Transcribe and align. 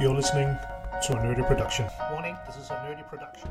You're 0.00 0.16
listening 0.16 0.48
to 1.06 1.12
a 1.12 1.16
nerdy 1.16 1.46
production. 1.46 1.86
Warning, 2.12 2.36
this 2.46 2.56
is 2.64 2.70
a 2.70 2.74
nerdy 2.74 3.04
production. 3.08 3.50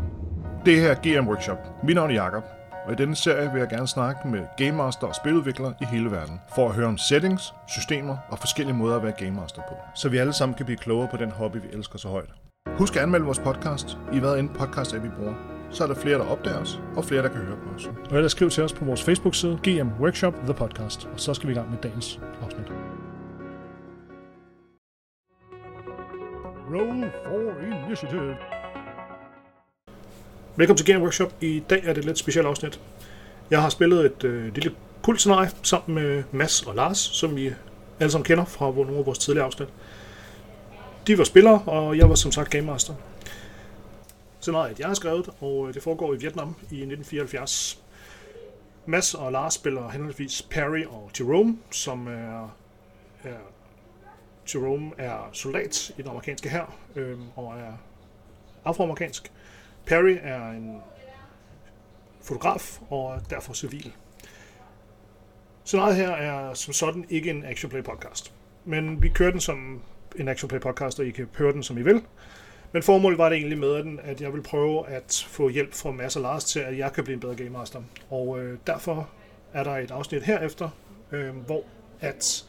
Det 0.66 0.80
her 0.80 0.92
er 0.92 0.96
GM 1.22 1.28
Workshop. 1.28 1.58
Mit 1.84 1.96
navn 1.96 2.10
er 2.10 2.14
Jakob, 2.14 2.44
og 2.86 2.92
i 2.92 2.96
denne 2.96 3.16
serie 3.16 3.52
vil 3.52 3.60
jeg 3.60 3.70
gerne 3.70 3.88
snakke 3.88 4.28
med 4.28 4.42
Game 4.58 4.72
Master 4.72 5.08
og 5.08 5.16
spiludviklere 5.16 5.74
i 5.82 5.86
hele 5.86 6.12
verden, 6.12 6.42
for 6.56 6.70
at 6.70 6.76
høre 6.76 6.88
om 6.88 6.98
settings, 6.98 7.54
systemer 7.68 8.18
og 8.30 8.40
forskellige 8.40 8.76
måder 8.76 8.96
at 8.96 9.04
være 9.04 9.12
Game 9.12 9.32
Master 9.32 9.62
på, 9.62 9.76
så 9.96 10.10
vi 10.10 10.18
alle 10.18 10.34
sammen 10.34 10.56
kan 10.56 10.66
blive 10.66 10.78
klogere 10.78 11.08
på 11.12 11.18
den 11.18 11.32
hobby, 11.32 11.58
vi 11.58 11.68
elsker 11.74 12.00
så 12.00 12.08
højt. 12.08 12.30
Husk 12.78 12.96
at 12.96 13.02
anmelde 13.02 13.26
vores 13.26 13.40
podcast 13.40 13.98
i 14.14 14.20
hvad 14.20 14.38
end 14.38 14.50
podcast 14.50 14.94
app 14.94 15.04
vi 15.04 15.10
bruger. 15.10 15.34
Så 15.70 15.84
er 15.84 15.88
der 15.88 15.96
flere, 15.96 16.18
der 16.18 16.26
opdager 16.26 16.58
os, 16.58 16.80
og 16.96 17.06
flere, 17.06 17.22
der 17.22 17.30
kan 17.30 17.42
høre 17.42 17.58
på 17.58 17.76
os. 17.76 17.90
Og 18.10 18.16
ellers 18.16 18.32
skriv 18.32 18.50
til 18.50 18.64
os 18.64 18.74
på 18.74 18.86
vores 18.86 19.04
Facebook-side, 19.04 19.60
GM 19.64 19.90
Workshop 20.02 20.34
The 20.34 20.54
Podcast. 20.54 21.10
Og 21.14 21.20
så 21.20 21.34
skal 21.34 21.48
vi 21.48 21.54
i 21.54 21.56
gang 21.56 21.70
med 21.70 21.78
dagens 21.78 22.20
afsnit. 22.42 22.91
Roll 26.74 27.12
for 27.26 27.86
Initiative. 27.86 28.38
Velkommen 30.56 30.78
til 30.78 30.86
Game 30.86 31.04
Workshop. 31.04 31.34
I 31.42 31.64
dag 31.70 31.80
er 31.84 31.94
det 31.94 31.98
et 31.98 32.06
lidt 32.06 32.18
specielt 32.18 32.48
afsnit. 32.48 32.80
Jeg 33.50 33.62
har 33.62 33.70
spillet 33.70 34.06
et 34.06 34.24
øh, 34.24 34.56
lille 34.56 34.76
kultscenarie 35.04 35.50
sammen 35.64 35.96
med 35.96 36.24
Mads 36.32 36.62
og 36.62 36.76
Lars, 36.76 36.98
som 36.98 37.38
I 37.38 37.50
alle 38.00 38.12
sammen 38.12 38.26
kender 38.26 38.46
fra 38.46 38.66
nogle 38.72 38.98
af 38.98 39.06
vores 39.06 39.20
tidligere 39.20 39.46
afsnit. 39.46 39.70
De 41.08 41.18
var 41.18 41.24
spillere, 41.24 41.62
og 41.66 41.98
jeg 41.98 42.10
var 42.10 42.16
som 42.16 42.32
sagt 42.32 42.50
Game 42.50 42.66
Master. 42.66 42.94
Scenariet 44.40 44.80
jeg 44.80 44.88
har 44.88 44.94
skrevet, 44.94 45.30
og 45.40 45.68
øh, 45.68 45.74
det 45.74 45.84
foregår 45.84 46.14
i 46.14 46.18
Vietnam 46.18 46.48
i 46.48 46.82
1974. 46.82 47.80
Mads 48.86 49.14
og 49.14 49.32
Lars 49.32 49.54
spiller 49.54 49.90
henholdsvis 49.90 50.42
Perry 50.42 50.86
og 50.86 51.12
Jerome, 51.20 51.58
som 51.72 52.08
er, 52.08 52.56
er 53.24 53.38
Jerome 54.56 54.92
er 54.98 55.30
soldat 55.32 55.90
i 55.98 56.02
den 56.02 56.10
amerikanske 56.10 56.50
hær 56.50 56.76
øh, 56.96 57.20
og 57.36 57.60
er 57.60 57.74
afroamerikansk. 58.66 59.32
Perry 59.86 60.18
er 60.22 60.50
en 60.50 60.82
fotograf 62.22 62.80
og 62.90 63.16
er 63.16 63.20
derfor 63.20 63.54
civil. 63.54 63.94
Scenariet 65.64 65.96
her 65.96 66.10
er 66.10 66.54
som 66.54 66.74
sådan 66.74 67.06
ikke 67.10 67.30
en 67.30 67.46
action 67.46 67.70
play 67.70 67.84
podcast, 67.84 68.34
men 68.66 69.02
vi 69.02 69.10
kører 69.10 69.32
den 69.32 69.40
som 69.40 69.82
en 70.16 70.28
action 70.28 70.50
play 70.50 70.60
podcast, 70.60 71.00
og 71.00 71.06
I 71.06 71.12
kan 71.12 71.30
høre 71.38 71.54
den 71.54 71.64
som 71.64 71.78
I 71.78 71.82
vil. 71.82 72.04
Men 72.72 72.84
formålet 72.84 73.18
var 73.18 73.30
det 73.30 73.36
egentlig 73.36 73.58
med 73.58 73.84
den, 73.84 74.00
at 74.04 74.22
jeg 74.22 74.34
vil 74.34 74.42
prøve 74.42 74.88
at 74.90 75.26
få 75.28 75.50
hjælp 75.50 75.74
fra 75.74 75.92
Mads 75.92 76.16
og 76.16 76.22
Lars 76.22 76.44
til, 76.44 76.60
at 76.60 76.78
jeg 76.78 76.94
kan 76.94 77.04
blive 77.04 77.14
en 77.14 77.20
bedre 77.20 77.36
game 77.36 77.50
master. 77.50 77.82
Og 78.10 78.40
øh, 78.40 78.58
derfor 78.68 79.10
er 79.54 79.64
der 79.64 79.78
et 79.78 79.92
afsnit 79.92 80.24
herefter, 80.24 80.70
øh, 81.12 81.36
hvor 81.36 81.64
at 82.02 82.46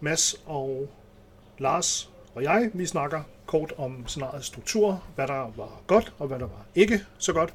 Mads 0.00 0.42
og 0.46 0.88
Lars 1.62 2.12
og 2.34 2.42
jeg, 2.42 2.70
vi 2.74 2.86
snakker 2.86 3.22
kort 3.46 3.72
om 3.78 4.06
scenariets 4.06 4.46
struktur, 4.46 5.04
hvad 5.14 5.26
der 5.26 5.52
var 5.56 5.82
godt 5.86 6.14
og 6.18 6.26
hvad 6.26 6.38
der 6.38 6.46
var 6.46 6.66
ikke 6.74 7.00
så 7.18 7.32
godt. 7.32 7.54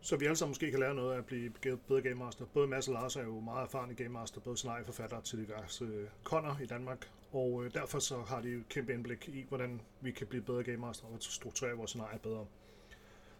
Så 0.00 0.16
vi 0.16 0.24
alle 0.24 0.36
sammen 0.36 0.50
måske 0.50 0.70
kan 0.70 0.80
lære 0.80 0.94
noget 0.94 1.14
af 1.14 1.18
at 1.18 1.26
blive 1.26 1.50
bedre 1.88 2.02
Game 2.02 2.14
Master. 2.14 2.44
Både 2.54 2.66
Mads 2.66 2.88
og 2.88 2.94
Lars 2.94 3.16
er 3.16 3.22
jo 3.22 3.40
meget 3.40 3.64
erfarne 3.64 3.94
Game 3.94 4.08
Master, 4.08 4.40
både 4.40 4.56
scenarieforfattere 4.56 5.22
til 5.22 5.38
diverse 5.38 5.86
koner 6.24 6.56
i 6.62 6.66
Danmark, 6.66 7.10
og 7.32 7.64
øh, 7.64 7.74
derfor 7.74 7.98
så 7.98 8.16
har 8.28 8.40
de 8.40 8.48
et 8.48 8.68
kæmpe 8.68 8.92
indblik 8.92 9.28
i, 9.28 9.44
hvordan 9.48 9.80
vi 10.00 10.10
kan 10.10 10.26
blive 10.26 10.42
bedre 10.42 10.62
Game 10.62 10.76
Master 10.76 11.04
og 11.04 11.16
strukturere 11.20 11.76
vores 11.76 11.90
scenarie 11.90 12.18
bedre. 12.18 12.46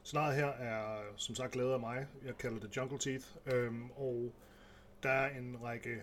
Scenariet 0.03 0.37
her 0.37 0.49
er 0.49 1.01
som 1.17 1.35
sagt 1.35 1.57
lavet 1.57 1.73
af 1.73 1.81
mig. 1.81 2.07
Jeg 2.27 2.39
kalder 2.39 2.61
det 2.61 2.77
Jungle 2.77 2.99
Teeth. 2.99 3.25
Øhm, 3.47 3.91
og 3.97 4.33
der 5.03 5.11
er 5.11 5.39
en 5.39 5.57
række 5.65 6.03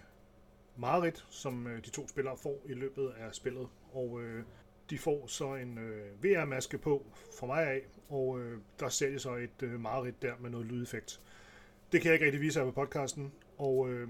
mareridt, 0.77 1.25
som 1.29 1.67
øh, 1.67 1.85
de 1.85 1.89
to 1.89 2.07
spillere 2.07 2.37
får 2.37 2.61
i 2.65 2.73
løbet 2.73 3.13
af 3.17 3.35
spillet. 3.35 3.67
Og 3.93 4.21
øh, 4.21 4.43
de 4.89 4.97
får 4.97 5.27
så 5.27 5.55
en 5.55 5.77
øh, 5.77 6.23
VR-maske 6.23 6.77
på 6.77 7.05
fra 7.39 7.47
mig 7.47 7.67
af, 7.67 7.81
og 8.09 8.39
øh, 8.39 8.59
der 8.79 8.89
ser 8.89 9.09
de 9.09 9.19
så 9.19 9.35
et 9.35 9.63
øh, 9.63 9.79
mareridt 9.79 10.21
der 10.21 10.33
med 10.39 10.49
noget 10.49 10.67
lydeffekt. 10.67 11.21
Det 11.91 12.01
kan 12.01 12.07
jeg 12.07 12.13
ikke 12.13 12.25
rigtig 12.25 12.41
vise 12.41 12.59
her 12.59 12.65
på 12.65 12.71
podcasten, 12.71 13.33
og 13.57 13.89
øh, 13.89 14.09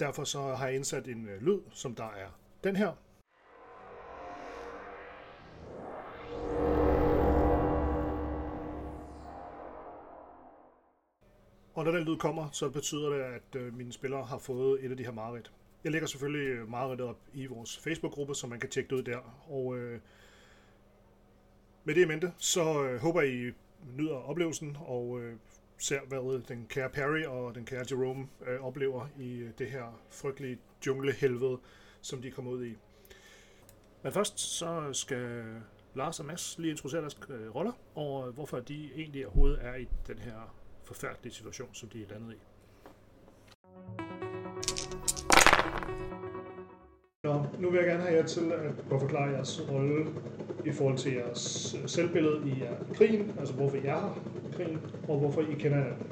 derfor 0.00 0.24
så 0.24 0.40
har 0.40 0.66
jeg 0.66 0.76
indsat 0.76 1.08
en 1.08 1.28
øh, 1.28 1.42
lyd, 1.42 1.60
som 1.70 1.94
der 1.94 2.04
er 2.04 2.38
den 2.64 2.76
her. 2.76 2.92
Og 11.74 11.84
når 11.84 11.92
den 11.92 12.04
lyd 12.04 12.16
kommer, 12.16 12.50
så 12.52 12.70
betyder 12.70 13.08
det, 13.08 13.20
at 13.20 13.56
øh, 13.56 13.74
mine 13.74 13.92
spillere 13.92 14.24
har 14.24 14.38
fået 14.38 14.84
et 14.84 14.90
af 14.90 14.96
de 14.96 15.04
her 15.04 15.12
mareridt. 15.12 15.52
Jeg 15.84 15.92
lægger 15.92 16.08
selvfølgelig 16.08 16.48
øh, 16.48 16.68
meget 16.68 16.90
af 16.90 16.96
det 16.96 17.06
op 17.06 17.20
i 17.34 17.46
vores 17.46 17.78
Facebook-gruppe, 17.78 18.34
så 18.34 18.46
man 18.46 18.60
kan 18.60 18.70
tjekke 18.70 18.90
det 18.90 18.96
ud 18.96 19.02
der. 19.02 19.18
Og 19.48 19.78
øh, 19.78 20.00
med 21.84 21.94
det 21.94 22.02
i 22.02 22.04
mente, 22.04 22.32
så 22.38 22.84
øh, 22.84 23.00
håber 23.00 23.22
I 23.22 23.52
nyder 23.96 24.14
oplevelsen 24.14 24.76
og 24.80 25.20
øh, 25.20 25.36
ser, 25.78 26.00
hvad 26.00 26.42
den 26.48 26.66
kære 26.68 26.90
Perry 26.90 27.22
og 27.22 27.54
den 27.54 27.64
kære 27.64 27.84
Jerome 27.90 28.28
øh, 28.46 28.60
oplever 28.60 29.08
i 29.18 29.36
øh, 29.36 29.50
det 29.58 29.70
her 29.70 30.00
frygtelige 30.10 30.58
djunglehelvede, 30.84 31.58
som 32.00 32.22
de 32.22 32.30
kommer 32.30 32.50
ud 32.50 32.64
i. 32.64 32.76
Men 34.02 34.12
først 34.12 34.38
så 34.38 34.92
skal 34.92 35.44
Lars 35.94 36.20
og 36.20 36.26
Mads 36.26 36.58
lige 36.58 36.70
introducere 36.70 37.00
deres 37.00 37.20
øh, 37.28 37.54
roller, 37.54 37.72
og 37.94 38.28
øh, 38.28 38.34
hvorfor 38.34 38.60
de 38.60 38.90
egentlig 38.94 39.26
overhovedet 39.26 39.58
er 39.62 39.74
i 39.74 39.88
den 40.06 40.18
her 40.18 40.54
forfærdelige 40.84 41.34
situation, 41.34 41.68
som 41.72 41.88
de 41.88 42.02
er 42.02 42.08
landet 42.08 42.34
i. 42.34 42.38
Nå, 47.28 47.44
nu 47.58 47.70
vil 47.70 47.78
jeg 47.78 47.86
gerne 47.86 48.02
have 48.02 48.14
jer 48.14 48.26
til 48.26 48.52
at 48.90 49.00
forklare 49.00 49.30
jeres 49.30 49.70
rolle 49.72 50.06
i 50.64 50.70
forhold 50.70 50.96
til 50.96 51.12
jeres 51.12 51.76
øh, 51.82 51.88
selvbillede 51.88 52.40
i, 52.46 52.50
øh, 52.50 52.94
krigen, 52.94 53.32
altså 53.38 53.54
hvorfor 53.54 53.76
I 53.76 53.78
er 53.78 53.82
her 53.82 54.20
i 54.48 54.52
krigen, 54.56 54.78
og 55.08 55.18
hvorfor 55.18 55.40
I 55.40 55.54
kender 55.58 55.76
hinanden. 55.76 56.06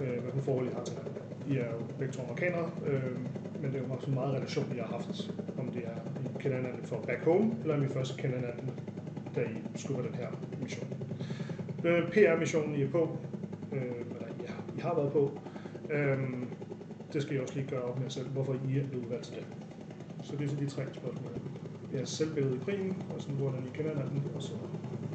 Øh, 0.00 0.22
hvad 0.22 0.42
forhold 0.42 0.66
I 0.66 0.70
har 0.74 0.84
til 0.84 0.96
hinanden. 0.96 1.22
I 1.50 1.56
er 1.56 1.64
jo 1.64 1.80
begge 1.98 2.12
to 2.12 2.22
amerikanere, 2.22 2.70
øh, 2.86 3.16
men 3.62 3.72
det 3.72 3.80
er 3.80 3.84
jo 3.88 3.94
også 3.94 4.10
meget 4.10 4.34
relation, 4.34 4.64
I 4.74 4.78
har 4.78 4.86
haft. 4.86 5.30
Om 5.58 5.68
det 5.68 5.82
er, 5.84 5.96
I 6.24 6.42
kender 6.42 6.56
hinanden 6.56 6.84
for 6.84 6.96
back 7.06 7.24
home, 7.24 7.54
eller 7.62 7.74
om 7.74 7.84
I 7.84 7.88
først 7.88 8.16
kender 8.16 8.36
hinanden, 8.36 8.70
da 9.34 9.40
I 9.40 9.78
skubber 9.78 10.02
den 10.02 10.14
her 10.14 10.28
mission. 10.62 10.88
Øh, 11.84 12.10
PR-missionen, 12.10 12.74
I 12.74 12.82
er 12.82 12.90
på, 12.90 13.18
øh, 13.72 13.82
eller 13.82 14.28
ja, 14.42 14.52
I 14.76 14.80
har 14.80 14.94
været 14.94 15.12
på, 15.12 15.40
øh, 15.90 16.18
det 17.12 17.22
skal 17.22 17.36
I 17.36 17.40
også 17.40 17.54
lige 17.54 17.68
gøre 17.70 17.82
op 17.82 17.96
med 17.96 18.04
jer 18.04 18.10
selv, 18.10 18.28
hvorfor 18.28 18.52
I 18.52 18.78
er 18.78 18.86
blevet 18.88 19.04
udvalgt 19.04 19.24
til 19.24 19.36
det. 19.36 19.46
Så 20.22 20.32
det 20.38 20.44
er 20.44 20.48
så 20.48 20.56
de 20.60 20.66
tre 20.66 20.82
spørgsmål. 20.94 21.32
Jeres 21.94 22.08
selvbillede 22.08 22.56
i 22.56 22.58
krigen, 22.64 23.02
og 23.14 23.20
sådan, 23.20 23.36
hvordan 23.36 23.62
I 23.66 23.76
kender 23.76 23.90
hinanden, 23.90 24.22
og 24.34 24.42
så 24.42 24.52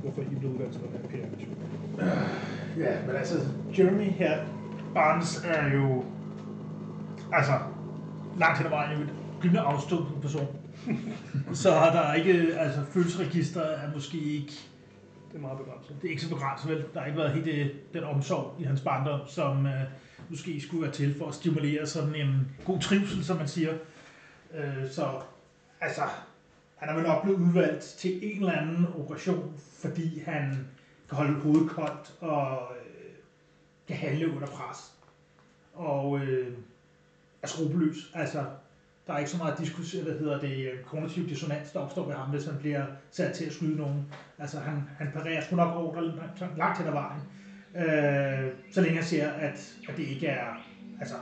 hvorfor 0.01 0.21
I 0.21 0.35
blev 0.35 0.51
udvalgt 0.51 0.73
til 0.73 0.81
den 0.81 0.91
her 0.91 1.07
PR-mission. 1.09 1.55
Uh, 1.93 2.79
ja, 2.81 3.05
men 3.07 3.15
altså, 3.15 3.35
Jeremy 3.77 4.09
her, 4.09 4.45
Barnes 4.93 5.43
er 5.45 5.73
jo, 5.73 6.03
altså, 7.33 7.51
langt 8.39 8.57
hen 8.57 8.65
ad 8.65 8.71
vejen 8.71 8.97
jo 8.97 9.03
et 9.03 9.13
rimelig 9.43 9.61
afstumpet 9.61 10.21
person. 10.21 10.47
så 11.63 11.69
der 11.69 12.13
ikke, 12.13 12.33
altså, 12.57 12.81
følelsesregister 12.85 13.61
er 13.61 13.93
måske 13.93 14.17
ikke, 14.17 14.53
Det 15.31 15.37
er 15.37 15.41
meget 15.41 15.57
begrænset. 15.57 15.95
det 16.01 16.07
er 16.07 16.11
ikke 16.11 16.21
så 16.21 16.29
begrænset 16.29 16.69
vel. 16.69 16.83
Der 16.93 16.99
har 16.99 17.05
ikke 17.05 17.19
været 17.19 17.33
helt 17.33 17.45
det, 17.45 17.71
den 17.93 18.03
omsorg 18.03 18.55
i 18.59 18.63
hans 18.63 18.81
barndom, 18.81 19.19
som 19.27 19.65
uh, 19.65 19.71
måske 20.29 20.61
skulle 20.61 20.83
være 20.83 20.91
til 20.91 21.15
for 21.17 21.27
at 21.27 21.33
stimulere 21.33 21.85
sådan 21.85 22.15
en 22.15 22.47
god 22.65 22.79
trivsel, 22.79 23.23
som 23.23 23.37
man 23.37 23.47
siger. 23.47 23.73
Øh, 24.55 24.89
så 24.89 25.21
altså, 25.81 26.01
han 26.75 26.89
er 26.89 26.93
vel 26.93 27.03
nok 27.03 27.23
blevet 27.23 27.39
udvalgt 27.39 27.83
til 27.83 28.31
en 28.31 28.39
eller 28.39 28.51
anden 28.51 28.87
operation, 28.99 29.53
fordi 29.57 30.19
han 30.19 30.67
kan 31.09 31.17
holde 31.17 31.39
hovedet 31.39 31.69
koldt 31.69 32.13
og 32.21 32.71
øh, 32.71 33.13
kan 33.87 33.95
handle 33.95 34.35
under 34.35 34.47
pres. 34.47 34.91
Og 35.73 36.19
øh, 36.19 36.53
er 37.41 37.47
skrupelløs. 37.47 38.11
Altså, 38.13 38.45
der 39.07 39.13
er 39.13 39.17
ikke 39.17 39.31
så 39.31 39.37
meget 39.37 39.59
diskutere, 39.59 40.03
hvad 40.03 40.19
hedder 40.19 40.39
det, 40.39 40.71
øh, 40.71 40.83
kognitiv 40.83 41.29
dissonans, 41.29 41.71
der 41.71 41.79
opstår 41.79 42.05
ved 42.05 42.15
ham, 42.15 42.29
hvis 42.29 42.45
han 42.45 42.57
bliver 42.59 42.85
sat 43.11 43.33
til 43.33 43.45
at 43.45 43.53
skyde 43.53 43.77
nogen. 43.77 44.05
Altså, 44.39 44.59
han, 44.59 44.83
han 44.97 45.07
parerer 45.13 45.41
sgu 45.41 45.55
nok 45.55 45.75
over 45.75 46.01
langt 46.57 46.77
hen 46.77 46.87
ad 46.87 46.91
vejen. 46.91 47.21
Øh, 47.75 48.51
så 48.71 48.81
længe 48.81 48.97
jeg 48.97 49.05
ser, 49.05 49.29
at, 49.29 49.75
at 49.89 49.97
det 49.97 50.03
ikke 50.03 50.27
er, 50.27 50.65
altså, 50.99 51.15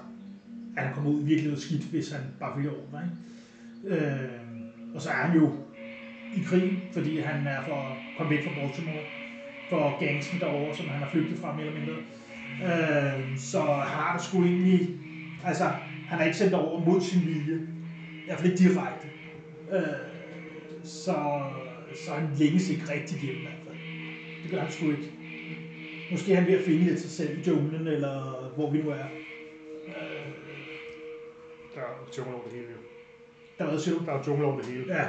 at 0.78 0.84
han 0.84 0.94
kommer 0.94 1.12
ud 1.12 1.24
virkelig 1.24 1.48
noget 1.48 1.62
skidt, 1.62 1.84
hvis 1.84 2.12
han 2.12 2.22
bare 2.40 2.56
følger 2.56 2.72
over. 2.72 3.02
Ikke? 3.04 4.06
Øh, 4.06 4.30
og 4.96 5.02
så 5.02 5.10
er 5.10 5.14
han 5.14 5.36
jo 5.40 5.52
i 6.38 6.42
krig, 6.46 6.84
fordi 6.94 7.20
han 7.20 7.48
er 7.48 7.64
for 7.64 7.76
at 7.76 7.98
komme 8.18 8.30
væk 8.36 8.44
fra 8.44 8.52
Baltimore, 8.56 9.04
for 9.70 10.06
gangsten 10.06 10.40
derovre, 10.40 10.76
som 10.76 10.88
han 10.88 11.00
har 11.00 11.10
flygtet 11.10 11.38
fra 11.38 11.56
mere 11.56 11.66
eller 11.66 11.80
mindre. 11.80 11.96
Øh, 12.64 13.38
så 13.38 13.62
han 13.62 14.00
har 14.00 14.18
det 14.18 14.26
sgu 14.26 14.44
egentlig, 14.44 14.90
altså 15.46 15.64
han 16.08 16.20
er 16.20 16.24
ikke 16.24 16.38
sendt 16.38 16.54
over 16.54 16.86
mod 16.86 17.02
sin 17.02 17.22
vilje, 17.26 17.56
i 17.56 18.26
hvert 18.26 18.40
fald 18.40 18.52
ikke 18.52 18.64
direkte. 18.64 19.08
Øh, 19.72 19.80
så, 20.84 21.42
så 22.06 22.14
han 22.14 22.30
længes 22.40 22.70
ikke 22.70 22.84
rigtig 22.94 23.20
hjem 23.20 23.36
i 23.36 23.42
hvert 23.42 23.62
fald. 23.68 23.78
Det 24.44 24.52
gør 24.52 24.60
han 24.60 24.72
sgu 24.72 24.86
ikke. 24.86 25.12
Måske 26.12 26.34
er 26.34 26.40
han 26.40 26.48
ved 26.48 26.54
at 26.54 26.66
finde 26.66 26.84
lidt 26.84 27.00
sig 27.00 27.10
selv 27.10 27.40
i 27.40 27.42
junglen, 27.48 27.88
eller 27.88 28.52
hvor 28.56 28.72
vi 28.72 28.78
nu 28.78 28.90
er. 28.90 29.06
Øh, 31.76 31.82
Der 31.82 31.88
er 31.88 32.12
tømmer 32.12 32.34
over 32.34 32.44
det 32.44 32.52
hele. 32.52 32.68
jo. 32.72 32.78
Der 33.58 33.70
hvad 33.70 33.80
siger 33.80 33.98
du? 33.98 34.06
Der 34.06 34.12
er 34.12 34.24
jungle 34.28 34.46
over 34.46 34.58
det 34.58 34.66
hele. 34.66 34.84
Ja, 34.88 35.04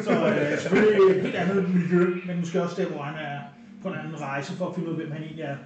så 0.00 0.12
øh, 0.52 0.58
selvfølgelig 0.58 1.16
et 1.16 1.22
helt 1.22 1.34
andet 1.34 1.74
miljø, 1.74 2.14
men 2.26 2.38
måske 2.38 2.62
også 2.62 2.82
der, 2.82 2.88
hvor 2.88 3.02
han 3.02 3.24
er 3.26 3.40
på 3.82 3.88
en 3.88 3.94
anden 3.94 4.20
rejse 4.20 4.52
for 4.56 4.68
at 4.68 4.74
finde 4.74 4.88
ud 4.88 4.94
af, 4.94 5.00
hvem 5.00 5.12
han 5.12 5.22
egentlig 5.22 5.42
er. 5.44 5.56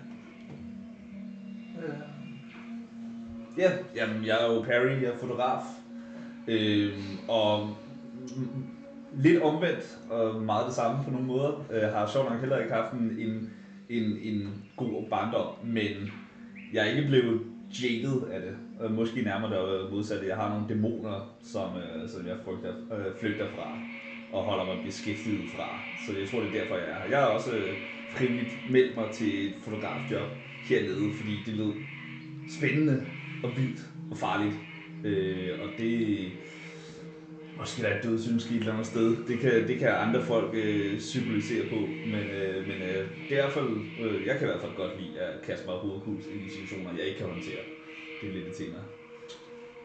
Øh, 1.82 1.94
Ja, 3.58 3.70
jamen, 3.96 4.24
jeg 4.26 4.36
er 4.44 4.54
jo 4.54 4.62
Perry, 4.62 5.02
jeg 5.02 5.10
er 5.14 5.18
fotograf. 5.18 5.62
Øhm, 6.48 7.02
og 7.28 7.76
lidt 9.14 9.42
omvendt, 9.42 9.98
og 10.10 10.42
meget 10.42 10.66
det 10.66 10.74
samme 10.74 11.04
på 11.04 11.10
nogle 11.10 11.26
måder. 11.26 11.64
Øh, 11.72 11.82
har 11.82 12.06
sjovt 12.06 12.30
nok 12.30 12.40
heller 12.40 12.58
ikke 12.58 12.74
haft 12.74 12.92
en, 12.92 13.16
en, 13.18 13.50
en, 13.88 14.02
en 14.22 14.64
god 14.76 15.08
barndom, 15.10 15.46
men 15.64 16.10
jeg 16.72 16.86
er 16.88 16.90
ikke 16.96 17.08
blevet 17.08 17.40
jaded 17.82 18.22
af 18.32 18.40
det. 18.40 18.56
Og 18.80 18.92
måske 18.92 19.22
nærmere 19.22 19.82
det 19.82 19.90
modsatte. 19.92 20.28
Jeg 20.28 20.36
har 20.36 20.48
nogle 20.48 20.68
dæmoner, 20.68 21.36
som, 21.42 21.68
øh, 21.76 22.08
som 22.08 22.26
jeg 22.26 22.36
frygter, 22.44 22.72
øh, 22.92 23.20
flygter 23.20 23.46
fra 23.56 23.78
og 24.32 24.42
holder 24.42 24.64
mig 24.64 24.84
beskæftiget 24.84 25.50
fra. 25.56 25.68
Så 26.06 26.18
jeg 26.18 26.28
tror, 26.28 26.40
det 26.40 26.48
er 26.48 26.60
derfor, 26.60 26.76
jeg 26.76 26.90
er 26.90 26.98
her. 27.02 27.10
Jeg 27.10 27.18
har 27.18 27.26
også 27.26 27.56
øh, 27.56 27.74
frivilligt 28.10 28.54
meldt 28.70 28.96
mig 28.96 29.08
til 29.12 29.46
et 29.46 29.54
fotografjob 29.64 30.28
hernede, 30.68 31.12
fordi 31.18 31.34
det 31.46 31.54
lød 31.54 31.72
spændende 32.58 33.06
og 33.44 33.50
vildt 33.56 33.80
og 34.10 34.16
farligt. 34.16 34.54
Øh, 35.04 35.50
og 35.62 35.68
det 35.78 36.26
måske 37.58 37.82
der 37.82 37.88
er 37.88 37.98
et 37.98 38.04
dødsynske 38.04 38.54
et 38.54 38.58
eller 38.60 38.72
andet 38.72 38.86
sted. 38.86 39.16
Det 39.28 39.38
kan, 39.38 39.68
det 39.68 39.78
kan 39.78 39.88
andre 39.88 40.22
folk 40.22 40.50
øh, 40.54 41.00
symbolisere 41.00 41.68
på, 41.68 41.76
men, 42.12 42.24
øh, 42.38 42.66
men 42.68 42.76
øh, 42.82 43.02
det 43.28 43.38
er 43.38 43.38
i 43.38 43.42
hvert 43.42 43.52
fald, 43.52 43.70
øh, 44.02 44.26
jeg 44.26 44.34
kan 44.38 44.48
i 44.48 44.50
hvert 44.50 44.60
fald 44.60 44.76
godt 44.76 45.00
lide 45.00 45.20
at 45.20 45.42
kaste 45.46 45.66
mig 45.66 45.74
hovedkuls 45.74 46.24
i 46.26 46.50
situationer, 46.50 46.98
jeg 46.98 47.06
ikke 47.06 47.18
kan 47.18 47.28
håndtere. 47.28 47.62
Det 48.20 48.28
er 48.28 48.32
lidt 48.32 48.46
et 48.46 48.54
tema. 48.56 48.78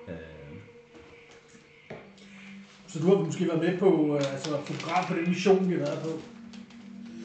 Øh, 0.09 0.41
Så 2.87 2.99
du 2.99 3.05
har 3.15 3.23
måske 3.25 3.47
været 3.47 3.63
med 3.63 3.77
på, 3.77 4.15
øh, 4.15 4.33
altså 4.33 4.49
program 4.49 5.05
på 5.07 5.13
den 5.19 5.29
mission, 5.29 5.69
vi 5.69 5.73
har 5.73 5.79
været 5.79 5.99
på, 6.03 6.11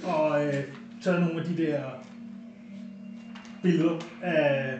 og 0.08 0.46
øh, 0.46 0.64
taget 1.04 1.20
nogle 1.20 1.40
af 1.40 1.46
de 1.46 1.56
der 1.62 1.82
billeder 3.62 3.98
af 4.22 4.78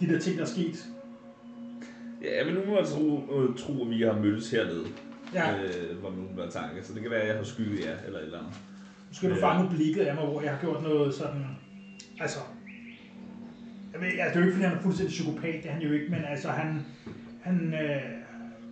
de 0.00 0.08
der 0.08 0.18
ting, 0.18 0.36
der 0.36 0.42
er 0.42 0.48
sket 0.48 0.86
ja, 2.24 2.38
jeg 2.38 2.46
vil 2.46 2.54
nu 2.54 2.76
altså 2.76 2.94
tro, 2.94 3.40
øh, 3.40 3.56
tro, 3.58 3.84
at 3.84 3.90
vi 3.90 4.02
har 4.02 4.12
mødtes 4.12 4.50
hernede, 4.50 4.86
Ja, 5.34 5.62
øh, 5.62 5.98
hvor 6.00 6.10
man 6.10 6.28
være 6.36 6.50
tanke. 6.50 6.82
Så 6.82 6.94
det 6.94 7.02
kan 7.02 7.10
være, 7.10 7.20
at 7.20 7.28
jeg 7.28 7.36
har 7.36 7.44
skygget 7.44 7.84
jer 7.86 7.96
eller 8.06 8.18
et 8.18 8.24
eller 8.24 8.38
andet. 8.38 8.54
nu 9.08 9.14
skal 9.14 9.30
du 9.30 9.34
ja. 9.34 9.46
fange 9.46 9.70
blikket 9.70 10.02
af 10.02 10.14
mig, 10.14 10.24
hvor 10.24 10.42
jeg 10.42 10.50
har 10.50 10.60
gjort 10.60 10.82
noget 10.82 11.14
sådan, 11.14 11.44
altså, 12.20 12.38
jeg 13.92 14.00
ved, 14.00 14.08
altså, 14.08 14.28
det 14.28 14.36
er 14.36 14.40
jo 14.40 14.46
ikke, 14.46 14.56
fordi 14.56 14.66
han 14.66 14.76
er 14.78 14.82
fuldstændig 14.82 15.12
psykopat, 15.12 15.54
det 15.62 15.66
er 15.66 15.72
han 15.72 15.82
jo 15.82 15.92
ikke, 15.92 16.06
men 16.10 16.22
altså, 16.32 16.48
han, 16.48 16.86
han 17.42 17.74
øh, 17.74 18.02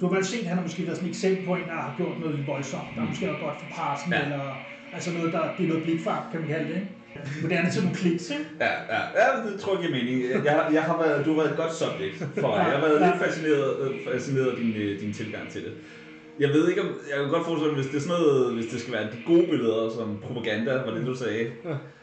du 0.00 0.06
har 0.06 0.14
vel 0.14 0.24
set, 0.24 0.40
at 0.40 0.46
han 0.46 0.56
har 0.56 0.64
måske 0.64 0.86
været 0.86 0.96
sådan 0.96 1.10
et 1.10 1.14
eksempel 1.14 1.46
på 1.46 1.54
en, 1.54 1.62
der 1.62 1.80
har 1.86 1.94
gjort 1.96 2.20
noget 2.20 2.46
voldsomt, 2.46 2.90
der 2.94 3.02
er 3.02 3.06
måske 3.06 3.26
noget 3.26 3.40
godt 3.40 3.56
for 3.60 3.68
pressen, 3.76 4.12
ja. 4.12 4.24
eller 4.24 4.44
altså 4.92 5.12
noget, 5.12 5.32
der, 5.32 5.42
det 5.56 5.64
er 5.64 5.68
noget 5.68 5.82
blikfart, 5.82 6.22
kan 6.30 6.40
man 6.40 6.48
kalde 6.48 6.68
det, 6.68 6.74
ikke? 6.74 6.88
Moderne 7.42 7.70
til 7.70 7.82
nogle 7.82 7.96
kliks, 7.96 8.30
ikke? 8.30 8.44
Ja, 8.60 8.66
ja, 8.94 9.00
ja, 9.18 9.50
det 9.50 9.60
tror 9.60 9.72
jeg 9.78 9.80
giver 9.82 9.98
mening. 9.98 10.44
Jeg, 10.44 10.52
har- 10.52 10.70
jeg 10.72 10.82
har 10.82 10.98
været, 11.02 11.24
du 11.24 11.30
har 11.34 11.36
været 11.40 11.50
et 11.50 11.56
godt 11.56 11.74
subject 11.74 12.16
for 12.18 12.48
mig. 12.48 12.56
Jeg 12.56 12.74
har 12.78 12.80
været 12.86 13.00
Ja. 13.00 13.06
lidt 13.06 13.22
fascineret, 13.24 13.68
øh, 13.80 14.12
fascineret 14.12 14.50
af 14.50 14.56
din, 14.56 14.76
øh, 14.76 15.00
din 15.00 15.12
tilgang 15.12 15.50
til 15.50 15.64
det. 15.64 15.72
Jeg 16.40 16.48
ved 16.48 16.68
ikke 16.68 16.80
om, 16.82 16.86
jeg 17.10 17.16
kan 17.18 17.28
godt 17.28 17.44
forestille 17.44 17.72
mig, 17.72 17.80
hvis 17.82 17.90
det 17.92 17.96
er 17.96 18.00
sådan 18.08 18.20
noget, 18.22 18.54
hvis 18.54 18.66
det 18.72 18.80
skal 18.80 18.92
være 18.92 19.04
de 19.04 19.18
gode 19.26 19.46
billeder, 19.52 19.90
som 19.96 20.18
propaganda, 20.26 20.72
var 20.86 20.90
det 20.94 21.06
du 21.06 21.14
sagde? 21.16 21.50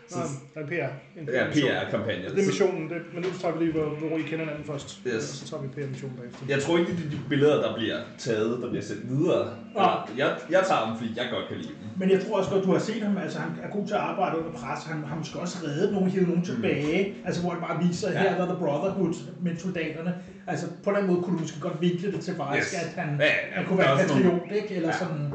Så, 0.10 0.18
Nej, 0.18 0.28
der 0.54 0.60
er 0.60 0.63
en 0.63 0.69
PR. 0.69 1.19
En 1.19 1.30
ja, 1.34 1.48
mission. 1.48 1.69
PR-kampagne. 1.69 2.24
Det 2.24 2.42
er 2.44 2.46
missionen, 2.52 2.90
det, 2.90 2.98
men 3.13 3.24
nu 3.24 3.30
tager 3.42 3.54
vi 3.56 3.63
lige, 3.63 3.74
hvor, 3.78 3.88
hvor 4.10 4.18
I 4.18 4.22
kender 4.22 4.44
hinanden 4.46 4.66
først. 4.72 5.00
Yes. 5.07 5.24
Så 5.24 5.44
tager 5.50 5.62
vi 5.63 5.68
PR-missionen 5.75 6.16
bagefter. 6.18 6.46
Jeg 6.50 6.60
tror 6.63 6.78
ikke, 6.78 6.92
det 6.92 7.06
er 7.06 7.10
de 7.10 7.19
billeder, 7.30 7.57
der 7.66 7.75
bliver 7.78 7.98
taget, 8.18 8.62
der 8.62 8.69
bliver 8.69 8.84
sendt 8.84 9.04
videre. 9.10 9.44
Ja. 9.75 9.88
Jeg, 10.22 10.30
jeg 10.56 10.62
tager 10.69 10.84
dem, 10.88 10.94
fordi 10.98 11.10
jeg 11.19 11.28
godt 11.31 11.46
kan 11.50 11.57
lide 11.57 11.68
dem. 11.81 11.88
Men 12.00 12.07
jeg 12.13 12.19
tror 12.24 12.38
også 12.40 12.50
godt, 12.52 12.63
du 12.66 12.72
har 12.72 12.80
set 12.80 13.02
ham, 13.04 13.18
altså 13.18 13.40
han 13.40 13.52
er 13.63 13.69
god 13.69 13.88
til 13.88 13.94
at 13.94 14.00
arbejde 14.12 14.38
under 14.40 14.52
pres. 14.52 14.80
Han 14.92 15.04
har 15.04 15.16
måske 15.16 15.40
også 15.40 15.57
reddet 15.68 15.94
nogen, 15.94 16.10
hivet 16.10 16.28
nogen 16.28 16.46
tilbage. 16.46 17.16
Altså 17.25 17.42
hvor 17.42 17.50
han 17.52 17.62
bare 17.68 17.78
viser, 17.88 18.07
Mm. 18.10 18.13
Ja. 18.16 18.19
her 18.22 18.30
er 18.42 18.46
The 18.46 18.57
Brotherhood 18.63 19.13
med 19.42 19.57
soldaterne. 19.57 20.16
Altså 20.48 20.66
på 20.84 20.92
den 20.92 21.07
måde 21.07 21.22
kunne 21.24 21.36
du 21.36 21.42
måske 21.42 21.60
godt 21.60 21.81
vinkle 21.81 22.12
det 22.12 22.19
til 22.19 22.36
faktisk, 22.36 22.74
Yes. 22.74 22.84
at 22.84 23.04
han, 23.04 23.19
Ja, 23.19 23.25
ja, 23.25 23.31
han 23.52 23.66
kunne 23.66 23.80
der 23.84 23.96
være 23.96 24.07
patriot, 24.07 24.42
ikke? 24.56 24.75
Eller 24.75 24.90
Ja. 24.90 24.98
sådan, 24.98 25.34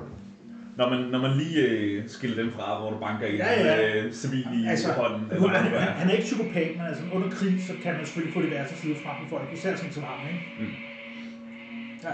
Når 0.81 0.89
man, 0.93 1.01
når 1.15 1.21
man 1.27 1.33
lige 1.43 1.61
øh, 1.69 2.03
skiller 2.09 2.43
dem 2.43 2.53
fra, 2.57 2.81
hvor 2.81 2.91
du 2.91 2.99
banker 3.07 3.27
en 3.27 3.37
Ja, 3.37 3.51
ja. 3.61 3.77
med 3.77 4.13
civil 4.13 4.47
i 4.61 4.67
altså, 4.69 4.93
hånden. 4.93 5.23
Eller 5.33 5.49
han, 5.49 5.63
han, 5.63 5.73
er. 5.75 5.79
han, 6.01 6.07
er 6.09 6.13
ikke 6.13 6.25
psykopat, 6.25 6.71
men 6.77 6.87
altså 6.91 7.03
under 7.15 7.31
krig, 7.31 7.55
så 7.69 7.73
kan 7.83 7.93
man 7.97 8.05
selvfølgelig 8.07 8.35
få 8.35 8.43
det 8.43 8.51
værste 8.51 8.77
side 8.83 8.95
frem 9.05 9.17
i 9.27 9.29
folk, 9.31 9.49
især 9.55 9.77
sådan 9.77 9.93
som 9.93 10.03
ham, 10.03 10.21
ikke? 10.33 10.43
Mm. 10.61 10.75
Ja. 12.05 12.13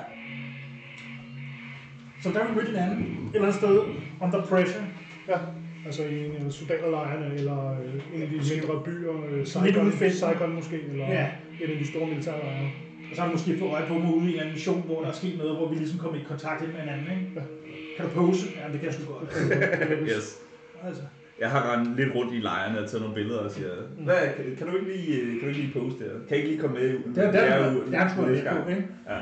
Så 2.22 2.28
der 2.32 2.40
er 2.40 2.48
vi 2.48 2.54
mødt 2.54 2.68
hinanden 2.68 2.98
et 3.02 3.34
eller 3.34 3.46
andet 3.48 3.60
sted, 3.62 3.74
under 4.20 4.42
pressure. 4.50 4.84
Ja, 5.28 5.38
altså 5.86 6.02
i 6.04 6.24
en 6.26 6.46
af 6.46 6.52
soldaterlejrene, 6.52 7.34
eller 7.34 7.58
øh, 7.80 8.14
en 8.14 8.22
af 8.22 8.28
de 8.28 8.36
mindre 8.54 8.82
byer, 8.86 9.14
øh, 9.30 9.46
Saigon, 9.46 9.92
i. 10.06 10.10
Saigon 10.10 10.54
måske, 10.54 10.76
eller 10.92 11.06
Ja. 11.12 11.26
en 11.64 11.70
af 11.70 11.78
de 11.78 11.86
store 11.86 12.06
militærlejre. 12.06 12.68
Og 13.10 13.16
så 13.16 13.20
har 13.20 13.28
du 13.28 13.32
måske 13.32 13.58
fået 13.58 13.70
øje 13.70 13.86
på 13.88 13.94
mig 13.94 14.14
ude 14.14 14.30
i 14.30 14.34
en 14.34 14.40
anden 14.40 14.54
mission, 14.54 14.82
hvor 14.86 15.00
der 15.02 15.08
er 15.08 15.12
sket 15.12 15.38
noget, 15.38 15.56
hvor 15.56 15.68
vi 15.68 15.74
ligesom 15.74 15.98
kommer 15.98 16.18
i 16.18 16.22
kontakt 16.28 16.60
med 16.62 16.80
hinanden, 16.80 17.06
ikke? 17.10 17.32
Ja. 17.36 17.40
Kan 17.96 18.04
du 18.04 18.10
pose? 18.14 18.46
Ja, 18.56 18.72
det 18.72 18.80
kan 18.80 18.86
jeg 18.86 18.94
sgu 18.94 19.12
godt. 19.12 19.30
Yes. 20.16 20.38
Altså. 20.86 21.02
Jeg 21.40 21.50
har 21.50 21.72
rendt 21.72 21.96
lidt 21.96 22.14
rundt 22.14 22.34
i 22.34 22.40
lejrene 22.40 22.78
og 22.80 22.88
taget 22.90 23.00
nogle 23.02 23.14
billeder 23.14 23.38
og 23.40 23.50
siger, 23.50 23.68
Hvad, 24.04 24.16
kan, 24.36 24.44
kan, 24.58 24.66
du 24.66 24.76
ikke 24.76 24.92
lige, 24.96 25.20
øh, 25.20 25.30
kan 25.30 25.40
du 25.40 25.46
ikke 25.46 25.60
lige 25.60 25.72
poste 25.80 25.98
her? 26.04 26.10
Kan 26.10 26.30
jeg 26.30 26.38
ikke 26.38 26.48
lige 26.50 26.60
komme 26.60 26.76
med? 26.80 26.88
Det 27.14 27.24
er 27.24 27.30
der, 27.32 27.72
jo- 27.72 27.90
der 27.92 27.98
er 27.98 28.42
gang. 28.44 28.64
på, 28.64 28.70
ikke? 28.70 28.86
Ja. 29.08 29.14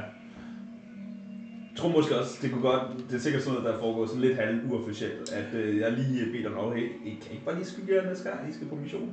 Jeg 1.73 1.79
tror 1.83 1.89
måske 1.89 2.17
også, 2.19 2.39
det 2.43 2.51
kunne 2.53 2.63
godt, 2.71 2.83
det 3.11 3.17
er 3.17 3.21
sikkert 3.21 3.43
sådan 3.43 3.59
noget, 3.59 3.75
der 3.75 3.81
foregår 3.81 4.07
sådan 4.07 4.21
lidt 4.21 4.37
halv 4.39 4.59
uofficielt, 4.71 5.33
at 5.33 5.61
øh, 5.61 5.79
jeg 5.79 5.93
lige 5.93 6.33
bedt 6.33 6.47
om, 6.47 6.73
hey, 6.77 6.83
I 6.83 7.11
kan 7.23 7.33
ikke 7.33 7.45
bare 7.45 7.55
lige 7.55 7.67
skygge 7.67 7.95
jer 7.95 8.09
næste 8.09 8.29
gang, 8.29 8.51
I 8.51 8.53
skal 8.53 8.67
på 8.67 8.75
mission? 8.75 9.11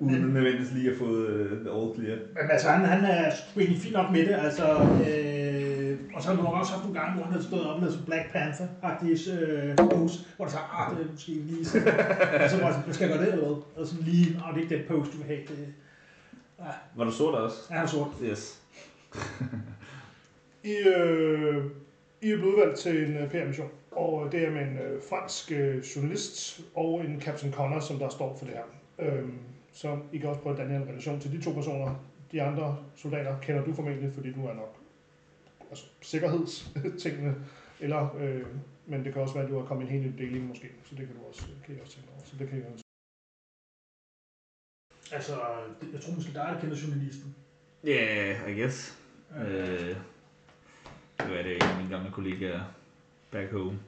Uden 0.00 0.22
Men- 0.22 0.34
nødvendigvis 0.34 0.72
lige 0.72 0.90
at 0.90 0.96
få 0.96 1.08
øh, 1.24 1.50
the 1.50 1.70
all 1.76 1.88
clear. 1.96 2.16
Men 2.34 2.50
altså, 2.50 2.68
han, 2.68 2.84
han 2.86 3.04
er 3.04 3.30
sgu 3.34 3.60
egentlig 3.60 3.82
fint 3.82 3.94
nok 3.94 4.10
med 4.12 4.20
det, 4.26 4.34
altså... 4.46 4.64
Øh, 5.08 5.43
og 6.14 6.22
så 6.22 6.28
har 6.28 6.36
du 6.36 6.42
nok 6.42 6.54
også 6.54 6.72
haft 6.72 6.84
nogle 6.84 7.00
gange, 7.00 7.14
hvor 7.14 7.24
han 7.24 7.32
havde 7.32 7.46
stået 7.46 7.66
op 7.66 7.80
lavet 7.80 7.92
sådan 7.94 8.06
Black 8.06 8.26
Panther-agtig 8.34 9.30
øh, 9.32 9.76
pose, 9.76 10.18
hvor 10.36 10.44
der 10.44 10.52
sagde, 10.52 10.66
ah, 10.72 10.96
det 10.96 11.06
er 11.06 11.10
måske 11.10 11.32
lige 11.32 11.64
så... 11.64 11.78
og 12.44 12.50
så 12.50 12.56
var 12.56 12.66
jeg 12.66 12.74
sådan, 12.74 12.94
skal 12.94 13.08
jeg 13.08 13.18
gøre 13.18 13.26
det 13.26 13.32
eller 13.32 13.46
hvad? 13.46 13.56
Og 13.82 13.86
sådan 13.86 14.04
lige, 14.04 14.40
ah, 14.44 14.54
det 14.54 14.58
er 14.58 14.62
ikke 14.62 14.76
den 14.76 14.84
pose, 14.88 15.12
du 15.12 15.16
vil 15.16 15.26
have. 15.26 15.40
Det, 15.40 15.74
Var 16.96 17.04
du 17.04 17.10
sort 17.10 17.34
også? 17.34 17.56
er 17.70 17.78
han 17.78 17.88
sort. 17.88 18.08
Yes. 18.22 18.62
I, 20.72 20.74
øh, 20.96 21.64
I 22.22 22.30
er 22.30 22.36
blevet 22.36 22.52
udvalgt 22.52 22.78
til 22.78 23.04
en 23.04 23.16
øh, 23.16 23.30
PR-mission, 23.30 23.68
og 23.92 24.32
det 24.32 24.46
er 24.46 24.50
med 24.50 24.62
en 24.62 24.78
øh, 24.78 25.02
fransk 25.08 25.52
øh, 25.52 25.78
journalist 25.78 26.60
og 26.74 27.04
en 27.04 27.20
Captain 27.20 27.52
Connor, 27.52 27.80
som 27.80 27.98
der 27.98 28.08
står 28.08 28.36
for 28.38 28.46
det 28.46 28.54
her. 28.54 28.64
Øhm, 28.98 29.38
så 29.72 29.96
I 30.12 30.18
kan 30.18 30.28
også 30.28 30.40
prøve 30.40 30.52
at 30.52 30.58
danne 30.58 30.76
en 30.76 30.88
relation 30.88 31.20
til 31.20 31.32
de 31.32 31.44
to 31.44 31.50
personer. 31.50 31.94
De 32.32 32.42
andre 32.42 32.76
soldater 32.96 33.38
kender 33.42 33.64
du 33.64 33.72
formentlig, 33.72 34.12
fordi 34.14 34.32
du 34.32 34.46
er 34.46 34.54
nok 34.54 34.83
altså, 35.70 35.84
sikkerhedstingene, 36.02 37.34
eller, 37.80 38.16
øh, 38.16 38.46
men 38.86 39.04
det 39.04 39.12
kan 39.12 39.22
også 39.22 39.34
være, 39.34 39.44
at 39.44 39.50
du 39.50 39.58
har 39.58 39.66
kommet 39.66 39.84
en 39.84 39.92
helt 39.92 40.04
ny 40.06 40.24
deling 40.24 40.46
måske, 40.46 40.68
så 40.84 40.94
det 40.94 41.06
kan 41.06 41.16
du 41.16 41.22
også, 41.28 41.46
kan 41.66 41.76
I 41.76 41.80
også 41.80 41.92
tænke 41.92 42.10
over. 42.10 42.20
Så 42.24 42.36
det 42.38 42.48
kan 42.48 42.58
I 42.58 42.62
også. 42.72 42.84
Altså, 45.12 45.34
jeg 45.92 46.00
tror 46.00 46.14
måske 46.14 46.32
dig, 46.32 46.50
der 46.54 46.60
kender 46.60 46.76
journalisten. 46.76 47.34
Yeah, 47.88 48.50
I 48.50 48.60
guess. 48.60 48.98
Øh, 49.36 49.96
det 51.18 51.30
var 51.30 51.42
det 51.42 51.62
en 51.62 51.76
mine 51.78 51.90
gamle 51.96 52.10
kollegaer 52.10 52.60
back 53.30 53.52
home. 53.52 53.78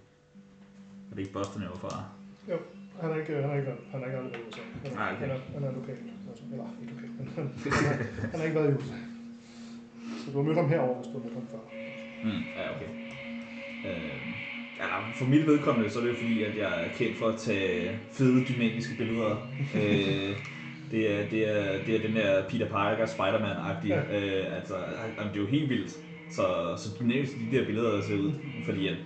Er 1.10 1.14
det 1.14 1.18
ikke 1.18 1.32
Boston, 1.32 1.62
jeg 1.62 1.70
var 1.70 1.76
fra? 1.76 2.04
Han 3.00 3.10
er 3.10 3.16
ikke, 3.16 3.34
han 3.34 3.50
er 3.50 3.54
ikke, 3.56 3.74
han 3.90 4.02
er 4.02 4.06
ikke 4.06 4.18
aldrig 4.18 4.32
været 4.32 4.44
i 4.44 4.48
USA. 4.48 4.60
Han 4.82 4.92
er, 4.92 4.94
Nej, 4.94 5.12
okay. 5.12 5.20
han 5.20 5.30
er, 5.30 5.40
han 5.52 5.64
er 5.64 5.72
lokal. 5.72 5.96
Altså, 6.28 6.44
eller 6.52 6.64
ikke 6.80 6.94
lokal, 6.94 7.10
han, 7.34 7.44
er, 7.44 8.28
han 8.30 8.40
har 8.40 8.44
ikke 8.44 8.54
været 8.60 8.70
i 8.72 8.76
USA. 8.76 8.94
Så 10.26 10.32
du 10.32 10.38
har 10.38 10.44
mødt 10.44 10.56
ham 10.56 10.68
herovre, 10.68 10.94
hvis 10.94 11.06
du 11.06 11.12
har 11.18 11.24
mødt 11.24 11.34
ham 11.34 11.46
før. 11.50 11.62
Mm, 12.24 12.42
ja, 12.56 12.64
okay. 12.74 12.90
Øh, 13.88 14.20
ja, 14.78 14.86
for 15.18 15.24
mit 15.24 15.46
vedkommende, 15.46 15.90
så 15.90 15.98
er 15.98 16.02
det 16.02 16.10
jo 16.10 16.16
fordi, 16.16 16.42
at 16.42 16.56
jeg 16.58 16.84
er 16.84 16.88
kendt 16.98 17.18
for 17.18 17.28
at 17.28 17.36
tage 17.36 17.98
fede, 18.12 18.44
dynamiske 18.44 18.94
billeder. 18.98 19.48
øh, 19.76 20.32
det, 20.90 21.02
er, 21.14 21.28
det, 21.30 21.40
er, 21.48 21.84
det 21.86 21.96
er 21.96 22.00
den 22.06 22.16
der 22.16 22.48
Peter 22.48 22.68
Parker, 22.68 23.06
Spider-Man-agtige. 23.06 23.94
Ja. 23.94 24.00
Øh, 24.00 24.56
altså, 24.56 24.74
det 25.32 25.36
er 25.36 25.40
jo 25.40 25.46
helt 25.46 25.70
vildt. 25.70 25.90
Så, 26.30 26.42
så 26.76 26.88
dynamisk 27.00 27.32
de 27.32 27.56
der 27.56 27.66
billeder 27.66 27.90
der 27.90 28.02
ser 28.02 28.14
ud. 28.14 28.32
Fordi 28.64 28.88
at, 28.88 28.96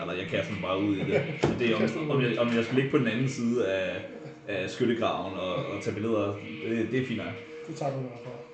altså, 0.00 0.16
jeg 0.16 0.26
kaster 0.26 0.52
mig 0.52 0.62
bare 0.62 0.80
ud 0.80 0.96
i 0.96 0.98
det. 0.98 1.22
Men 1.42 1.58
det 1.58 1.70
er, 1.70 1.76
om, 1.76 2.10
om, 2.10 2.22
jeg, 2.22 2.38
om 2.38 2.48
jeg 2.56 2.64
skal 2.64 2.76
ligge 2.76 2.90
på 2.90 2.98
den 2.98 3.06
anden 3.06 3.28
side 3.28 3.68
af, 3.68 4.02
af 4.48 4.70
skyttegraven 4.70 5.34
og, 5.34 5.54
og 5.54 5.82
tage 5.82 5.94
billeder, 5.94 6.34
det, 6.68 6.88
det 6.90 7.02
er 7.02 7.06
fint 7.06 7.18
nok. 7.18 7.34
Det 7.68 7.76
tager 7.76 7.92
du 7.92 7.98
i 7.98 8.02
hvert 8.02 8.20
fald. 8.24 8.49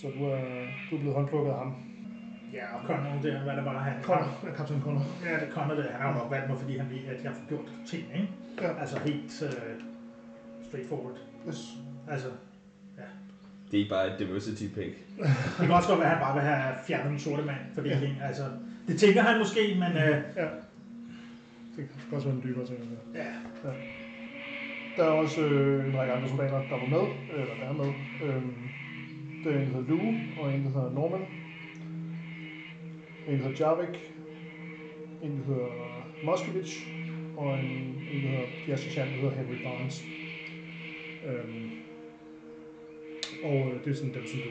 Så 0.00 0.06
du 0.18 0.24
er, 0.24 0.40
du 0.90 0.96
er 0.96 1.00
blevet 1.00 1.14
håndplukket 1.14 1.50
af 1.50 1.58
ham. 1.58 1.74
Ja, 2.52 2.64
og 2.76 2.80
Connor, 2.86 3.22
det 3.22 3.34
er, 3.34 3.42
hvad 3.42 3.56
det 3.56 3.64
var, 3.64 3.78
han... 3.78 4.02
Connor, 4.02 4.28
ja, 4.44 4.54
Captain 4.56 4.80
Connor. 4.82 5.02
Ja, 5.24 5.34
det 5.40 5.48
er 5.48 5.52
Connor, 5.52 5.74
det. 5.74 5.84
Han 5.84 6.00
har 6.00 6.14
nok 6.14 6.30
valgt 6.30 6.48
mig, 6.50 6.58
fordi 6.58 6.76
han 6.76 6.90
ved, 6.90 6.98
at 7.16 7.24
jeg 7.24 7.32
får 7.32 7.48
gjort 7.48 7.68
ting, 7.86 8.02
ikke? 8.14 8.28
Ja. 8.60 8.80
Altså 8.80 8.98
helt 8.98 9.42
uh, 9.42 9.48
straightforward. 10.68 11.16
Yes. 11.48 11.60
Altså, 12.10 12.28
Det 13.70 13.74
er 13.76 13.78
ikke 13.78 13.90
bare 13.90 14.06
et 14.12 14.18
diversity 14.18 14.64
pick. 14.74 14.92
det 15.58 15.66
kan 15.66 15.70
også 15.70 15.88
godt 15.88 16.00
være, 16.00 16.10
at 16.10 16.16
han 16.16 16.24
bare 16.26 16.34
vil 16.34 16.42
have 16.42 16.74
fjernet 16.86 17.10
den 17.10 17.18
sorte 17.18 17.42
mand 17.42 17.58
fordeling. 17.74 18.16
Ja. 18.20 18.26
Altså, 18.26 18.42
Det 18.88 18.98
tænker 19.00 19.22
han 19.22 19.38
måske, 19.38 19.60
men 19.74 19.92
øh, 20.04 20.16
Ja. 20.36 20.48
Det 21.76 21.88
kan 22.08 22.16
også 22.16 22.28
være 22.28 22.36
en 22.36 22.42
dybere 22.42 22.66
ting. 22.66 22.78
Ja. 23.14 23.18
ja. 23.64 23.72
Der 24.96 25.04
er 25.04 25.10
også 25.10 25.40
øh, 25.40 25.88
en 25.88 25.98
række 25.98 26.12
andre 26.12 26.28
soldater, 26.28 26.58
der 26.70 26.78
var 26.82 26.86
med, 26.96 27.04
eller 27.32 27.54
der 27.60 27.68
er 27.68 27.72
med. 27.72 27.92
Øhm, 28.24 28.54
det 29.44 29.52
er 29.54 29.60
en, 29.60 29.66
der 29.66 29.72
hedder 29.72 29.88
Lou, 29.88 30.00
og 30.40 30.54
en, 30.54 30.64
der 30.64 30.70
hedder 30.70 30.92
Norman. 30.94 31.20
En, 33.28 33.38
der 33.38 33.48
hedder 33.48 33.66
Javik. 33.66 34.12
En, 35.22 35.30
der 35.30 35.44
hedder 35.44 35.68
Moskowitz. 36.24 36.72
Og 37.36 37.58
en, 37.58 37.66
en 38.12 38.22
der 38.22 38.28
hedder 38.28 38.46
Pierre 38.64 38.78
der 38.96 39.04
hedder 39.04 39.30
Henry 39.30 39.62
Barnes. 39.64 40.04
Øhm, 41.26 41.70
og 43.44 43.56
øh, 43.56 43.84
det 43.84 43.90
er 43.90 43.94
sådan 43.94 44.14
dem, 44.14 44.26
som 44.26 44.38
du 44.38 44.50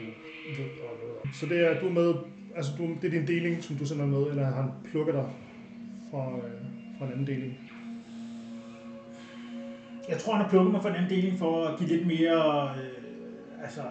ved 0.62 0.70
og 0.70 0.96
ved. 1.02 1.10
om. 1.24 1.32
Så 1.32 1.46
det 1.46 1.66
er, 1.66 1.80
du 1.80 1.86
er 1.86 1.92
med, 1.92 2.14
altså 2.56 2.72
du, 2.78 2.82
det 3.02 3.04
er 3.04 3.18
din 3.18 3.26
deling, 3.26 3.62
som 3.62 3.76
du 3.76 3.86
sender 3.86 4.06
med, 4.06 4.26
eller 4.30 4.44
han 4.44 4.70
plukker 4.90 5.12
dig 5.12 5.28
fra, 6.10 6.36
øh, 6.36 6.98
fra 6.98 7.06
en 7.06 7.12
anden 7.12 7.26
deling? 7.26 7.70
Jeg 10.08 10.18
tror, 10.18 10.32
han 10.32 10.42
har 10.42 10.50
plukket 10.50 10.72
mig 10.72 10.82
fra 10.82 10.88
en 10.88 10.94
anden 10.94 11.10
deling 11.10 11.38
for 11.38 11.64
at 11.66 11.78
give 11.78 11.88
lidt 11.88 12.06
mere... 12.06 12.68
Øh, 12.68 13.62
altså, 13.62 13.82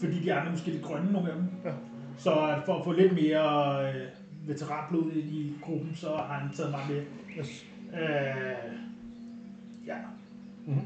fordi 0.00 0.20
de 0.22 0.34
andre 0.34 0.50
måske 0.50 0.70
lidt 0.70 0.82
grønne, 0.82 1.12
nogle 1.12 1.30
af 1.30 1.36
dem. 1.36 1.46
Ja. 1.64 1.72
Så 2.18 2.60
for 2.66 2.78
at 2.78 2.84
få 2.84 2.92
lidt 2.92 3.12
mere 3.12 3.88
øh, 3.88 4.06
veteranblod 4.48 5.12
i 5.12 5.52
gruppen, 5.62 5.94
så 5.94 6.08
har 6.16 6.38
han 6.38 6.52
taget 6.52 6.70
mig 6.70 6.80
med. 6.88 7.02
Yes. 7.38 7.66
Øh, 7.92 8.72
ja. 9.86 9.96
Mm-hmm. 10.66 10.84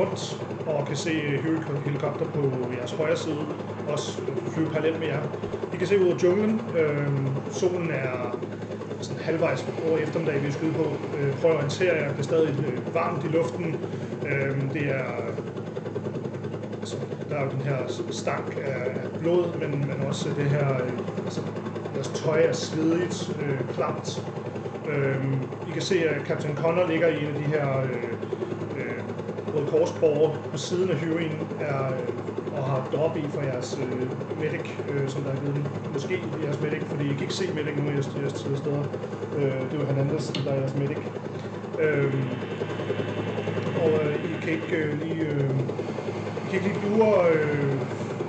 Rundt 0.00 0.42
og 0.66 0.86
kan 0.86 0.96
se 0.96 1.10
øh, 1.10 1.44
Huey-helikopter 1.44 2.24
på 2.24 2.72
jeres 2.78 2.92
højre 2.92 3.16
side, 3.16 3.46
også 3.88 4.20
flyve 4.54 4.68
parallelt 4.68 4.98
med 5.00 5.06
jer. 5.06 5.22
I 5.74 5.76
kan 5.76 5.86
se 5.86 6.00
ud 6.00 6.08
af 6.08 6.22
junglen. 6.22 6.60
Øh, 6.78 7.08
solen 7.50 7.90
er 7.90 8.38
sådan 9.00 9.22
halvvejs 9.22 9.66
over 9.88 9.98
eftermiddag, 9.98 10.42
vi 10.42 10.46
er 10.46 10.52
skyde 10.52 10.72
på. 10.72 10.86
Øh, 11.18 11.40
prøv 11.40 11.50
at 11.50 11.56
orientere 11.56 11.94
jer. 11.96 12.08
Det 12.08 12.18
er 12.18 12.22
stadig 12.22 12.54
øh, 12.66 12.94
varmt 12.94 13.24
i 13.24 13.28
luften. 13.28 13.76
Øh, 14.26 14.72
det 14.72 14.82
er 14.82 15.04
altså, 16.80 16.96
der 17.30 17.36
er 17.36 17.44
jo 17.44 17.50
den 17.50 17.60
her 17.60 17.76
stank 18.10 18.58
af, 18.64 18.90
af 19.02 19.20
blod, 19.20 19.44
men, 19.60 19.70
men 19.70 20.06
også 20.08 20.28
det 20.36 20.44
her, 20.44 20.74
øh, 20.74 20.92
altså, 21.24 21.40
deres 21.94 22.08
tøj 22.08 22.42
er 22.42 22.52
svedigt, 22.52 23.36
øh, 23.42 23.74
klamt. 23.74 24.22
Øhm, 24.88 25.42
I 25.68 25.70
kan 25.72 25.82
se, 25.82 26.08
at 26.08 26.26
Captain 26.26 26.56
Connor 26.56 26.86
ligger 26.86 27.08
i 27.08 27.24
en 27.24 27.26
af 27.26 27.34
de 27.34 27.42
her 27.42 27.80
øh, 27.82 28.12
øh, 29.60 29.68
Korsborger 29.68 30.30
på 30.50 30.58
siden 30.58 30.90
af 30.90 30.96
Hurien 30.96 31.38
er, 31.60 31.86
øh, 31.86 32.54
og 32.56 32.64
har 32.64 32.88
drop 32.92 33.16
i 33.16 33.24
for 33.28 33.42
jeres 33.42 33.78
øh, 33.82 34.10
medic, 34.40 34.66
øh, 34.88 35.08
som 35.08 35.22
der 35.22 35.30
er 35.30 35.36
givet. 35.36 35.70
Måske 35.92 36.22
jeres 36.44 36.60
medic, 36.60 36.82
fordi 36.86 37.04
I 37.04 37.12
kan 37.12 37.20
ikke 37.20 37.34
se 37.34 37.52
medic 37.54 37.76
nu 37.76 37.90
i 37.90 37.92
jeres, 37.92 38.10
jeres 38.16 38.58
steder. 38.58 38.84
Øh, 39.36 39.42
det 39.42 39.72
er 39.72 39.80
jo 39.80 39.84
Hernandez, 39.84 40.32
der 40.44 40.50
er 40.50 40.54
jeres 40.54 40.74
medic. 40.74 40.98
Øh, 41.80 42.14
og 43.82 43.90
øh, 43.90 44.14
I 44.24 44.40
kan 44.42 44.52
ikke 44.52 44.76
øh, 44.76 45.02
lige... 45.02 45.26
Øh, 45.26 45.50
I 46.46 46.50
kan 46.50 46.64
ikke 46.64 46.80
lige 46.80 46.98
lure, 46.98 47.28
øh, 47.32 47.80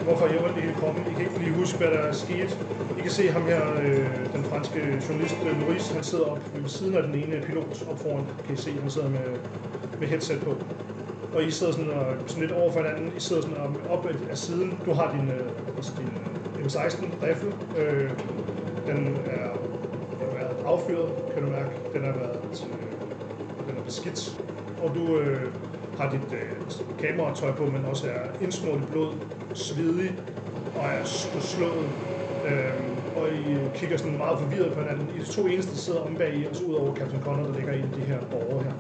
hvorfor 0.04 0.28
jeg 0.28 0.36
var 0.42 0.48
ondt 0.48 0.58
i 0.58 0.62
hele 0.62 0.74
kroppen. 0.74 1.04
I 1.12 1.14
kan 1.14 1.22
ikke 1.22 1.40
lige 1.40 1.54
huske, 1.54 1.78
hvad 1.78 1.88
der 1.88 2.00
er 2.00 2.12
sket. 2.12 2.60
I 2.98 3.02
kan 3.02 3.12
se 3.12 3.32
ham 3.32 3.46
her, 3.46 3.62
øh, 3.84 4.34
den 4.34 4.44
franske 4.44 4.80
journalist 5.10 5.36
øh, 5.48 5.60
Maurice, 5.60 5.94
han 5.94 6.04
sidder 6.04 6.26
op 6.26 6.40
ved 6.56 6.70
siden 6.70 6.96
af 6.96 7.04
den 7.04 7.16
ene 7.16 7.42
pilot 7.46 7.84
op 7.90 8.00
foran. 8.00 8.26
Kan 8.46 8.54
I 8.54 8.58
se, 8.58 8.72
han 8.82 8.90
sidder 8.90 9.10
med, 9.10 9.28
med 10.00 10.08
headset 10.08 10.40
på. 10.42 10.58
Og 11.36 11.44
I 11.44 11.52
sidder 11.52 11.74
sådan, 11.74 11.90
og, 11.90 12.06
sådan 12.28 12.42
lidt 12.42 12.52
over 12.52 12.72
for 12.72 12.80
hinanden. 12.80 13.14
I 13.18 13.20
sidder 13.20 13.42
sådan 13.42 13.58
og 13.58 13.76
op 13.90 14.06
af- 14.30 14.38
siden. 14.38 14.80
Du 14.86 14.94
har 14.94 15.16
din, 15.20 15.30
øh, 15.32 15.76
altså 15.78 15.92
din 15.98 16.10
M16 16.66 17.06
rifle. 17.28 17.52
Øh, 17.78 18.10
den 18.88 18.98
er, 19.26 19.50
den 20.20 20.28
har 20.30 20.34
været 20.38 20.56
affyret, 20.66 21.10
kan 21.34 21.44
du 21.44 21.50
mærke. 21.50 21.70
Den 21.94 22.04
har 22.04 22.12
været 22.12 22.66
øh, 22.72 23.68
den 23.70 23.78
er 23.78 23.84
beskidt. 23.86 24.42
Og 24.84 24.96
du 24.96 25.18
øh, 25.20 25.42
har 25.98 26.10
dit 26.12 26.34
øh, 26.34 26.52
altså 26.64 26.84
kameratøj 27.00 27.52
på, 27.52 27.66
men 27.66 27.86
også 27.86 28.08
er 28.08 28.44
indsmurt 28.44 28.80
i 28.80 28.92
blod, 28.92 29.14
svedig 29.54 30.12
og 30.76 30.86
er 30.86 31.04
slået. 31.40 31.90
Øh, 32.48 32.74
og 33.16 33.28
I 33.30 33.52
øh, 33.54 33.74
kigger 33.76 33.98
sådan 33.98 34.18
meget 34.18 34.40
forvirret 34.40 34.74
på 34.74 34.80
hinanden. 34.82 35.10
I 35.16 35.20
er 35.20 35.24
de 35.24 35.32
to 35.32 35.48
eneste, 35.48 35.72
der 35.72 35.78
sidder 35.78 36.00
om 36.00 36.16
bag 36.16 36.34
i, 36.36 36.46
og 36.46 36.56
så 36.56 36.64
ud 36.64 36.74
over 36.74 36.96
Captain 36.96 37.22
Connor, 37.24 37.44
der 37.44 37.54
ligger 37.56 37.74
i 37.74 37.82
de 37.96 38.02
her 38.02 38.20
borgere 38.32 38.64
her. 38.64 38.74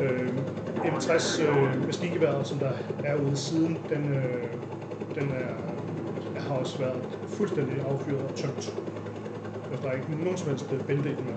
Øh, 0.00 0.28
M60 0.84 1.42
øh, 1.42 1.86
maskingeværet, 1.86 2.46
som 2.46 2.58
der 2.58 2.72
er 3.04 3.14
ude 3.14 3.36
siden, 3.36 3.78
den, 3.88 4.12
øh, 4.14 4.50
den 5.14 5.30
er, 5.30 5.54
har 6.40 6.54
også 6.54 6.78
været 6.78 7.02
fuldstændig 7.36 7.76
affyret 7.80 8.24
og 8.30 8.36
tømt. 8.36 8.64
Altså, 9.70 9.82
Der 9.82 9.88
er 9.88 9.96
ikke 9.96 10.24
nogen 10.24 10.38
som 10.38 10.48
helst 10.48 10.72
øh, 10.72 10.80
bælte 10.86 11.10
i 11.10 11.14
den 11.14 11.24
her. 11.24 11.36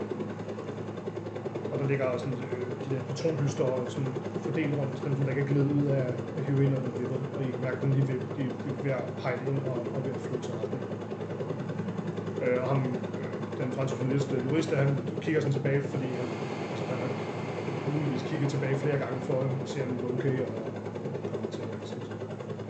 Og 1.73 1.79
der 1.79 1.87
ligger 1.87 2.05
også 2.05 2.25
sådan, 2.25 2.39
øh, 2.43 2.85
de 2.85 2.95
der 2.95 3.01
patronhyster 3.01 3.63
og 3.63 3.91
sådan 3.91 4.07
fordelt 4.43 4.73
rundt, 4.79 5.03
den 5.03 5.23
der 5.23 5.29
ikke 5.29 5.41
er 5.41 5.47
glidet 5.47 5.71
ud 5.71 5.85
af, 5.87 6.05
af 6.37 6.43
heroin 6.43 6.73
og 6.73 6.81
den 6.81 7.07
Og 7.35 7.43
I 7.43 7.51
kan 7.51 7.61
mærke, 7.61 7.77
at 7.77 7.83
den 7.83 7.93
lige 7.93 8.07
ved, 8.07 8.19
de 8.37 8.43
de 8.63 8.69
er 8.69 8.83
ved 8.83 8.91
at 8.91 9.03
pege 9.21 9.39
ind 9.47 9.57
og, 9.59 9.77
og 9.95 10.05
ved 10.05 10.11
at 10.11 10.21
flytte 10.21 10.45
sig 10.47 10.55
retning. 10.55 10.83
Øh, 12.41 12.63
og 12.63 12.67
ham, 12.69 12.81
øh, 13.19 13.33
den 13.57 13.71
franske 13.73 13.97
journalist, 14.01 14.33
jurist, 14.33 14.71
øh, 14.71 14.77
han 14.77 14.99
kigger 15.21 15.41
sådan 15.41 15.53
tilbage, 15.53 15.83
fordi 15.83 16.05
han, 16.13 16.36
kigget 18.29 18.49
tilbage 18.49 18.75
flere 18.75 18.97
gange 19.03 19.17
for 19.21 19.37
at 19.41 19.69
se, 19.69 19.83
om 19.83 19.89
det 19.97 20.03
er 20.05 20.13
okay, 20.17 20.39
og 20.41 20.47
kommer 21.33 21.49
til 21.51 21.61
at 21.61 21.87
så, 21.89 21.95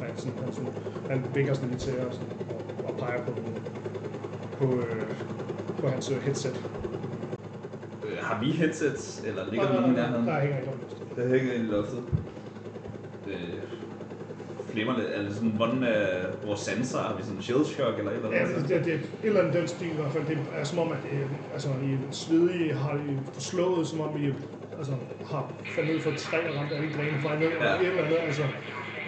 han, 0.05 0.17
sådan, 0.17 0.37
han, 0.43 0.53
sådan, 0.53 0.69
han 1.09 1.25
vinker 1.35 1.53
sådan 1.53 1.69
lige 1.69 1.79
til 1.79 1.93
og, 2.07 2.13
sådan, 2.13 2.27
og, 2.49 2.61
og 2.89 2.93
peger 2.99 3.21
på, 3.25 3.31
på, 4.59 4.65
øh, 4.79 5.07
på 5.81 5.87
hans 5.87 6.11
øh, 6.11 6.21
headset. 6.21 6.65
Øh, 8.05 8.17
har 8.21 8.39
vi 8.43 8.51
headsets, 8.51 9.23
eller 9.27 9.41
ligger 9.51 9.67
der 9.67 9.73
nogen 9.81 9.93
i 9.93 9.95
nærheden? 9.95 10.27
Der 10.27 10.39
hænger 10.39 10.57
ikke 10.57 10.69
om 10.71 10.79
Det 11.15 11.29
hænger 11.39 11.53
i 11.53 11.57
loftet. 11.57 12.03
Øh, 13.27 13.33
flimmer 14.71 14.95
det. 14.95 15.17
Er 15.17 15.21
det 15.21 15.33
sådan, 15.33 15.49
hvordan 15.49 15.83
er 15.83 16.25
vores 16.45 16.59
sanser? 16.59 16.97
Har 16.99 17.15
vi 17.17 17.23
sådan 17.23 17.41
shell 17.41 17.65
shock 17.65 17.97
eller 17.99 18.11
et 18.11 18.17
eller 18.17 18.31
Ja, 18.33 18.39
andet? 18.43 18.55
det, 18.61 18.69
det, 18.69 18.85
det 18.85 18.93
er 18.93 18.97
et 18.97 19.03
eller 19.23 19.39
andet 19.41 19.53
den 19.53 19.67
stil 19.67 19.87
i 19.87 19.95
hvert 19.95 20.11
fald. 20.11 20.25
Det 20.27 20.37
er 20.55 20.63
som 20.63 20.79
om, 20.79 20.91
at 20.91 20.97
det, 21.03 21.11
er- 21.19 21.53
altså, 21.53 21.69
I 21.83 21.93
er 21.93 21.97
svedige, 22.11 22.73
har 22.73 22.95
I 22.95 23.17
forslået, 23.33 23.87
som 23.87 23.99
om 24.01 24.09
I 24.23 24.33
altså, 24.77 24.93
har 25.25 25.51
faldet 25.75 25.93
ned 25.93 26.01
for 26.01 26.11
et 26.11 26.17
træ 26.17 26.37
og 26.49 26.55
ramt 26.59 26.71
alle 26.71 26.93
grene 26.93 27.19
fra 27.21 27.35
ned, 27.39 27.47
eller 27.47 27.65
Ja. 27.65 27.79
et 27.81 27.87
eller 27.87 28.03
andet. 28.03 28.17
Altså, 28.17 28.43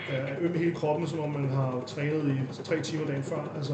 er 0.09 0.35
øm 0.41 0.55
i 0.55 0.57
hele 0.57 0.75
kroppen, 0.75 1.07
som 1.07 1.19
om 1.19 1.29
man 1.29 1.49
har 1.49 1.83
trænet 1.88 2.25
i 2.59 2.63
tre 2.63 2.81
timer 2.81 3.05
dagen 3.05 3.23
før. 3.23 3.51
Altså, 3.55 3.73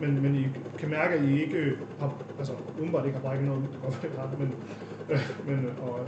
men, 0.00 0.22
men 0.22 0.34
I 0.36 0.44
kan 0.78 0.88
mærke, 0.90 1.14
at 1.14 1.24
I 1.24 1.42
ikke 1.42 1.56
øh, 1.56 1.78
har, 2.00 2.12
altså, 2.38 2.52
umiddelbart 2.76 3.06
ikke 3.06 3.18
har 3.18 3.22
brækket 3.28 3.46
noget, 3.46 3.62
det 3.72 3.80
godt 3.82 4.02
være, 4.16 4.30
det, 4.30 4.38
men, 4.38 4.54
øh, 5.10 5.20
men 5.46 5.70
og, 5.82 6.00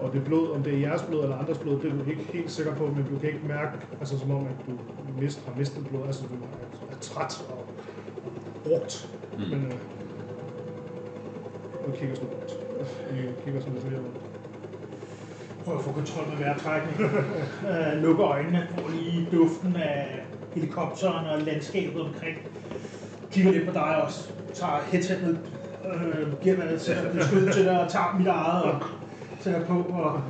og 0.00 0.12
det 0.12 0.24
blod, 0.24 0.50
om 0.50 0.62
det 0.62 0.74
er 0.74 0.78
jeres 0.78 1.02
blod 1.02 1.22
eller 1.22 1.36
andres 1.36 1.58
blod, 1.58 1.80
det 1.80 1.90
er 1.92 1.94
du 2.04 2.10
ikke 2.10 2.22
helt 2.32 2.50
sikker 2.50 2.74
på, 2.74 2.86
men 2.86 3.04
du 3.10 3.18
kan 3.18 3.28
ikke 3.28 3.46
mærke, 3.46 3.70
altså 4.00 4.18
som 4.18 4.30
om, 4.30 4.46
at 4.46 4.66
du 4.66 4.72
mist, 5.20 5.46
har 5.46 5.54
mistet 5.58 5.86
blod, 5.88 6.06
altså 6.06 6.22
du 6.26 6.34
er, 6.34 6.94
er 6.94 6.98
træt 7.00 7.44
og, 7.50 7.64
brugt, 8.64 9.08
mm. 9.38 9.42
men 9.50 9.64
øh, 9.66 9.72
og 11.86 11.94
kigger 11.94 12.14
sådan 12.14 12.30
rundt. 12.30 12.52
I 13.12 13.44
kigger 13.44 13.60
sådan 13.60 13.74
lidt 13.74 13.84
rundt. 13.94 14.16
Prøv 15.66 15.76
at 15.78 15.84
få 15.84 15.92
kontrol 15.92 16.24
med 16.28 16.36
vejrtrækning. 16.44 17.00
øh, 17.70 18.02
lukke 18.02 18.22
øjnene, 18.22 18.68
får 18.74 18.90
lige 18.90 19.28
duften 19.32 19.76
af 19.76 20.24
helikopteren 20.54 21.26
og 21.26 21.42
landskabet 21.42 22.00
omkring. 22.02 22.38
Kigger 23.32 23.52
lidt 23.52 23.66
på 23.66 23.72
dig 23.72 24.02
også. 24.02 24.30
Tager 24.54 24.80
headset 24.92 25.22
ned. 25.22 25.36
Øh, 25.92 26.42
giver 26.42 26.56
mig 26.56 26.66
et 26.74 26.80
skud 26.80 27.52
til 27.52 27.64
dig 27.64 27.80
og 27.80 27.90
tager 27.90 28.16
mit 28.18 28.26
eget 28.26 28.62
og 28.62 28.82
sætter 29.40 29.66
på. 29.66 29.74
Og... 29.92 30.22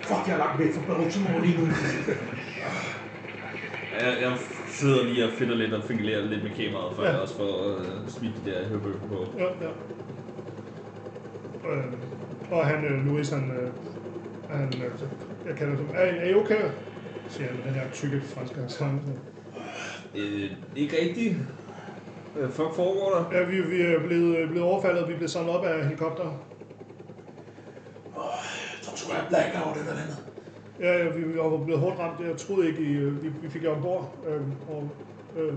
Fuck, 0.00 0.26
jeg 0.26 0.34
er 0.34 0.38
langt 0.38 0.58
væk 0.58 0.74
fra 0.74 0.94
Baltimore 0.94 1.46
lige 1.46 1.58
nu. 1.58 1.66
Jeg, 4.00 4.22
jeg 4.22 4.32
sidder 4.68 5.04
lige 5.04 5.24
og 5.24 5.30
finder 5.32 5.54
lidt 5.54 5.72
og 5.74 5.84
fingerlerer 5.84 6.24
lidt 6.24 6.42
med 6.42 6.50
kameraet, 6.50 6.96
for 6.96 7.02
Ja. 7.02 7.10
jeg 7.10 7.20
også 7.20 7.36
får 7.36 7.78
øh, 7.78 8.08
smidt 8.08 8.32
de 8.44 8.50
der 8.50 8.68
hørebøffer 8.68 9.06
på. 9.08 9.26
Ja, 9.38 9.44
ja. 9.44 9.70
Øh, 11.70 11.84
og 12.50 12.66
han, 12.66 12.84
øh, 12.84 13.06
Louis, 13.06 13.30
han, 13.30 13.50
øh, 13.50 13.72
han 14.50 14.66
øh, 14.66 14.90
jeg 15.46 15.56
kalder 15.56 15.76
det, 15.76 15.86
er, 15.94 15.98
er 15.98 16.28
I 16.28 16.34
okay? 16.34 16.70
Siger 17.28 17.48
han 17.48 17.56
med 17.56 17.64
den 17.64 17.74
her 17.74 17.90
tykke 17.92 18.20
franske 18.20 18.60
accent. 18.60 19.02
Øh, 20.14 20.50
ikke 20.76 20.96
rigtigt. 21.00 21.36
Hvad 22.34 22.48
fuck 22.48 22.74
foregår 22.74 23.10
der? 23.14 23.38
Ja, 23.38 23.44
vi, 23.44 23.60
vi 23.60 23.82
er 23.82 24.00
blevet, 24.06 24.36
øh, 24.36 24.48
blevet 24.50 24.68
overfaldet, 24.68 25.08
vi 25.08 25.12
er 25.12 25.16
blevet 25.16 25.30
samlet 25.30 25.56
op 25.56 25.64
af 25.64 25.84
helikopter. 25.84 26.24
Jeg 28.14 28.82
tror 28.82 28.96
sgu, 28.96 29.12
jeg 29.12 29.24
er 29.24 29.28
blackout 29.28 29.76
eller 29.76 29.92
andet. 29.92 30.16
Ja, 30.80 30.98
ja, 30.98 31.08
vi, 31.08 31.22
vi 31.22 31.38
var 31.38 31.64
blevet 31.64 31.80
hårdt 31.80 31.98
ramt. 31.98 32.20
Jeg 32.20 32.36
troede 32.36 32.68
ikke, 32.68 32.82
I, 32.82 32.92
øh, 32.92 33.22
vi, 33.22 33.28
vi 33.42 33.48
fik 33.50 33.62
jer 33.62 33.70
ombord, 33.70 34.14
øh, 34.28 34.40
og 34.68 34.90
øh, 35.36 35.54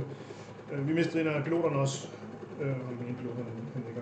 øh, 0.72 0.88
vi 0.88 0.94
mistede 0.94 1.22
en 1.22 1.28
af 1.28 1.44
piloterne 1.44 1.76
også. 1.76 2.08
Øh, 2.62 2.68
og 2.70 3.06
ene 3.08 3.18
pilot, 3.18 3.36
han, 3.36 3.46
han 3.74 3.84
ligger. 3.88 4.02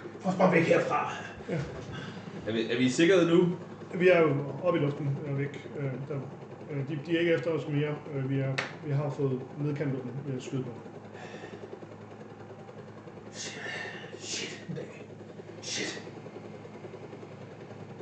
Få 0.00 0.08
os 0.24 0.34
bare 0.34 0.52
væk 0.52 0.62
herfra. 0.62 1.12
Er 2.46 2.52
vi, 2.52 2.72
er 2.72 2.78
vi 2.78 2.84
i 2.84 2.88
sikkerhed 2.88 3.28
nu? 3.28 3.56
Vi 3.94 4.08
er 4.08 4.20
jo 4.20 4.34
oppe 4.62 4.78
i 4.78 4.82
luften 4.82 5.18
og 5.30 5.38
væk. 5.38 5.70
Øh, 5.78 5.84
der, 5.84 6.14
øh, 6.70 6.88
de, 6.88 6.98
de 7.06 7.16
er 7.16 7.20
ikke 7.20 7.32
efter 7.32 7.50
os 7.50 7.68
mere. 7.68 7.94
Øh, 8.14 8.30
vi, 8.30 8.38
er, 8.38 8.52
vi 8.86 8.92
har 8.92 9.10
fået 9.10 9.40
nedkæmpet 9.58 10.02
dem 10.02 10.12
ved 10.26 10.36
at 10.36 10.42
skyde 10.42 10.62
på. 10.62 10.70
Shit, 14.18 14.64
en 14.68 14.74
dag. 14.74 15.06
Shit. 15.62 16.02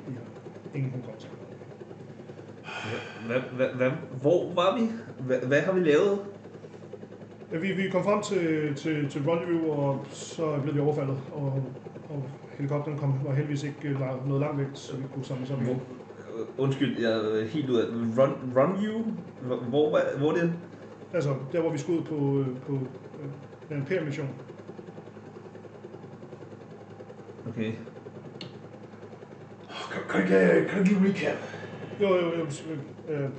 Vi 0.08 0.14
har 0.14 0.22
ingen 0.78 0.92
hukommelse. 0.92 1.28
Hvad, 3.26 3.40
hvad, 3.40 3.68
hvad, 3.68 3.90
hvor 4.20 4.54
var 4.54 4.78
vi? 4.78 4.90
Hvad, 5.18 5.38
hvad 5.38 5.60
har 5.60 5.72
vi 5.72 5.80
lavet? 5.80 6.18
Ja, 7.52 7.58
vi, 7.58 7.72
vi 7.72 7.90
kom 7.90 8.04
frem 8.04 8.22
til, 8.22 8.74
til, 8.74 9.10
til 9.10 9.22
rendezvous, 9.22 9.78
og 9.78 10.06
så 10.10 10.58
blev 10.62 10.74
vi 10.74 10.80
overfaldet. 10.80 11.18
Og, 11.32 11.64
og 12.10 12.30
helikopteren 12.58 12.98
kom, 12.98 13.14
var 13.24 13.34
heldigvis 13.34 13.62
ikke 13.62 13.88
øh, 13.88 14.28
noget 14.28 14.40
langt 14.40 14.58
væk, 14.58 14.66
så 14.74 14.96
vi 14.96 15.02
kunne 15.14 15.24
samle 15.24 15.46
sammen. 15.46 15.66
Hvor, 15.66 15.74
øh, 15.74 16.46
undskyld, 16.58 17.00
jeg 17.00 17.12
er 17.12 17.46
helt 17.46 17.70
ud 17.70 17.76
af 17.76 17.86
Run, 18.18 18.52
run 18.56 18.84
you? 18.84 19.02
Hvor, 19.42 19.56
hvor, 19.56 19.90
var- 19.90 20.18
hvor 20.18 20.30
er 20.30 20.34
det? 20.34 20.52
Altså, 21.12 21.34
der 21.52 21.60
hvor 21.60 21.70
vi 21.72 21.78
skulle 21.78 22.00
ud 22.00 22.04
på, 22.04 22.38
øh, 22.40 22.46
på 22.66 22.72
øh, 23.70 23.78
en 23.78 23.84
PR-mission. 23.84 24.28
Okay. 27.48 27.72
Kan, 29.92 30.02
kan, 30.10 30.26
kan, 30.28 30.66
kan 30.68 30.78
du 30.78 30.84
give 30.84 31.08
recap? 31.08 31.36
Jo, 32.00 32.08
jo, 32.08 32.38
jo. 32.38 32.46
Øh, 33.08 33.30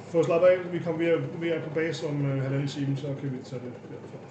for 0.00 0.18
at 0.18 0.24
slappe 0.24 0.48
af, 0.48 0.72
vi 0.72 0.78
kom 0.78 0.98
ved, 0.98 1.18
ved 1.40 1.48
at 1.48 1.62
på 1.62 1.70
base 1.74 2.06
om 2.06 2.26
øh, 2.26 2.42
halvanden 2.42 2.68
time, 2.68 2.96
så 2.96 3.06
kan 3.20 3.32
vi 3.32 3.36
tage 3.44 3.60
det 3.64 3.72
derfra. 3.88 4.27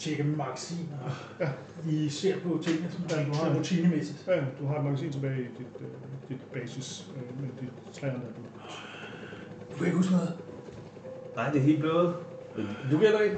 Tjekker 0.00 0.24
med 0.24 0.36
magasiner. 0.36 0.96
Ja. 1.40 1.48
Vi 1.84 2.08
ser 2.08 2.40
på 2.40 2.58
tingene, 2.62 2.90
som 2.90 3.04
Ja, 3.10 3.24
du 3.24 3.32
har 3.34 3.44
er 3.44 3.48
det. 3.48 3.58
rutinemæssigt. 3.58 4.24
Ja, 4.26 4.44
du 4.60 4.66
har 4.66 4.78
et 4.78 4.84
magasin 4.84 5.12
tilbage 5.12 5.40
i 5.40 5.44
dit, 5.58 5.66
øh, 5.80 5.86
dit 6.28 6.40
basis, 6.52 7.06
øh, 7.16 7.40
med 7.42 7.48
dit 7.60 7.94
træerne 7.94 8.18
der. 8.18 8.32
Du. 8.36 8.42
Du 9.72 9.76
kan 9.76 9.86
ikke 9.86 9.96
huske 9.96 10.12
noget. 10.12 10.32
Nej, 11.36 11.50
det 11.50 11.58
er 11.58 11.62
helt 11.64 11.80
blødt. 11.80 12.16
Du 12.90 12.96
kan 12.98 13.00
heller 13.00 13.20
ikke? 13.20 13.36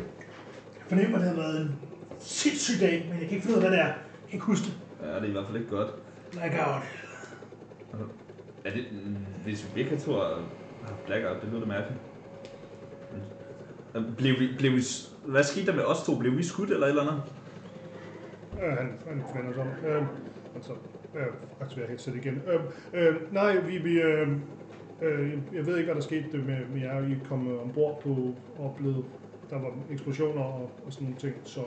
Jeg 0.79 0.87
fornemmer, 0.89 1.19
at 1.19 1.25
det 1.25 1.31
har 1.31 1.37
været 1.43 1.61
en 1.61 1.77
sindssyg 2.19 2.81
dag, 2.81 3.07
men 3.11 3.19
jeg 3.21 3.29
kan 3.29 3.37
ikke 3.37 3.43
finde 3.47 3.59
ud 3.59 3.63
af, 3.63 3.69
hvad 3.69 3.79
det 3.79 3.85
er. 3.85 3.87
Jeg 3.87 3.97
kan 4.29 4.33
ikke 4.33 4.47
huske 4.47 4.67
det. 4.67 4.75
Ja, 5.03 5.15
det 5.15 5.23
er 5.23 5.29
i 5.29 5.31
hvert 5.31 5.47
fald 5.47 5.57
ikke 5.57 5.71
godt. 5.71 5.91
Blackout. 6.33 6.83
Er 8.65 8.71
det, 8.71 8.85
hvis 9.45 9.71
vi 9.75 9.85
to 10.05 10.13
har 10.13 10.43
haft 10.87 11.05
blackout, 11.07 11.41
det 11.43 11.49
lyder 11.49 11.61
da 11.61 11.67
mærkeligt. 11.67 12.01
Men, 13.95 14.15
Blev 14.17 14.41
vi, 14.41 14.49
blev 14.59 14.73
vi, 14.73 14.83
hvad 15.27 15.43
skete 15.43 15.67
der 15.67 15.77
med 15.77 15.85
os 15.85 16.03
to? 16.03 16.19
Blev 16.19 16.37
vi 16.37 16.43
skudt 16.43 16.71
eller 16.71 16.87
et 16.87 16.91
eller 16.91 17.03
andet? 17.03 17.23
Øh, 18.63 18.77
han, 18.79 18.99
han 19.09 19.23
vender 19.35 19.53
sig 19.53 19.63
om. 19.63 19.87
Øh, 19.87 20.03
altså, 20.55 20.73
øh, 21.15 21.27
aktiverer 21.61 21.89
headset 21.89 22.15
igen. 22.15 22.43
Øh, 22.53 22.61
øh, 22.93 23.33
nej, 23.33 23.61
vi, 23.61 23.79
vi 23.79 24.01
øh, 24.01 24.29
øh, 25.03 25.33
jeg 25.53 25.67
ved 25.67 25.77
ikke, 25.77 25.87
hvad 25.87 25.95
der 25.95 26.07
skete 26.07 26.39
med, 26.39 26.59
med 26.73 26.81
jer. 26.81 27.09
I 27.09 27.17
kom 27.29 27.53
øh, 27.53 27.63
ombord 27.63 28.03
på 28.03 28.35
og 28.59 28.79
der 29.51 29.59
var 29.59 29.71
eksplosioner 29.91 30.43
og, 30.43 30.71
og 30.87 30.93
sådan 30.93 31.05
nogle 31.05 31.19
ting, 31.19 31.35
så 31.45 31.61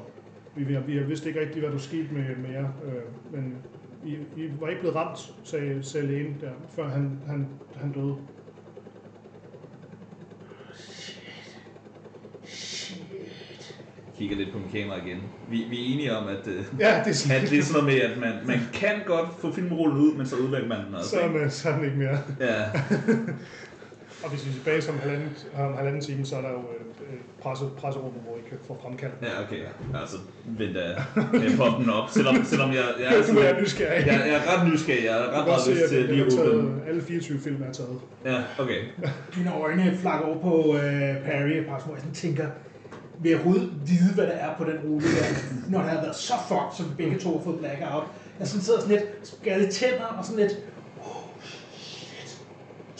vi, 0.55 0.63
vi, 0.63 0.77
vi 0.87 1.03
vidste 1.03 1.27
ikke 1.27 1.39
rigtigt, 1.39 1.59
hvad 1.59 1.71
der 1.71 1.77
skete 1.77 2.13
med, 2.13 2.35
med 2.35 2.49
jer. 2.49 2.67
Øh, 2.85 3.33
men 3.33 3.57
I, 4.05 4.13
I 4.37 4.51
var 4.59 4.67
ikke 4.67 4.79
blevet 4.79 4.95
ramt, 4.95 5.33
sagde, 5.43 5.83
sagde 5.83 6.07
lægen 6.07 6.37
der, 6.41 6.51
før 6.69 6.87
han, 6.87 7.19
han, 7.27 7.47
han 7.75 7.91
døde. 7.91 8.15
Kigger 14.17 14.35
lidt 14.37 14.51
på 14.51 14.57
min 14.57 14.69
kamera 14.81 14.97
igen. 15.05 15.17
Vi, 15.49 15.57
vi 15.69 15.75
er 15.81 15.93
enige 15.93 16.17
om, 16.17 16.27
at, 16.27 16.47
øh, 16.47 16.63
Ja, 16.79 17.01
det 17.05 17.09
er 17.09 17.13
sådan, 17.13 17.43
at 17.43 17.49
det 17.49 17.59
er 17.59 17.63
sådan 17.63 17.83
noget 17.83 17.93
med, 17.95 18.01
at 18.09 18.17
man, 18.19 18.33
man 18.47 18.59
kan 18.73 18.95
godt 19.05 19.29
få 19.39 19.53
filmrullen 19.53 19.97
ud, 19.97 20.13
men 20.13 20.25
så 20.27 20.35
udvælger 20.35 20.67
man 20.67 20.85
den 20.85 20.95
også. 20.95 21.09
så, 21.09 21.19
er 21.19 21.29
man, 21.31 21.51
så 21.51 21.69
er 21.69 21.83
ikke 21.83 21.97
mere. 21.97 22.17
Ja, 22.39 22.63
Og 24.23 24.31
hvis 24.31 24.45
vi 24.45 24.49
er 24.49 24.53
tilbage 24.53 24.81
som 24.81 24.99
halvanden, 24.99 25.29
om 25.57 25.73
halvanden 25.77 26.01
time, 26.01 26.25
så 26.25 26.35
er 26.35 26.41
der 26.41 26.49
jo 26.49 26.57
øh, 26.57 27.13
øh, 27.13 27.19
presse, 27.41 27.65
presserummet, 27.77 28.21
hvor 28.27 28.35
I 28.37 28.49
kan 28.49 28.57
få 28.67 28.77
fremkaldt. 28.83 29.15
ja 29.21 29.41
okay. 29.43 29.61
Altså, 30.01 30.17
venter 30.45 30.81
jeg 30.81 31.03
kan 31.41 31.57
poppe 31.57 31.83
den 31.83 31.89
op, 31.89 32.09
selvom, 32.09 32.35
selvom 32.43 32.69
jeg, 32.69 32.83
jeg, 32.99 33.13
er, 33.13 33.17
du 33.21 33.23
sådan, 33.27 33.41
er 33.41 33.45
jeg, 33.47 33.61
nysgerrig. 33.61 34.05
jeg, 34.07 34.29
er 34.29 34.39
ret 34.51 34.71
nysgerrig. 34.73 35.05
Jeg 35.05 35.13
har 35.13 35.23
Du 35.23 35.29
ret 35.37 35.45
meget 35.47 35.69
lyst 35.69 35.81
at 35.83 35.89
til 35.89 35.97
det 36.01 36.09
lige 36.09 36.21
er 36.21 36.41
at 36.43 36.47
åbne 36.55 36.81
alle 36.87 37.01
24 37.01 37.39
film 37.39 37.63
er 37.69 37.71
taget. 37.73 37.99
Ja, 38.25 38.37
okay. 38.63 38.79
Dine 39.35 39.51
øjne 39.53 39.97
flakker 40.01 40.25
over 40.27 40.39
på 40.41 40.75
øh, 40.75 41.15
Perry 41.25 41.49
et 41.61 41.65
par 41.69 41.79
små. 41.83 41.93
Jeg 41.93 41.99
sådan 41.99 42.13
tænker, 42.13 42.47
vil 43.19 43.29
jeg 43.29 43.39
overhovedet 43.39 43.69
vide, 43.85 44.13
hvad 44.13 44.27
der 44.27 44.31
er 44.33 44.57
på 44.57 44.63
den 44.63 44.77
rute 44.85 45.07
der, 45.07 45.25
når 45.69 45.79
det 45.81 45.89
har 45.89 46.01
været 46.01 46.15
så 46.15 46.33
fucked, 46.47 46.73
som 46.77 46.85
vi 46.89 47.03
begge 47.03 47.19
to 47.19 47.37
har 47.37 47.43
fået 47.43 47.59
blackout. 47.59 48.03
Jeg 48.39 48.47
sådan 48.47 48.63
sidder 48.63 48.79
sådan 48.79 48.95
lidt, 48.95 49.05
skadet 49.23 49.69
tænder 49.69 50.05
og 50.05 50.25
sådan 50.25 50.39
lidt, 50.39 50.53
oh 51.01 51.41
shit, 51.41 52.37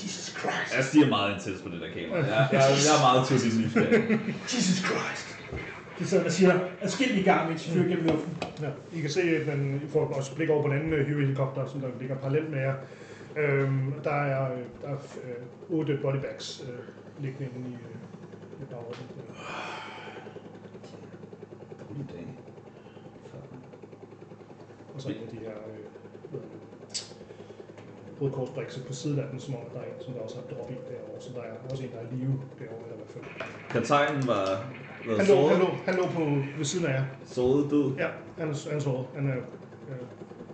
Jesus 0.04 0.28
Christ, 0.40 0.76
Jeg 0.78 0.84
stiger 0.84 1.08
meget 1.10 1.34
intens 1.36 1.62
på 1.62 1.70
det 1.70 1.82
der 1.82 1.88
kamera. 2.02 2.18
Jeg, 2.18 2.48
jeg, 2.52 2.62
jeg 2.88 2.94
er 2.98 3.02
meget 3.08 3.28
tydeligt 3.28 3.60
nysgerrig. 3.62 4.20
Jesus 4.54 4.78
Christ. 4.90 5.28
Det 6.00 6.08
sidder 6.10 6.26
og 6.26 6.32
siger 6.32 6.60
adskillige 6.82 7.24
gange, 7.24 7.50
mens 7.50 7.68
vi 7.68 7.72
flyver 7.72 7.88
gennem 7.88 8.06
luften. 8.06 8.34
Ja. 8.62 8.70
I 8.94 9.02
kan 9.02 9.10
se, 9.10 9.22
at 9.22 9.48
man 9.48 9.82
får 9.90 10.14
også 10.14 10.36
blik 10.36 10.50
over 10.50 10.62
på 10.62 10.68
den 10.68 10.78
anden 10.78 10.94
øh, 10.94 11.08
Huey-helikopter, 11.08 11.68
som 11.68 11.82
der 11.82 11.88
ligger 12.00 12.16
parallelt 12.16 12.52
med 12.52 12.60
jer. 12.60 12.74
Øhm, 13.38 13.94
der 14.04 14.12
er, 14.12 14.52
øh, 14.52 14.60
der 14.82 14.88
er 14.88 14.98
øh, 15.24 15.78
otte 15.78 16.00
bodybags 16.02 16.64
øh, 16.68 17.24
liggende 17.24 17.50
inde 17.56 17.70
i, 17.70 17.74
øh, 17.74 18.62
i 18.62 18.66
bagrummet. 18.70 18.98
Rolig 21.90 22.06
dag. 22.14 22.28
Og 24.96 25.02
så 25.02 25.10
en 25.10 25.16
af 25.16 25.28
de 25.32 25.38
her 25.38 25.52
øh, 28.22 28.32
korsbrikse 28.32 28.84
på 28.88 28.94
siden 28.94 29.20
af 29.20 29.26
den, 29.32 29.40
som 29.40 29.54
om 29.56 29.62
der 29.74 29.80
er 29.80 29.84
en, 29.86 30.04
som 30.06 30.14
der 30.14 30.20
også 30.22 30.36
har 30.36 30.56
drop 30.56 30.72
i 30.72 30.74
derovre. 30.74 31.22
Så 31.22 31.30
der 31.36 31.42
er 31.42 31.54
også 31.72 31.84
en, 31.84 31.90
der 31.92 31.98
er 31.98 32.04
live 32.16 32.42
derovre, 32.60 32.84
eller 32.84 32.96
i 32.96 33.00
hvert 33.02 33.14
fald. 33.14 33.24
Kaptajnen 33.70 34.28
var, 34.28 34.46
var 34.46 34.58
Han 35.06 35.08
lå, 35.08 35.18
han, 35.18 35.26
såret, 35.26 35.60
lå, 35.60 35.68
han 35.86 35.96
lå 35.96 36.06
på, 36.08 36.24
ved 36.58 36.66
siden 36.66 36.86
af 36.86 36.94
jer. 36.94 37.06
såret 37.26 37.72
død. 37.72 37.92
Ja, 37.98 38.08
han 38.38 38.50
er, 38.50 38.68
han 38.70 38.76
er 38.78 38.80
såret. 38.80 39.06
Han 39.16 39.28
er 39.28 39.36
øh, 39.90 39.96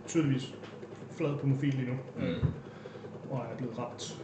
tydeligvis 0.07 0.53
flad 1.17 1.37
på 1.37 1.47
mofil 1.47 1.73
lige 1.73 1.87
nu, 1.89 1.93
Mm. 2.15 2.47
og 3.29 3.37
er 3.53 3.57
blevet 3.57 3.77
ramt. 3.79 4.17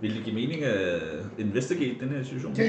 Vil 0.00 0.14
det 0.16 0.24
give 0.24 0.34
mening 0.34 0.62
at 0.64 1.02
investigate 1.38 2.00
den 2.00 2.08
her 2.08 2.22
situation? 2.22 2.52
Ja. 2.54 2.62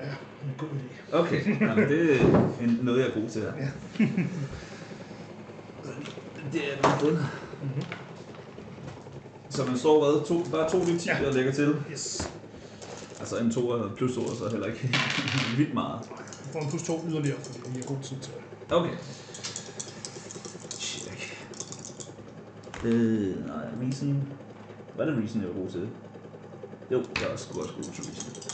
Ja, 0.00 0.08
en 0.44 0.54
god 0.58 0.68
idé. 0.68 1.16
Okay, 1.16 1.60
Jamen, 1.60 1.88
det 1.88 2.14
er 2.20 2.84
noget, 2.84 3.00
jeg 3.00 3.08
er 3.08 3.20
god 3.20 3.28
til 3.28 3.42
her. 3.42 3.52
Ja. 3.58 3.68
det 6.52 6.60
er 6.72 6.76
min 6.88 6.98
bund. 7.00 7.16
Mm-hmm. 7.62 7.82
Så 9.50 9.64
man 9.64 9.78
står 9.78 10.04
hvad? 10.04 10.26
To, 10.26 10.50
bare 10.50 10.70
to 10.70 10.84
10 10.98 11.08
Ja. 11.08 11.26
og 11.28 11.34
lægger 11.34 11.52
til. 11.52 11.76
Yes. 11.92 12.30
Altså 13.20 13.38
en 13.38 13.50
to 13.52 13.72
plus 13.96 14.14
to 14.14 14.20
er 14.20 14.34
så 14.34 14.48
heller 14.50 14.66
ikke 14.66 14.94
vildt 15.56 15.74
meget. 15.74 16.00
Du 16.08 16.52
får 16.52 16.60
en 16.60 16.68
plus 16.68 16.82
to 16.82 17.04
yderligere, 17.08 17.36
fordi 17.40 17.58
vi 17.70 17.76
har 17.76 17.84
god 17.86 17.96
tid 18.02 18.16
til 18.22 18.32
det. 18.32 18.72
Okay. 18.76 18.92
Check. 20.78 21.46
Øh, 22.84 23.46
nej, 23.46 23.64
reason. 23.82 24.28
Hvad 24.94 25.06
er 25.06 25.10
det 25.10 25.22
reason, 25.22 25.40
jeg 25.40 25.48
var 25.48 25.54
god 25.60 25.70
til? 25.70 25.88
Jo, 26.90 27.04
jeg 27.20 27.28
er 27.28 27.32
også 27.32 27.48
god 27.54 27.64
til 27.64 27.74
reason. 27.82 28.45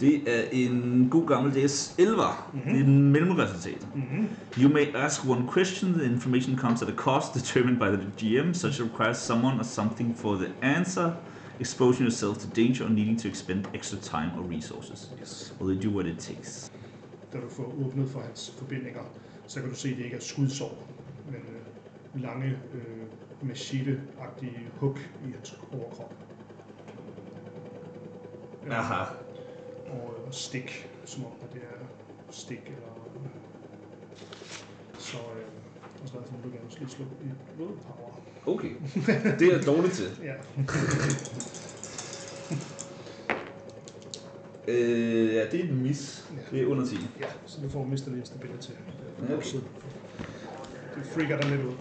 Det 0.00 0.22
er 0.26 0.42
en 0.52 1.08
god 1.10 1.26
gammel 1.26 1.52
DS11'er. 1.52 2.52
Mm-hmm. 2.52 2.72
Det 2.72 2.80
er 2.80 2.84
en 2.84 3.12
mellemresultat. 3.12 3.86
Mm-hmm. 3.94 4.28
You 4.58 4.72
may 4.72 4.94
ask 4.94 5.28
one 5.28 5.48
question. 5.52 5.92
The 5.92 6.04
information 6.04 6.56
comes 6.56 6.82
at 6.82 6.88
a 6.88 6.94
cost 6.96 7.34
determined 7.34 7.78
by 7.78 7.96
the 7.96 8.10
GM, 8.18 8.54
such 8.54 8.72
as 8.72 8.82
requires 8.82 9.16
someone 9.18 9.60
or 9.60 9.64
something 9.64 10.16
for 10.16 10.34
the 10.34 10.48
answer, 10.62 11.12
exposing 11.60 12.04
yourself 12.04 12.38
to 12.38 12.46
danger 12.62 12.84
or 12.84 12.88
needing 12.90 13.20
to 13.20 13.28
expend 13.28 13.66
extra 13.74 13.98
time 13.98 14.30
or 14.38 14.42
resources. 14.56 15.10
Yes. 15.20 15.54
Will 15.60 15.74
they 15.74 15.88
do 15.88 15.90
what 15.96 16.06
it 16.06 16.18
takes? 16.18 16.72
Da 17.32 17.38
du 17.38 17.48
får 17.48 17.74
åbnet 17.86 18.08
for 18.10 18.20
hans 18.20 18.54
forbindinger, 18.58 19.02
så 19.46 19.60
kan 19.60 19.70
du 19.70 19.76
se, 19.76 19.88
at 19.88 19.96
det 19.96 20.04
ikke 20.04 20.16
er 20.16 20.20
skudsår, 20.20 20.88
men 21.26 21.34
øh, 21.34 22.22
lange, 22.22 22.46
øh, 22.46 23.48
machete-agtige 23.48 24.60
hug 24.80 24.98
i 25.28 25.30
hans 25.32 25.58
overkrop. 25.72 26.14
Aha. 28.70 29.04
Og 29.92 30.14
øh, 30.26 30.32
stik, 30.32 30.90
som 31.04 31.24
om 31.24 31.32
at 31.42 31.52
det 31.52 31.62
er 31.62 31.84
stik 32.30 32.62
eller... 32.66 33.08
Så, 34.98 35.16
øh, 35.16 36.02
og 36.02 36.08
så 36.08 36.14
må 36.14 36.38
du 36.44 36.48
gerne 36.48 36.68
lige 36.78 36.90
slå 36.90 37.04
i 37.04 37.28
blodpower. 37.56 38.20
Okay. 38.46 38.70
Det 39.38 39.48
er 39.48 39.56
jeg 39.56 39.66
dårligt 39.66 39.94
til. 39.94 40.18
Ja. 40.22 40.34
Øh, 44.68 45.34
ja, 45.34 45.46
det 45.50 45.60
er 45.60 45.64
en 45.64 45.82
mis. 45.82 46.30
Ja. 46.36 46.56
Det 46.56 46.62
er 46.62 46.66
under 46.66 46.86
10. 46.86 46.96
Ja, 47.20 47.26
så 47.46 47.60
du 47.62 47.68
får 47.68 47.84
mistet 47.84 48.12
lige 48.12 48.26
stability. 48.26 48.70
Ja, 49.28 49.34
okay. 49.34 49.58
Det 50.94 51.06
freaker 51.06 51.40
dig 51.40 51.50
lidt 51.50 51.66
ud, 51.66 51.74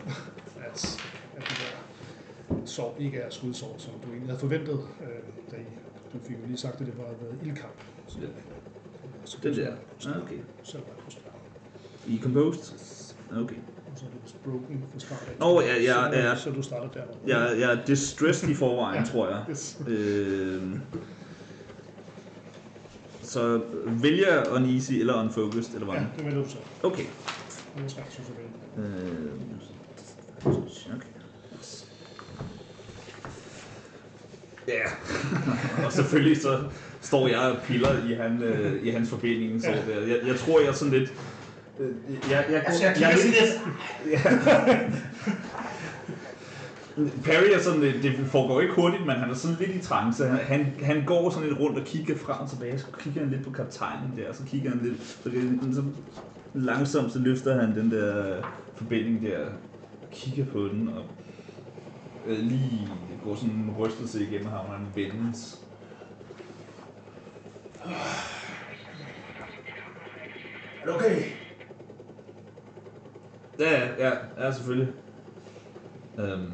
at, 0.60 1.02
at 1.38 1.42
de 1.42 1.56
der 1.64 2.66
sår 2.66 2.96
ikke 3.00 3.18
er 3.18 3.30
skudsår, 3.30 3.76
som 3.78 3.94
du 3.94 4.08
egentlig 4.10 4.28
havde 4.28 4.40
forventet, 4.40 4.88
øh, 5.02 5.52
da 5.52 5.56
I, 5.56 5.66
du 6.14 6.20
fik 6.24 6.38
jo 6.38 6.46
lige 6.48 6.58
sagt, 6.58 6.82
at 6.82 6.88
det 6.88 6.98
var 6.98 7.04
været 7.04 7.40
ildkamp. 7.44 7.74
Så, 8.08 8.18
Ja. 8.22 8.28
så 9.26 9.38
Den 9.44 9.56
der. 9.56 9.62
Ja, 10.06 10.22
okay. 10.22 10.36
Så 10.64 10.78
var 10.78 10.84
det 10.84 11.04
frustreret. 11.04 11.34
I 12.08 12.18
er 12.18 12.22
composed? 12.22 12.76
Okay. 13.32 13.56
Og 13.92 13.98
så 14.00 14.06
er 14.06 14.10
det 14.26 14.36
broken 14.44 14.84
fra 14.94 15.00
start. 15.00 15.40
Nå, 15.40 15.62
ja, 15.62 15.76
ja, 15.82 16.20
ja. 16.30 16.36
Så 16.36 16.50
du 16.52 16.62
starter 16.62 16.90
der. 16.90 17.04
jeg 17.56 17.74
er 17.74 17.86
distressed 17.86 18.50
i 18.50 18.54
forvejen, 18.54 19.04
Ja. 19.04 19.10
tror 19.12 19.30
jeg. 19.30 19.46
Yes. 19.50 19.82
Øh, 19.88 20.64
så 23.24 23.62
vælger 24.02 24.50
uneasy 24.56 24.92
eller 24.92 25.24
unfocused, 25.24 25.74
eller 25.74 25.86
hvad? 25.92 25.96
Ja, 26.02 26.06
det 26.18 26.26
vælger 26.26 26.44
du 26.44 26.50
så. 26.50 26.58
Okay. 26.84 27.06
Det 27.78 27.96
er. 27.98 28.84
Øh, 28.84 29.32
okay. 30.46 31.08
Ja, 34.68 34.84
og 35.86 35.94
selvfølgelig 35.94 36.42
så 36.42 36.60
står 37.02 37.28
jeg 37.28 37.40
og 37.40 37.58
piller 37.64 38.08
i, 38.10 38.14
han, 38.14 38.44
øh, 38.44 38.84
i 38.84 38.90
hans 38.90 39.10
forbinding. 39.10 39.62
Så 39.62 39.68
der. 39.68 40.02
Jeg, 40.08 40.28
jeg 40.28 40.36
tror, 40.36 40.60
jeg 40.60 40.68
er 40.68 40.74
sådan 40.74 40.94
lidt... 40.94 41.14
Øh, 41.80 41.90
jeg, 42.32 42.46
jeg, 42.52 42.64
Altså, 42.66 42.84
jeg 42.84 42.96
jeg, 43.00 43.10
jeg, 43.10 43.18
sådan 43.18 43.32
lidt. 43.32 44.94
Perry 47.26 47.50
er 47.54 47.60
sådan 47.60 47.82
lidt, 47.82 48.04
det 48.04 48.28
foregår 48.28 48.62
ikke 48.62 48.74
hurtigt, 48.74 49.06
men 49.06 49.16
han 49.16 49.30
er 49.30 49.34
sådan 49.34 49.58
lidt 49.60 49.72
i 49.72 49.80
trance. 49.80 50.26
Han, 50.26 50.38
han, 50.38 50.74
han 50.82 51.04
går 51.06 51.30
sådan 51.30 51.48
lidt 51.50 51.60
rundt 51.60 51.78
og 51.78 51.86
kigger 51.86 52.18
frem 52.18 52.40
og 52.40 52.50
tilbage, 52.50 52.80
så 52.80 52.86
kigger 53.00 53.22
han 53.22 53.30
lidt 53.30 53.44
på 53.44 53.52
kaptajnen 53.52 54.14
der, 54.18 54.34
så 54.34 54.44
kigger 54.48 54.70
han 54.70 54.80
lidt, 54.84 55.02
så, 55.24 55.74
så 55.76 55.84
langsomt 56.54 57.14
så 57.14 57.20
løfter 57.20 57.62
han 57.62 57.76
den 57.76 57.92
der 57.92 58.36
forbinding 58.76 59.22
der, 59.22 59.40
og 60.02 60.12
kigger 60.12 60.46
på 60.46 60.60
den, 60.60 60.90
og 60.90 61.04
øh, 62.28 62.40
lige 62.40 62.90
går 63.28 63.36
sådan 63.36 63.56
en 63.56 63.76
rystelse 63.80 64.24
igennem 64.24 64.48
ham, 64.48 64.66
og 64.66 64.72
han 64.72 64.88
vendes. 64.96 65.62
Er 70.82 70.86
det 70.86 70.96
okay? 70.96 71.22
Ja, 73.60 73.72
ja, 73.72 74.08
ja, 74.08 74.46
ja 74.46 74.52
selvfølgelig. 74.52 74.94
Øhm, 76.18 76.52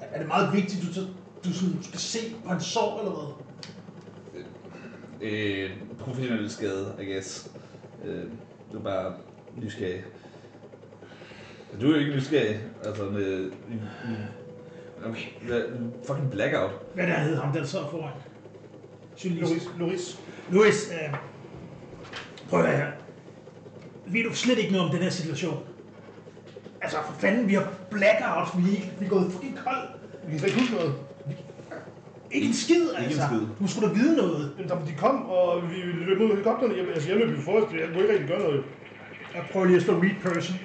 Er 0.00 0.18
det 0.18 0.28
meget 0.28 0.52
vigtigt, 0.52 0.82
du, 0.82 0.92
så, 0.92 1.00
du 1.44 1.52
sådan 1.52 1.82
skal 1.82 1.98
se 2.00 2.18
på 2.46 2.52
en 2.52 2.60
sår 2.60 2.98
eller 2.98 3.12
hvad? 3.12 4.42
øh, 5.20 5.70
professionel 5.98 6.50
skade, 6.50 6.94
I 7.00 7.04
guess. 7.04 7.50
Øh, 8.04 8.24
du 8.72 8.78
er 8.78 8.82
bare 8.82 9.14
nysgerrig. 9.56 10.04
Du 11.80 11.86
er 11.86 11.90
jo 11.90 11.98
ikke 11.98 12.16
nysgerrig. 12.16 12.60
Altså 12.84 13.04
med... 13.04 13.52
Okay, 15.04 15.26
hvad- 15.46 15.62
fucking 16.06 16.30
blackout. 16.30 16.70
Hvad 16.94 17.06
der 17.06 17.12
hed 17.14 17.36
ham, 17.36 17.52
der 17.52 17.64
sad 17.64 17.80
foran? 17.90 18.12
Journalist. 19.24 19.50
Loris, 19.52 19.68
Loris. 19.78 20.18
Louis, 20.50 20.90
øh, 20.92 21.14
prøv 22.50 22.60
at 22.60 22.66
høre 22.66 22.76
her. 22.76 22.86
Ved 24.06 24.24
du 24.24 24.34
slet 24.34 24.58
ikke 24.58 24.72
noget 24.72 24.86
om 24.88 24.94
den 24.94 25.02
her 25.02 25.10
situation? 25.10 25.58
Altså, 26.82 26.96
for 27.06 27.12
fanden, 27.20 27.48
vi 27.48 27.54
har 27.54 27.68
blackout, 27.90 28.48
vi 28.56 28.76
er, 28.76 28.80
vi 29.00 29.06
er 29.06 29.10
gået 29.10 29.32
fucking 29.32 29.58
kold. 29.64 29.88
Vi 30.28 30.38
kan 30.38 30.46
ikke 30.48 30.60
huske 30.60 30.74
noget. 30.74 30.94
Ikke 32.30 32.46
en 32.46 32.54
skid, 32.54 32.82
en 32.82 32.96
altså. 33.04 33.22
skid. 33.28 33.40
Du 33.60 33.66
skulle 33.68 33.88
da 33.88 33.92
vide 33.94 34.16
noget. 34.16 34.52
Men 34.58 34.68
da 34.68 34.74
de 34.74 34.92
kom, 34.98 35.26
og 35.26 35.62
vi 35.70 35.76
løb 35.76 36.18
mod 36.18 36.28
helikopterne, 36.28 36.74
jeg, 36.76 36.84
altså 36.94 37.08
jeg 37.08 37.18
løb 37.18 37.36
jo 37.36 37.40
forrest, 37.42 37.72
jeg 37.72 37.88
kunne 37.88 38.00
ikke 38.02 38.12
rigtig 38.12 38.28
gøre 38.28 38.38
noget. 38.38 38.64
Jeg 39.34 39.42
prøver 39.52 39.66
lige 39.66 39.76
at 39.76 39.82
slå 39.82 39.94
read 39.94 40.14
person, 40.22 40.56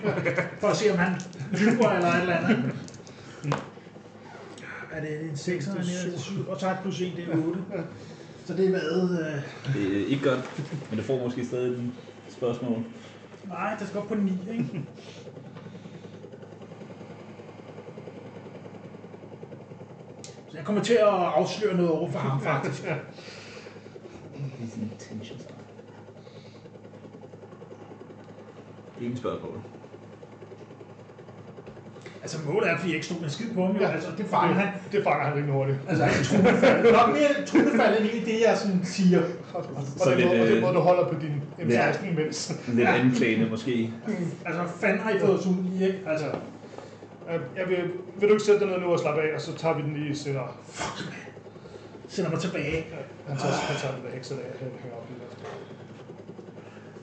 for 0.59 0.67
at 0.67 0.75
se, 0.77 0.91
om 0.91 0.97
han 0.97 1.13
lyver 1.51 1.89
eller 1.91 2.07
et 2.13 2.21
eller 2.21 2.37
andet. 2.37 2.75
Er 4.97 5.01
det 5.01 5.29
en 5.29 5.37
6 5.37 5.67
eller 5.67 5.81
en 6.13 6.19
7? 6.19 6.47
Og 6.49 6.59
så 6.59 6.71
et 6.71 6.77
plus 6.81 7.01
1, 7.01 7.13
det 7.15 7.29
er 7.33 7.37
8. 7.37 7.63
Så 8.45 8.53
det 8.53 8.65
er 8.65 8.69
hvad? 8.69 9.19
Øh, 9.19 9.73
Det 9.73 10.01
er 10.01 10.05
ikke 10.07 10.29
godt, 10.29 10.39
men 10.89 10.97
det 10.97 11.05
får 11.05 11.23
måske 11.23 11.45
stadig 11.45 11.71
et 12.27 12.33
spørgsmål. 12.33 12.83
nej, 13.47 13.75
det 13.79 13.87
skal 13.87 13.99
op 13.99 14.07
på 14.07 14.15
9, 14.15 14.31
ikke? 14.51 14.85
Så 20.49 20.57
jeg 20.57 20.65
kommer 20.65 20.83
til 20.83 20.93
at 20.93 21.07
afsløre 21.07 21.75
noget 21.75 21.91
over 21.91 22.11
for 22.11 22.19
ham, 22.19 22.41
faktisk. 22.41 22.83
His 24.59 24.77
intentions 24.77 25.45
are. 25.45 25.53
Ingen 29.03 29.17
spørgsmål. 29.17 29.61
Altså, 32.27 32.37
målet 32.49 32.69
er, 32.69 32.75
at 32.75 32.85
vi 32.85 32.93
ikke 32.93 33.05
stod 33.05 33.19
med 33.21 33.29
skid 33.29 33.45
på 33.55 33.65
ham, 33.65 33.75
jo. 33.75 33.85
Altså, 33.85 34.09
det 34.17 34.25
fanger 34.25 34.53
han. 34.61 34.67
Det 34.91 35.03
fanger 35.03 35.23
han 35.25 35.33
rimelig 35.35 35.53
hurtigt. 35.53 35.77
Altså, 35.89 36.03
en 36.05 36.23
trumefald. 36.29 36.91
Nok 36.91 37.09
mere 37.09 37.45
trumefald 37.47 37.93
end 37.99 38.05
egentlig 38.09 38.25
det, 38.25 38.41
jeg 38.47 38.57
sådan 38.57 38.81
siger. 38.85 39.21
Og, 39.53 39.65
Så 39.97 40.03
og, 40.03 40.11
den 40.11 40.17
lidt, 40.19 40.27
måde, 40.29 40.41
og 40.41 40.47
den 40.47 40.55
øh, 40.55 40.61
måde, 40.61 40.73
du 40.73 40.79
holder 40.79 41.05
på 41.07 41.15
din 41.21 41.35
M16 41.59 41.71
ja. 41.73 41.93
imens. 42.11 42.55
Lidt 42.67 42.79
Ja. 42.79 42.93
anklagende 42.95 43.49
måske. 43.49 43.91
Altså, 44.45 44.61
fanden 44.81 44.99
har 44.99 45.11
I 45.11 45.19
fået 45.19 45.39
os 45.39 45.45
ud 45.45 45.55
i, 45.79 45.83
ikke? 45.85 45.99
Altså, 46.07 46.25
Øh, 47.33 47.39
Jeg 47.57 47.65
vil, 47.69 47.77
vil 48.19 48.29
du 48.29 48.33
ikke 48.33 48.45
sætte 48.45 48.59
dig 48.59 48.67
ned 48.69 48.79
nu 48.79 48.87
og 48.87 48.99
slappe 48.99 49.21
af, 49.21 49.35
og 49.35 49.41
så 49.41 49.53
tager 49.57 49.75
vi 49.75 49.81
den 49.81 49.93
lige 49.97 50.15
senere. 50.15 50.47
sender 52.07 52.29
mig 52.31 52.39
tilbage. 52.39 52.85
Han 53.27 53.37
tager, 53.37 53.53
han 53.53 53.75
tager 53.81 53.93
det 53.95 54.03
der 54.05 54.11
hekse 54.15 54.33
af, 54.33 54.39
han 54.59 54.67
hænger 54.81 54.97
op 54.97 55.07
i. 55.11 55.13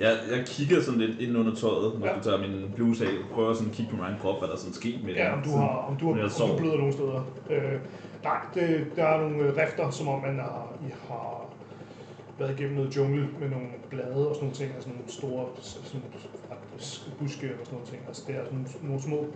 Jeg, 0.04 0.14
jeg 0.36 0.40
kigger 0.46 0.78
sådan 0.82 1.00
lidt 1.00 1.20
ind 1.20 1.36
under 1.40 1.54
tøjet, 1.54 1.98
når 1.98 2.06
Ja. 2.06 2.12
ja. 2.12 2.18
du 2.18 2.24
tager 2.24 2.38
min 2.46 2.72
bluse 2.76 3.04
af. 3.06 3.12
Prøver 3.34 3.54
sådan 3.54 3.70
at 3.70 3.76
kigge 3.76 3.90
på 3.90 3.96
min 3.96 4.04
egen 4.04 4.18
krop, 4.22 4.38
hvad 4.38 4.48
der 4.48 4.54
er 4.54 4.58
sådan 4.58 4.74
sket 4.82 4.98
med 5.04 5.12
det. 5.14 5.20
Ja, 5.20 5.36
om 5.36 5.42
du 5.42 5.50
har, 5.56 5.68
om 5.90 5.96
du 5.96 6.04
har, 6.14 6.42
om 6.42 6.50
du 6.50 6.56
bløder 6.56 6.76
nogle 6.76 6.92
steder. 6.92 7.20
Øh, 7.50 7.78
nej, 8.28 8.40
det, 8.54 8.86
der 8.96 9.04
er 9.04 9.20
nogle 9.20 9.38
øh, 9.44 9.56
rifter, 9.56 9.90
som 9.90 10.08
om 10.08 10.20
man 10.22 10.36
har, 10.38 10.72
I 10.88 10.90
har 11.08 11.44
været 12.38 12.50
igennem 12.60 12.76
noget 12.76 12.96
jungle 12.96 13.28
med 13.40 13.48
nogle 13.48 13.66
blade 13.90 14.28
og 14.28 14.34
sådan 14.34 14.44
nogle 14.46 14.54
ting, 14.60 14.72
altså 14.74 14.88
nogle 14.88 15.02
store 15.08 15.46
sådan, 15.60 16.02
buske 17.18 17.46
og 17.60 17.64
sådan 17.66 17.72
nogle 17.76 17.86
ting. 17.86 18.00
Altså 18.08 18.22
det 18.26 18.34
er 18.36 18.44
sådan 18.44 18.66
nogle 18.82 19.02
små 19.02 19.26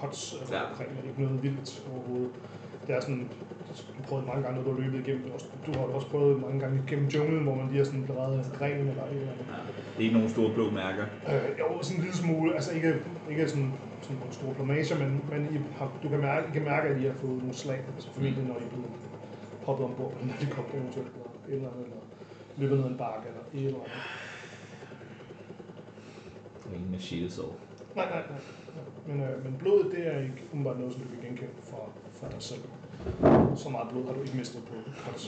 cuts 0.00 0.36
altså, 0.40 0.54
Ja. 0.54 0.60
ja. 0.60 0.70
omkring, 0.70 0.90
men 0.96 1.02
ikke 1.10 1.22
noget 1.22 1.42
vildt 1.42 1.82
overhovedet. 1.92 2.30
Det 2.86 2.94
er 2.96 3.00
sådan, 3.00 3.28
du 3.96 4.02
prøvet 4.08 4.26
mange 4.26 4.42
gange, 4.42 4.56
når 4.56 4.64
du 4.64 4.72
har 4.74 4.80
løbet 4.84 5.08
igennem 5.08 5.32
også. 5.34 5.46
Du 5.66 5.72
har 5.72 5.80
også 5.80 6.08
prøvet 6.08 6.40
mange 6.40 6.60
gange 6.60 6.82
igennem 6.86 7.08
junglen, 7.08 7.42
hvor 7.42 7.54
man 7.54 7.66
lige 7.68 7.78
har 7.78 7.84
sådan 7.84 8.04
blevet 8.04 8.34
en 8.34 8.52
gren 8.58 8.88
eller 8.92 9.04
et 9.04 9.10
eller 9.10 9.32
andet. 9.32 9.46
Ja. 9.54 9.60
Det 9.92 9.98
er 9.98 10.06
ikke 10.06 10.14
nogen 10.14 10.28
store 10.28 10.54
blå 10.54 10.70
mærker. 10.70 11.06
Øh, 11.30 11.48
jo, 11.60 11.66
sådan 11.82 11.96
en 11.96 12.02
lille 12.04 12.16
smule. 12.16 12.54
Altså 12.54 12.70
ikke, 12.74 12.94
ikke 13.30 13.48
sådan, 13.48 13.72
sådan 14.02 14.16
nogle 14.16 14.32
store 14.32 14.54
plamager, 14.54 14.98
men, 15.02 15.10
men 15.30 15.40
I 15.54 15.58
har, 15.78 15.88
du 16.02 16.08
kan 16.08 16.20
mærke, 16.20 16.48
I 16.48 16.52
kan 16.52 16.64
mærke, 16.64 16.88
at 16.88 17.00
I 17.00 17.04
har 17.04 17.14
fået 17.24 17.38
nogle 17.38 17.54
slag. 17.54 17.80
Altså 17.94 18.08
formentlig, 18.12 18.44
når 18.44 18.54
I 18.60 18.64
er 18.64 18.68
blevet 18.68 18.90
hoppet 19.66 19.86
ombord 19.86 20.12
på 20.12 20.18
en 20.22 20.30
helikopter 20.30 20.78
eventuelt, 20.78 21.08
eller 21.14 21.28
et 21.48 21.54
eller 21.54 21.70
andet, 21.70 21.84
eller 21.86 22.02
løbet 22.56 22.78
ned 22.78 22.86
en 22.86 22.96
bakke, 22.96 23.28
eller 23.28 23.42
et 23.54 23.66
eller 23.66 23.80
andet. 23.80 23.92
Det 26.64 26.74
ingen 26.74 26.90
med 26.90 26.98
shield 26.98 27.30
så. 27.30 27.42
Nej, 27.96 28.08
nej, 28.10 28.22
nej. 28.30 28.40
nej. 28.76 28.84
Men, 29.06 29.16
øh, 29.24 29.44
men 29.44 29.56
blodet, 29.58 29.92
det 29.94 30.06
er 30.06 30.18
ikke 30.20 30.42
umiddelbart 30.52 30.78
noget, 30.78 30.92
som 30.92 31.02
du 31.02 31.08
kan 31.08 31.20
genkende 31.22 31.50
fra, 31.70 31.80
fra 32.20 32.26
dig 32.34 32.42
selv. 32.42 32.60
Så 33.56 33.68
meget 33.68 33.88
blod 33.90 34.06
har 34.06 34.12
du 34.14 34.22
ikke 34.22 34.36
mistet 34.36 34.62
på 34.64 34.74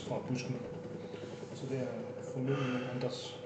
fra 0.09 0.15
busken. 0.29 0.57
Så 1.55 1.63
det 1.71 1.79
er 1.79 1.87
formentlig 2.33 2.57
nogle 2.57 2.81
andres. 2.95 3.39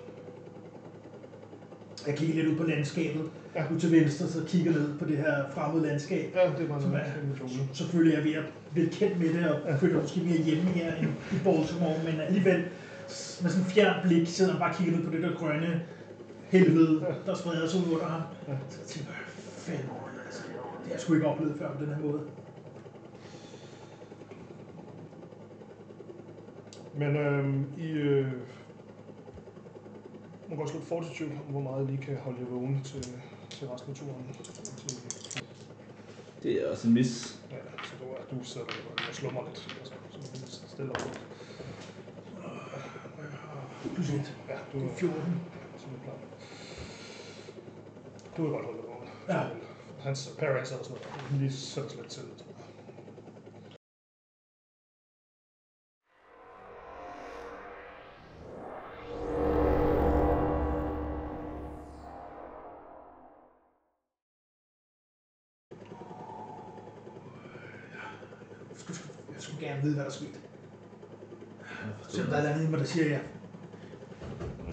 Jeg 2.07 2.16
kigger 2.16 2.35
lidt 2.35 2.46
ud 2.46 2.57
på 2.57 2.64
landskabet. 2.64 3.24
Ja. 3.55 3.62
Ja. 3.62 3.74
Ud 3.74 3.81
til 3.81 3.92
venstre, 3.92 4.26
så 4.26 4.44
kigger 4.46 4.72
ned 4.72 4.98
på 4.98 5.05
det 5.05 5.16
her 5.16 5.50
fremmede 5.50 5.87
landskab. 5.87 6.35
Ja, 6.35 6.50
det 6.59 6.68
var 6.68 6.81
Som 6.81 6.94
er-. 6.94 7.05
Selvfølgelig 7.72 8.14
er 8.14 8.31
jeg 8.31 8.38
at 8.38 8.52
blive 8.72 8.88
kendt 8.88 9.18
med 9.18 9.35
det, 9.35 9.50
og 9.50 9.78
føler 9.78 10.00
måske 10.00 10.20
mere 10.20 10.42
hjemme 10.42 10.62
her 10.62 10.94
end 10.94 11.09
i 11.33 11.37
Baltimore, 11.44 11.98
men 12.05 12.20
alligevel 12.20 12.61
med 13.42 13.50
sådan 13.50 13.61
en 13.61 13.70
fjern 13.70 14.07
blik 14.07 14.28
sidder 14.28 14.50
han 14.50 14.61
bare 14.61 14.70
og 14.70 14.76
kigger 14.76 14.96
ned 14.96 15.05
på 15.05 15.11
det 15.11 15.22
der 15.22 15.35
grønne 15.37 15.83
helvede, 16.48 17.07
der 17.26 17.35
spreder 17.35 17.68
sig 17.68 17.81
ud 17.81 17.92
under 17.94 18.07
ham. 18.07 18.22
Ja. 18.48 18.52
Så 18.70 18.78
jeg 18.81 18.87
tænker, 18.87 19.12
hvad 19.12 19.76
fanden 19.76 19.85
det 19.85 19.88
har 19.88 20.92
jeg 20.92 21.00
sgu 21.00 21.14
ikke 21.14 21.26
oplevet 21.26 21.55
før 21.59 21.72
på 21.72 21.85
den 21.85 21.94
her 21.94 22.00
måde. 22.00 22.20
Men 26.94 27.16
øhm, 27.16 27.72
I 27.78 27.87
øh, 27.90 28.33
må 30.48 30.57
godt 30.57 30.70
slå 30.70 30.78
et 30.81 30.87
fortitude 30.87 31.31
hvor 31.48 31.61
meget 31.61 31.85
I 31.85 31.90
lige 31.90 32.02
kan 32.02 32.16
holde 32.16 32.38
jer 32.40 32.46
vågne 32.46 32.81
til, 32.85 33.02
til 33.50 33.68
resten 33.68 33.90
af 33.90 33.96
turen. 33.96 34.37
Til, 34.42 34.55
Det 36.42 36.62
er 36.62 36.70
også 36.70 36.88
en 36.88 36.94
mis. 36.94 37.40
ja, 37.50 37.57
så 37.85 37.92
du, 38.00 38.05
er, 38.05 38.38
du 38.38 38.44
sidder 38.44 38.66
der 38.66 38.74
og 39.09 39.14
slummer 39.14 39.42
lidt. 39.48 39.76
Altså, 39.81 39.94
så 40.46 40.68
stille 40.68 40.92
og 40.92 40.96
roligt. 41.00 41.20
Plus 43.94 44.11
et. 44.11 44.37
Ja, 44.48 44.55
du 44.72 44.78
Det 44.78 44.87
er 44.87 44.90
er 44.90 44.94
14. 44.96 45.40
så 45.78 45.87
du 45.90 45.94
er 45.96 46.02
klar. 46.05 46.14
Du 48.37 48.42
vil 48.42 48.50
godt 48.50 48.64
holde 48.64 48.78
dig 48.78 48.87
vågen. 48.88 49.09
Ja. 49.28 49.42
Hans 50.00 50.35
parents 50.38 50.72
og 50.72 50.85
sådan 50.85 50.98
noget. 51.31 51.40
Lige 51.40 51.52
sætter 51.52 51.90
sig 51.90 51.98
lidt 51.98 52.11
til. 52.11 52.22
Gerne 69.83 69.95
vide, 69.95 69.95
hvad 69.95 70.05
der 70.05 70.11
skete. 70.11 70.38
Selvom 72.09 72.31
der 72.31 72.37
er 72.37 72.53
andet 72.53 72.66
i 72.66 72.71
mig, 72.71 72.79
der 72.81 72.85
siger, 72.87 73.05
at 73.05 73.11
jeg 73.11 73.21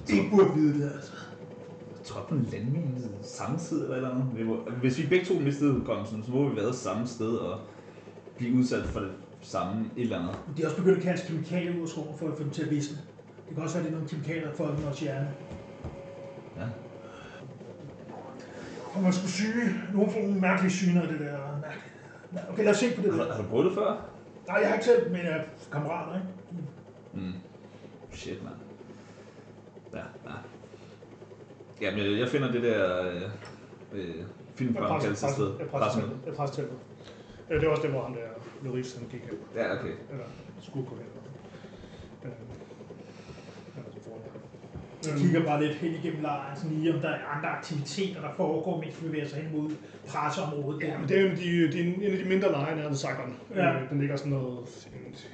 ikke 0.09 0.29
burde 0.31 0.53
vide 0.55 0.73
det. 0.79 0.91
Altså. 0.95 1.11
Jeg 1.97 2.05
tror 2.05 2.21
på 2.29 2.35
en 2.35 2.47
landmine 2.51 3.01
samme 3.23 3.57
tid 3.59 3.83
eller 3.83 3.95
eller 3.95 4.09
andet. 4.09 4.25
Vi 4.35 4.43
må, 4.43 4.55
hvis 4.81 4.97
vi 4.97 5.07
begge 5.07 5.25
to 5.25 5.33
mistede 5.33 5.73
hukommelsen, 5.73 6.23
så 6.23 6.31
må 6.31 6.49
vi 6.49 6.55
været 6.55 6.75
samme 6.75 7.07
sted 7.07 7.31
og 7.35 7.59
blive 8.37 8.55
udsat 8.55 8.85
for 8.85 8.99
det 8.99 9.11
samme 9.41 9.85
et 9.97 10.03
eller 10.03 10.19
andet. 10.19 10.39
De 10.57 10.61
er 10.61 10.65
også 10.65 10.77
begyndt 10.77 10.97
at 10.97 11.03
kaste 11.03 11.27
kemikalier 11.27 11.77
ud 11.77 11.81
af 11.81 11.87
skoven 11.89 12.17
for 12.17 12.27
at 12.27 12.37
få 12.37 12.43
dem 12.43 12.51
til 12.51 12.63
at 12.63 12.69
visne. 12.69 12.97
Det 13.47 13.55
kan 13.55 13.63
også 13.63 13.75
være, 13.77 13.85
at 13.85 13.91
det 13.91 13.95
er 13.95 13.99
nogle 13.99 14.09
kemikalier, 14.09 14.53
får 14.53 14.67
dem 14.67 14.83
vores 14.83 14.99
hjerne. 14.99 15.29
Ja. 16.57 16.65
Og 18.93 19.01
man 19.01 19.13
skulle 19.13 19.31
syge. 19.31 19.73
Nogle 19.93 20.11
får 20.11 20.19
nogle 20.21 20.39
mærkelige 20.39 20.71
syner 20.71 21.01
af 21.01 21.07
det 21.07 21.19
der. 21.19 21.37
Okay, 22.49 22.63
lad 22.63 22.71
os 22.73 22.77
se 22.77 22.95
på 22.95 23.01
det 23.01 23.13
Har, 23.13 23.23
der. 23.23 23.33
har 23.33 23.41
du 23.41 23.47
prøvet 23.47 23.65
det 23.65 23.73
før? 23.73 24.09
Nej, 24.49 24.57
jeg 24.57 24.67
har 24.67 24.73
ikke 24.73 24.85
selv, 24.85 25.11
men 25.11 25.21
jeg 25.21 25.31
er 25.31 25.43
kammerater, 25.71 26.15
ikke? 26.15 26.27
Mm. 27.13 27.33
Shit, 28.11 28.43
mand. 28.43 28.55
Ja, 29.93 29.97
ja. 29.97 30.35
Jamen, 31.81 32.19
jeg 32.19 32.27
finder 32.27 32.51
det 32.51 32.63
der 32.63 33.01
øh, 33.11 33.21
øh, 33.93 34.15
filmfremkaldelsessted. 34.55 35.53
Jeg 35.59 35.67
Pressemøde. 35.67 36.09
presser 36.25 36.35
presteltet. 36.35 36.77
Øh, 37.49 37.61
Det 37.61 37.67
er 37.67 37.71
også 37.71 37.81
det, 37.83 37.91
hvor 37.91 38.03
han 38.03 38.13
der 38.13 38.19
Loris 38.63 38.95
han 38.95 39.07
gik 39.07 39.21
hen. 39.21 39.37
Ja, 39.55 39.73
okay. 39.79 39.93
Eller 40.11 40.25
skulle 40.61 40.85
gå 40.89 40.95
hen. 40.95 41.05
Øh, 42.23 42.31
ja, 43.77 43.81
så 43.93 43.99
får 44.09 44.11
jeg. 44.11 44.31
Jeg 45.05 45.13
kigger 45.17 45.43
bare 45.45 45.63
lidt 45.63 45.75
hen 45.75 45.91
igennem 45.91 46.21
lejren, 46.21 46.55
sådan 46.57 46.77
lige 46.77 46.93
om 46.95 46.99
der 47.01 47.09
er 47.09 47.25
andre 47.35 47.49
aktiviteter, 47.49 48.21
der 48.21 48.29
foregår, 48.37 48.81
mens 48.81 49.01
vi 49.01 49.07
bevæger 49.07 49.27
sig 49.27 49.41
hen 49.41 49.51
mod 49.61 49.69
presseområdet. 50.07 50.81
Ja, 50.83 50.97
men 50.97 51.09
det 51.09 51.17
er 51.17 51.21
jo 51.21 51.27
en 51.27 51.31
af 51.33 51.37
de, 51.37 51.71
de, 51.71 51.79
en 52.05 52.11
af 52.11 52.17
de 52.23 52.29
mindre 52.33 52.51
lejre 52.51 52.89
ved 52.89 52.95
Saigon. 52.95 53.35
Ja. 53.55 53.81
Øh, 53.81 53.89
Den 53.89 53.99
ligger 53.99 54.15
sådan 54.15 54.31
noget 54.31 54.87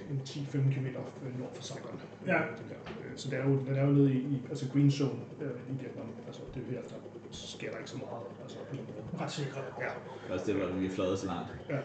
en, 0.10 0.16
en 0.16 0.22
10-15 0.26 0.58
km 0.74 0.86
nord 1.40 1.52
for 1.56 1.64
Saigon. 1.64 2.00
Ja. 2.28 2.36
Øh, 2.42 2.48
den 2.60 2.66
der. 2.70 2.80
Øh, 2.92 3.12
Så 3.16 3.30
det 3.30 3.40
er 3.40 3.44
jo, 3.50 3.54
den 3.68 3.76
er 3.76 3.86
jo 3.88 3.92
nede 3.92 4.14
i, 4.14 4.18
i 4.18 4.42
altså 4.50 4.66
Green 4.74 4.92
Zone 4.92 5.20
øh, 5.42 5.48
i 5.72 5.74
Vietnam. 5.82 6.10
Altså 6.28 6.42
det 6.54 6.62
er 6.62 6.66
jo 6.68 6.72
her, 6.72 6.82
der 6.90 6.96
sker 7.32 7.70
der 7.72 7.78
ikke 7.78 7.90
så 7.90 7.98
meget. 7.98 8.24
Altså, 8.44 8.58
på 8.70 8.76
den 8.76 8.84
måde. 8.90 9.24
Ret 9.24 9.32
sikkert. 9.32 9.64
Ja. 9.80 9.86
Det 9.86 10.30
er 10.30 10.34
også 10.34 10.46
det, 10.46 10.56
hvor 10.56 10.68
vi 10.80 10.86
er 10.86 10.90
flade 10.98 11.18
så 11.18 11.26
langt. 11.28 11.50
Ja. 11.70 11.78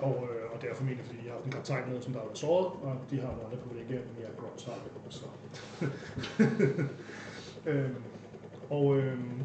Og, 0.00 0.28
øh, 0.30 0.52
og 0.52 0.62
det 0.62 0.70
er 0.70 0.74
formentlig, 0.74 1.06
fordi 1.06 1.18
de 1.18 1.26
har 1.26 1.32
haft 1.32 1.44
en 1.44 1.52
kaptajn 1.52 1.90
med, 1.90 2.02
som 2.02 2.12
der 2.12 2.20
har 2.20 2.26
været 2.26 2.38
såret, 2.38 2.66
og 2.66 2.96
de 3.10 3.20
har 3.20 3.28
nogle 3.28 3.44
andre 3.44 3.56
privilegier, 3.56 4.00
end 4.00 4.20
jeg 4.20 4.28
godt 4.38 4.64
har. 4.64 4.78
Så. 5.10 5.26
øhm, 7.70 8.02
og, 8.70 8.98
øhm, 8.98 9.42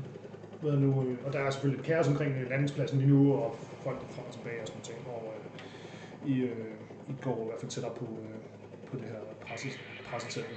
hvad 0.61 0.71
nu, 0.71 1.03
øh, 1.03 1.17
og 1.25 1.33
der 1.33 1.39
er 1.39 1.49
selvfølgelig 1.49 1.85
kaos 1.85 2.07
omkring 2.07 2.35
øh, 2.35 2.49
landingspladsen 2.49 2.99
lige 2.99 3.09
nu, 3.09 3.33
og 3.33 3.55
folk 3.83 4.01
der 4.01 4.07
frem 4.07 4.25
og 4.27 4.33
tilbage 4.33 4.61
og 4.61 4.67
sådan 4.67 4.81
ting. 4.81 5.07
Og 5.07 5.33
øh, 5.35 6.31
I, 6.31 6.39
øh, 6.39 6.65
I 7.09 7.13
går 7.21 7.41
i 7.41 7.45
hvert 7.45 7.59
fald 7.59 7.71
tættere 7.71 7.93
på, 7.95 8.05
øh, 8.05 8.89
på 8.91 8.97
det 8.97 9.05
her 9.05 9.19
presse, 9.47 9.67
pressetempel. 10.11 10.55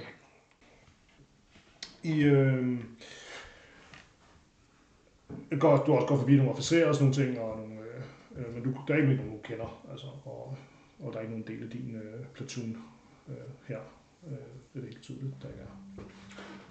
I, 2.03 2.23
øh, 2.23 2.79
går, 5.59 5.77
du 5.77 5.93
også 5.93 6.07
går 6.07 6.17
forbi 6.17 6.35
nogle 6.35 6.51
officerer 6.51 6.87
og 6.87 6.95
sådan 6.95 7.11
nogle 7.11 7.25
ting, 7.25 7.39
og 7.39 7.57
nogle, 7.57 7.72
øh, 8.37 8.53
men 8.53 8.63
du, 8.63 8.69
der 8.87 8.93
er 8.93 8.97
ikke 8.97 9.15
nogen, 9.15 9.31
du 9.31 9.37
kender, 9.43 9.69
altså, 9.91 10.07
og, 10.25 10.57
og 10.99 11.07
der 11.13 11.17
er 11.17 11.21
ikke 11.21 11.33
nogen 11.33 11.47
del 11.51 11.63
af 11.63 11.69
din 11.69 11.95
øh, 11.95 12.25
platoon 12.35 12.77
øh, 13.29 13.35
her. 13.67 13.79
Øh, 14.27 14.31
det 14.69 14.75
er 14.75 14.79
det 14.79 14.89
helt 14.93 15.01
tydeligt, 15.01 15.35
der 15.41 15.47
ikke 15.47 15.61
er. 15.61 15.73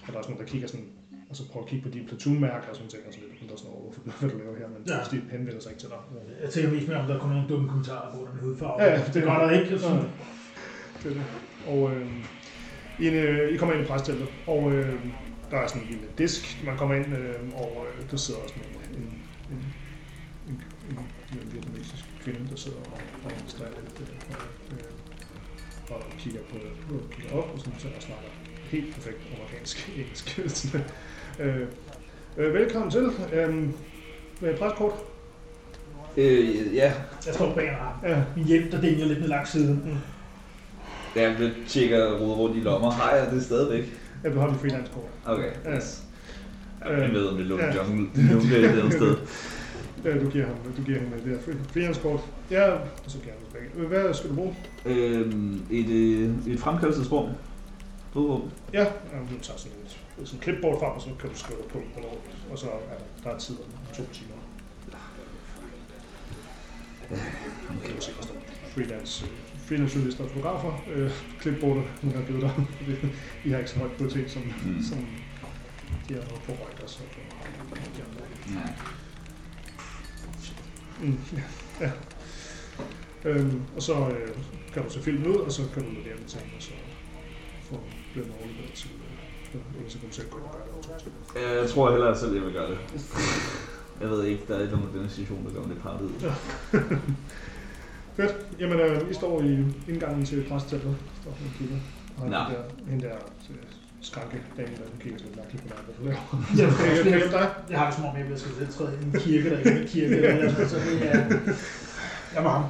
Og 0.03 0.07
der 0.07 0.13
er 0.13 0.19
også 0.19 0.31
nogen, 0.31 0.45
der 0.45 0.51
kigger 0.53 0.69
sådan, 0.69 0.87
altså 1.29 1.49
prøver 1.51 1.65
at 1.65 1.71
kigge 1.71 1.85
på 1.89 1.93
dine 1.95 2.07
platoonmærker 2.09 2.69
og 2.69 2.77
sådan 2.77 2.91
ting, 2.91 3.03
og 3.07 3.13
sådan 3.13 3.29
lidt, 3.29 3.41
men 3.41 3.49
der 3.49 3.55
er 3.55 3.59
sådan 3.59 3.71
noget, 3.73 3.85
hvorfor 3.85 4.01
hvad 4.21 4.31
du 4.31 4.39
laver 4.39 4.57
her, 4.59 4.69
men 4.75 4.81
Ja. 4.89 4.99
de 5.13 5.17
henvender 5.35 5.61
sig 5.61 5.71
ikke 5.73 5.81
til 5.85 5.89
dig. 5.95 6.01
Jeg 6.43 6.51
tænker 6.51 6.71
mest 6.73 6.89
mere, 6.89 6.99
om 7.03 7.07
der 7.07 7.19
kommer 7.21 7.35
nogle 7.37 7.49
dumme 7.53 7.69
kommentarer 7.69 8.09
på 8.15 8.29
den 8.31 8.39
hudfarve. 8.41 8.83
Ja, 8.83 9.05
det, 9.07 9.15
det 9.15 9.23
gør 9.23 9.39
der 9.47 9.51
ikke. 9.61 9.79
Så. 9.79 9.89
Ja. 9.89 10.01
Det 11.03 11.07
er 11.11 11.15
det. 11.21 11.25
Og 11.73 11.81
øh, 11.95 12.07
i, 13.01 13.09
en, 13.09 13.15
øh, 13.15 13.55
I 13.55 13.57
kommer 13.57 13.75
ind 13.75 13.85
i 13.85 13.89
præsteltet, 13.89 14.29
og 14.47 14.73
øh, 14.73 14.95
der 15.51 15.57
er 15.59 15.67
sådan 15.67 15.83
en 15.83 15.89
lille 15.89 16.07
disk, 16.19 16.65
man 16.67 16.77
kommer 16.77 16.95
ind, 16.95 17.07
øh, 17.17 17.35
og 17.55 17.87
øh, 17.89 18.11
der 18.11 18.17
sidder 18.17 18.41
også 18.41 18.55
en, 18.57 18.99
en, 19.03 19.23
en, 19.51 20.55
en 20.89 20.99
vietnamesisk 22.25 22.25
kvinde, 22.25 22.51
der 22.51 22.57
sidder 22.57 22.79
og, 22.79 22.99
og 23.25 23.31
administrerer 23.33 23.71
lidt, 23.71 24.01
øh, 24.01 24.17
og, 25.91 25.97
øh, 25.97 25.97
og 25.97 26.03
kigger, 26.19 26.41
på, 26.51 26.57
på, 26.89 26.95
kigger 27.17 27.37
op, 27.37 27.51
og 27.55 27.59
sådan, 27.59 27.73
så 27.79 27.89
og 27.97 28.03
snakker 28.03 28.29
helt 28.71 28.95
perfekt 28.95 29.19
amerikansk 29.37 29.91
engelsk. 29.97 30.41
Sådan, 30.57 30.85
øh, 31.41 31.67
øh, 32.37 32.55
velkommen 32.55 32.91
til. 32.91 33.11
Øh, 33.33 33.55
med 34.41 34.57
præskort. 34.59 34.93
Øh, 36.17 36.75
ja. 36.75 36.93
Jeg 37.27 37.35
står 37.35 37.55
bag 37.55 37.69
arm. 37.69 38.11
Ja. 38.11 38.23
Min 38.37 38.45
hjelm, 38.45 38.71
der 38.71 38.81
dænger 38.81 39.07
lidt 39.07 39.21
med 39.21 39.29
langs 39.29 39.51
siden. 39.51 39.99
Ja, 41.17 41.23
jeg 41.31 41.53
tjekker 41.69 42.05
og 42.05 42.21
roder 42.21 42.35
rundt 42.35 42.57
i 42.57 42.61
lommer. 42.61 42.91
Har 42.91 43.15
jeg 43.17 43.31
det 43.33 43.43
stadigvæk? 43.45 43.85
Jeg 44.25 44.33
beholder 44.33 44.55
freelance-kort. 44.55 45.05
Okay, 45.27 45.51
Ja. 45.65 45.77
yes. 45.77 46.03
Ja, 46.85 47.01
jeg 47.01 47.13
ved, 47.13 47.27
om 47.29 47.37
det 47.37 47.47
lå 47.47 47.59
i 47.59 47.61
Ja. 47.61 47.77
jungle. 47.77 48.09
Jungle 48.33 48.87
et 48.87 48.93
sted. 48.93 49.17
Ja, 50.05 50.19
du 50.25 50.31
giver 50.31 50.47
ham, 50.47 50.57
du 50.77 50.83
giver 50.83 50.99
ham 51.01 51.09
det 51.11 51.25
der 51.47 51.55
freelance-kort. 51.73 52.21
Ja, 52.51 52.71
og 52.73 52.81
så 53.07 53.19
giver 53.19 53.33
han 53.33 53.45
tilbage. 53.45 53.89
Hvad 53.89 54.15
skal 54.15 54.31
du 54.31 54.35
bruge? 54.35 54.57
Øhm, 54.87 55.67
et, 55.71 55.89
øh, 55.89 56.53
et 56.53 56.61
fremkaldelsesrum. 56.61 57.29
Drødrum. 58.15 58.51
Ja, 58.73 58.81
ja 58.83 59.19
du 59.31 59.39
tager 59.43 59.59
sådan 59.59 59.79
et 59.87 59.97
sådan 60.29 60.39
et 60.39 60.43
clipboard 60.45 60.81
frem, 60.81 60.91
og 60.93 61.01
så 61.03 61.09
kan 61.21 61.31
du 61.31 61.37
skrive 61.37 61.59
på, 61.73 61.79
hvornår, 61.93 62.23
og 62.51 62.59
så 62.59 62.67
er 62.67 62.71
der, 62.71 62.99
der 63.31 63.35
er 63.37 63.39
tid 63.39 63.55
om 63.57 63.95
to 63.97 64.03
timer. 64.13 64.35
Kan 67.85 67.97
du 67.97 68.01
se, 68.01 68.11
der 68.17 68.23
står 68.23 68.35
freelance, 68.75 69.25
øh, 69.25 69.31
freelance 69.67 69.95
journalister 69.97 70.25
og 70.25 70.31
fotografer, 70.31 70.73
øh, 70.95 71.11
clipboardet, 71.41 71.85
nu 72.03 72.11
har 72.13 72.23
givet 72.23 72.43
dig. 72.43 72.53
I 73.45 73.51
har 73.51 73.59
ikke 73.59 73.71
så 73.71 73.79
højt 73.79 73.93
prioritet, 73.93 74.31
som, 74.31 74.43
Mm. 74.43 74.71
mm. 74.73 74.83
som 74.83 74.99
de 76.09 76.15
har 76.15 76.21
på 76.23 76.53
Reuters 76.53 77.01
og 77.01 77.07
på 77.69 77.75
de 77.75 78.03
andre. 78.03 78.61
Ja. 78.61 78.73
Mm. 81.03 81.19
Ja. 81.81 81.91
Øhm, 83.25 83.63
og 83.77 83.83
så 83.83 83.95
øh, 83.95 84.29
kan 84.73 84.83
du 84.85 84.91
se 84.91 85.03
filmen 85.03 85.27
ud, 85.27 85.37
og 85.37 85.53
så 85.53 85.63
kan 85.75 85.83
du 85.83 85.89
levere 85.91 86.17
den 86.17 86.27
ham, 86.35 86.49
og 86.57 86.63
så 86.63 86.71
får 87.63 87.85
den 88.15 88.33
overleveret 88.39 88.73
til 88.75 88.91
øh, 89.55 89.61
ellers 89.77 89.93
så 89.93 89.99
kan 89.99 90.09
du 90.09 90.15
selv 90.15 90.31
gå 90.31 90.39
og 90.39 90.51
gøre 90.53 90.99
det. 90.99 91.03
timer. 91.03 91.61
Jeg 91.61 91.71
tror 91.71 91.91
heller 91.91 92.09
at 92.09 92.19
selv, 92.19 92.35
jeg 92.35 92.43
vil 92.43 92.53
gøre 92.53 92.71
det. 92.71 92.79
Jeg 94.01 94.11
ved 94.11 94.25
ikke, 94.25 94.43
der 94.49 94.57
er 94.57 94.61
ikke 94.61 94.73
nogen 94.73 94.89
af 94.95 95.01
den 95.01 95.11
situation, 95.11 95.45
der 95.47 95.53
gør 95.53 95.61
mig 95.61 95.69
lidt 95.69 95.83
partet 95.83 96.05
ud. 96.07 96.33
Fedt. 98.17 98.47
Jamen, 98.59 98.81
øh, 98.81 99.11
I 99.11 99.15
står 99.15 99.43
i 99.43 99.65
indgangen 99.89 100.25
til 100.25 100.45
præstetemplet. 100.49 100.97
Står 101.23 101.31
og 101.31 101.37
kigger. 101.59 101.77
Og 102.19 102.29
Nå. 102.29 102.37
hende 102.37 102.55
der, 102.55 102.91
hende 102.91 103.05
der 103.05 103.15
øh, 103.51 103.82
skranke 104.03 104.37
der 104.57 104.63
hun 104.63 105.01
kigger 105.01 105.19
sådan 105.19 105.33
lidt 105.33 105.37
mærkeligt 105.37 105.63
på 105.63 105.69
dig, 105.69 105.85
hvad 105.87 105.95
du 105.99 106.03
laver. 106.05 106.45
Jeg, 106.59 107.13
jeg- 107.13 107.21
jeg 107.33 107.51
jeg 107.71 107.79
har 107.79 107.87
det 107.87 107.95
som 107.95 108.05
om, 108.05 108.17
jeg 108.17 108.39
skal 108.39 108.53
selv 108.59 108.73
træde 108.73 108.93
ind 109.03 109.15
i 109.15 109.17
en 109.17 109.21
kirke, 109.23 109.51
der 109.51 109.57
er 109.57 109.81
en 109.81 109.87
kirke. 109.89 110.17
Eller 110.17 110.51
sådan, 110.53 110.69
så 110.69 110.77
det 110.77 111.09
er... 111.15 111.25
Jeg 112.35 112.45
var 112.45 112.53
ham. 112.59 112.65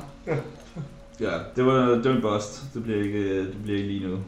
Ja, 1.20 1.32
det 1.56 1.66
var, 1.66 1.74
det 1.88 2.04
var 2.04 2.14
en 2.16 2.22
bust. 2.22 2.74
Det 2.74 2.82
bliver 2.84 3.02
ikke, 3.02 3.38
det 3.38 3.56
bliver 3.62 3.78
ikke 3.78 3.90
lige 3.92 4.08
nu. 4.08 4.18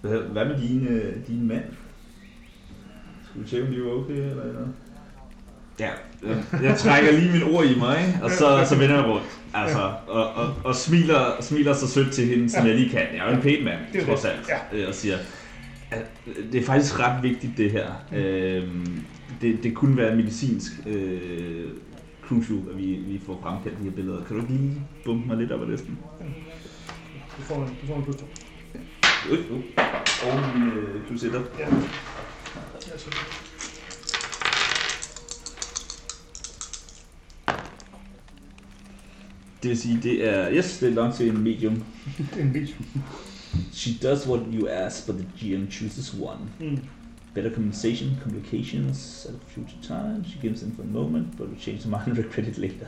Hvad, 0.00 0.44
med 0.44 0.60
din, 0.68 0.86
øh, 0.86 1.14
din 1.26 1.48
mand? 1.48 1.64
Skal 3.30 3.42
vi 3.42 3.48
tjekke, 3.48 3.66
om 3.68 3.74
de 3.74 3.82
var 3.84 3.90
okay 3.90 4.12
eller 4.30 4.52
noget? 4.52 4.68
Ja, 5.80 5.90
jeg, 6.26 6.62
jeg 6.62 6.76
trækker 6.78 7.12
lige 7.12 7.32
min 7.32 7.42
ord 7.42 7.64
i 7.64 7.78
mig, 7.78 8.00
ikke? 8.06 8.18
og 8.22 8.30
så, 8.30 8.64
så 8.68 8.76
vender 8.78 8.96
jeg 8.96 9.04
rundt. 9.04 9.26
Altså, 9.54 9.92
og, 10.06 10.32
og, 10.34 10.54
og 10.64 10.74
smiler, 10.74 11.36
smiler 11.40 11.72
så 11.74 11.88
sødt 11.88 12.12
til 12.12 12.26
hende, 12.26 12.50
som 12.50 12.62
Ja. 12.64 12.68
jeg 12.70 12.78
lige 12.78 12.90
kan. 12.90 13.00
Jeg 13.14 13.18
er 13.26 13.30
jo 13.30 13.36
en 13.36 13.42
pæn 13.42 13.64
mand, 13.64 14.06
trods 14.06 14.24
alt. 14.24 14.48
Ja. 14.48 14.78
Øh, 14.78 14.88
Og 14.88 14.94
siger, 14.94 15.16
det 16.52 16.60
er 16.60 16.64
faktisk 16.64 16.98
ret 17.00 17.22
vigtigt 17.22 17.56
det 17.56 17.70
her. 17.70 17.92
Øhm, 18.12 19.04
det, 19.40 19.62
det 19.62 19.74
kunne 19.74 19.96
være 19.96 20.16
medicinsk 20.16 20.72
øh, 20.86 21.70
crucial, 22.22 22.58
at 22.70 22.78
vi, 22.78 22.84
vi 22.84 23.20
får 23.26 23.40
fremkaldt 23.42 23.78
de 23.78 23.84
her 23.84 23.90
billeder. 23.90 24.24
Kan 24.24 24.36
du 24.36 24.42
ikke 24.42 24.54
lige 24.54 24.82
bumpe 25.04 25.26
mig 25.26 25.36
lidt 25.36 25.52
op 25.52 25.62
ad 25.62 25.66
listen? 25.66 25.98
Du 27.36 27.42
får 27.42 27.64
en, 27.64 27.76
du 27.80 27.86
får 27.86 27.96
en 27.96 28.04
plus 28.04 28.16
to. 28.16 28.26
Uh, 29.30 29.56
uh. 29.56 29.62
Og 30.26 30.58
min 30.58 30.68
øh, 30.68 31.06
plus 31.06 31.24
etter. 31.24 31.42
Ja. 31.58 31.66
Ja, 31.66 32.98
så. 32.98 33.10
Det 39.62 39.70
vil 39.70 39.78
sige, 39.78 40.00
det 40.02 40.28
er, 40.28 40.52
yes, 40.52 40.78
det 40.78 40.88
er 40.88 40.94
langt 40.94 41.16
til 41.16 41.28
en 41.28 41.42
medium. 41.44 41.84
Det 42.18 42.28
er 42.38 42.42
en 42.42 42.54
video. 42.54 42.74
She 43.72 43.92
does 43.94 44.26
what 44.26 44.40
you 44.52 44.68
ask, 44.68 45.06
but 45.06 45.16
the 45.18 45.24
GM 45.38 45.70
chooses 45.70 46.14
one. 46.14 46.50
Mm. 46.60 46.78
Better 47.34 47.50
compensation, 47.50 48.16
complications 48.22 49.26
at 49.28 49.34
a 49.34 49.38
future 49.46 49.76
time. 49.82 50.24
She 50.24 50.38
gives 50.42 50.62
in 50.62 50.72
for 50.72 50.82
a 50.82 50.86
moment, 50.86 51.36
but 51.36 51.48
will 51.48 51.58
change 51.58 51.82
her 51.84 51.90
mind 51.90 52.08
and 52.08 52.18
regret 52.18 52.46
it 52.48 52.58
later. 52.58 52.86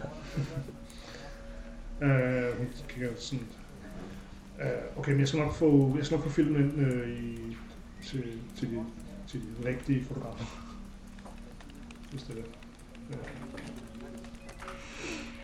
Hun 2.58 2.66
kigger 2.88 3.10
sådan... 3.16 3.46
Øh, 4.60 4.98
okay, 4.98 5.10
men 5.10 5.20
jeg 5.20 5.28
skal 5.28 5.40
nok 5.40 5.54
få, 5.54 5.94
jeg 5.96 6.06
skal 6.06 6.16
nok 6.16 6.24
få 6.24 6.30
filmen 6.30 6.62
ind 6.62 6.86
øh, 6.86 7.08
i, 7.08 7.56
til, 8.06 8.24
til, 8.56 8.70
de, 8.70 8.84
til 9.28 9.40
de 9.40 9.68
rigtige 9.68 10.04
fotografer. 10.04 10.44
Hvis 12.10 12.22
det 12.22 12.30
er 12.30 12.34
det. 12.34 12.44
Øh, 13.10 13.16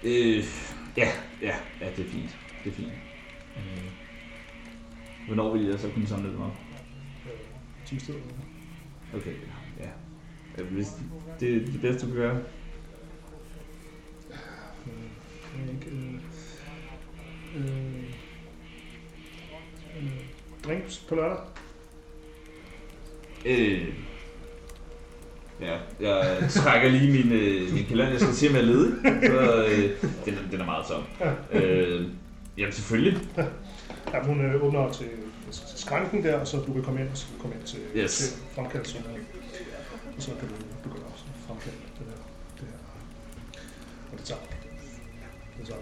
Øh, 0.05 0.45
ja, 0.97 1.09
ja, 1.43 1.55
ja, 1.81 1.87
det 1.97 2.07
er 2.07 2.11
fint. 2.11 2.37
det 2.65 2.71
er 2.71 2.75
fint. 2.77 2.93
Øh, 3.57 3.91
Hvornår 5.27 5.53
vil 5.57 5.67
jeg 5.67 5.79
så 5.81 5.89
kunne 5.95 6.07
samle 6.07 6.31
dem 6.31 6.41
op? 6.41 6.53
10 7.87 7.99
steder. 7.99 8.19
Okay, 9.15 9.33
ja. 9.81 10.63
Hvis 10.63 10.87
det 11.41 11.57
er 11.57 11.61
det 11.61 11.81
bedste, 11.81 12.07
du 12.07 12.13
kan 12.13 12.21
gøre. 12.21 12.37
Øh, 14.87 15.67
jeg 15.67 15.75
ikke, 15.75 15.91
øh, 15.97 16.15
øh, 17.57 18.03
øh, 19.97 20.11
drinks 20.65 20.99
på 21.09 21.15
lørdag. 21.15 21.39
Øh, 23.47 23.89
ja, 25.61 25.79
jeg 26.01 26.47
trækker 26.51 26.89
lige 26.89 27.13
min, 27.13 27.33
øh, 27.33 27.73
min 27.75 27.85
kalender. 27.85 28.11
Jeg 28.11 28.21
skal 28.21 28.35
se, 28.35 28.49
om 28.49 28.55
jeg 28.55 28.63
er 28.63 28.67
ledig. 28.67 28.93
Så, 29.23 29.67
øh, 29.67 29.91
den, 30.25 30.35
er- 30.35 30.51
den 30.51 30.61
er 30.61 30.65
meget 30.65 30.87
tom. 30.87 31.03
Øh, 31.53 32.07
jamen 32.59 32.73
selvfølgelig. 32.73 33.19
Ja, 34.13 34.25
hun 34.25 34.41
øh, 34.41 34.63
åbner 34.65 34.93
til, 34.93 35.09
skranken 35.77 36.23
der, 36.25 36.45
så 36.45 36.57
du 36.67 36.73
kan 36.73 36.83
komme 36.83 37.01
ind, 37.01 37.09
og 37.11 37.17
så 37.17 37.27
kan 37.27 37.37
du 37.37 37.43
komme 37.43 37.57
ind 37.57 37.65
til, 37.65 37.81
Yes. 37.97 38.17
til 38.19 38.27
fremkaldelsen. 38.55 39.01
Og 40.17 40.23
så 40.23 40.31
kan 40.41 40.49
du 40.49 40.55
begynde 40.83 41.05
at 41.07 41.13
fremkalde 41.47 41.77
det 41.99 42.07
her. 42.07 42.17
Det 42.59 42.67
her. 42.69 42.79
Og 44.13 44.19
det 44.19 44.25
tager, 44.27 44.41
det 45.59 45.67
tager 45.67 45.81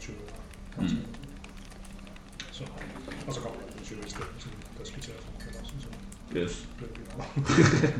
20 0.00 0.14
minutter. 0.16 0.34
Mm. 0.96 1.06
Så, 2.52 2.64
og 3.26 3.34
så 3.34 3.40
kommer 3.40 3.58
der 3.58 3.66
en 3.78 3.84
journalist, 3.90 4.16
der, 4.18 4.24
som- 4.38 4.50
der 4.78 4.84
skal 4.84 5.02
til 5.02 5.10
at 5.10 5.16
fremkalde. 5.24 5.58
Så 5.80 5.88
Yes. 6.36 6.68
nok, 7.18 7.34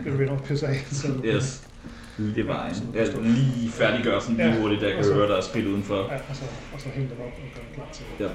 bliver 0.02 0.16
vi 0.16 0.24
nok 0.26 0.44
pisse 0.44 0.66
af. 0.66 0.86
Så, 0.90 1.08
Yes. 1.24 1.69
Det 2.18 2.48
var 2.48 2.66
en. 2.66 2.94
Jeg 2.94 3.06
lige 3.22 3.70
færdiggør 3.70 4.18
sådan 4.20 4.36
lige 4.36 4.48
Ja. 4.48 4.60
hurtigt, 4.60 4.80
der 4.80 4.86
jeg 4.86 4.96
kan 4.96 5.04
så- 5.04 5.14
høre, 5.14 5.28
der 5.28 5.36
er 5.36 5.40
spil 5.40 5.66
udenfor. 5.68 5.96
Ja, 6.12 6.18
og 6.30 6.36
så, 6.36 6.44
og 6.74 6.80
så 6.80 6.88
hænge 6.88 7.10
dem 7.10 7.20
op 7.20 7.26
og 7.26 7.32
gøre 7.54 7.64
dem 7.66 7.74
klar 7.74 7.88
til, 7.92 8.04
Ja. 8.20 8.28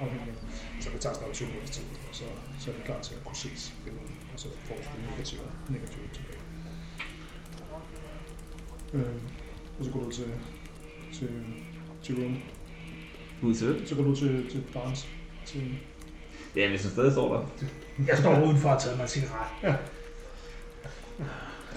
afhængning. 0.00 0.36
Så 0.80 0.88
det 0.92 1.00
tager 1.00 1.14
snart 1.14 1.32
20 1.32 1.48
minutter 1.48 1.72
tid, 1.72 1.82
og 2.10 2.14
så, 2.18 2.24
så 2.60 2.70
er 2.70 2.74
det 2.74 2.84
klar 2.84 3.00
til 3.00 3.14
at 3.14 3.24
kunne 3.24 3.36
ses 3.36 3.72
og 4.34 4.40
så 4.40 4.48
får 4.68 4.74
du 4.74 5.10
negative, 5.10 5.40
negative 5.68 6.04
tilbage. 6.12 6.38
Øh, 8.94 9.02
og 9.78 9.84
så 9.84 9.90
går 9.90 10.00
du 10.00 10.10
til, 10.10 10.24
til, 11.18 11.28
til 12.02 12.14
room. 12.14 12.38
Ud 13.42 13.54
til. 13.54 13.82
Så 13.86 13.94
går 13.94 14.02
du 14.02 14.16
til, 14.16 14.50
til 14.50 14.62
Barnes. 14.74 15.08
Til, 15.46 15.62
Ja, 16.56 16.68
hvis 16.68 16.82
den 16.82 16.90
stadig 16.90 17.12
står 17.12 17.34
der. 17.34 17.66
Jeg 18.08 18.18
står 18.18 18.44
udenfor 18.44 18.68
og 18.70 18.82
tager 18.82 18.96
mig 18.96 19.02
en 19.02 19.08
cigaret. 19.08 19.76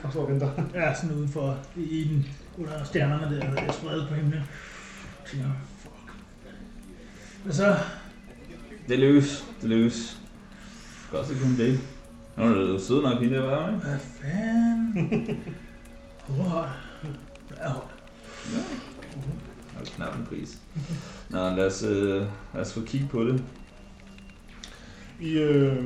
Og 0.06 0.14
så 0.14 0.20
og 0.20 0.30
venter. 0.30 0.52
Jeg 0.74 0.84
er 0.84 0.94
sådan 0.94 1.16
udenfor 1.16 1.58
i 1.76 2.04
den 2.04 2.26
under 2.58 2.84
stjernerne 2.84 3.36
der, 3.36 3.54
der 3.54 3.62
er 3.62 3.72
spredt 3.72 4.10
på 4.10 4.16
himlen. 4.16 4.34
Jeg 4.34 5.32
tænker, 5.32 5.50
fuck. 5.80 6.16
Og 7.48 7.54
så, 7.54 7.76
Det 8.88 9.00
lykkes. 9.00 9.46
Det 9.62 9.70
lykkes. 9.70 10.22
Godt, 11.12 11.28
så 11.28 11.34
kunne 11.42 11.58
det. 11.58 11.80
Nå, 12.38 12.44
er 12.44 12.54
du 12.54 12.80
sød 12.80 13.02
nok, 13.02 13.22
hende 13.22 13.36
der 13.36 13.42
var, 13.42 13.68
ikke? 13.68 13.80
hvad 13.80 14.00
fanden? 14.00 15.44
Hvor 16.28 16.70
er 17.58 17.70
hold. 17.70 17.84
Ja. 18.54 18.60
Det 19.80 19.92
er 19.92 19.96
knap 19.96 20.16
en 20.16 20.26
pris. 20.26 20.58
Nå, 21.30 21.38
lad 21.38 21.66
os, 21.66 21.84
øh, 21.84 22.22
lad 22.54 22.62
os 22.62 22.74
få 22.74 22.82
kigge 22.82 23.08
på 23.08 23.24
det. 23.24 23.44
I, 25.22 25.38
øh, 25.38 25.84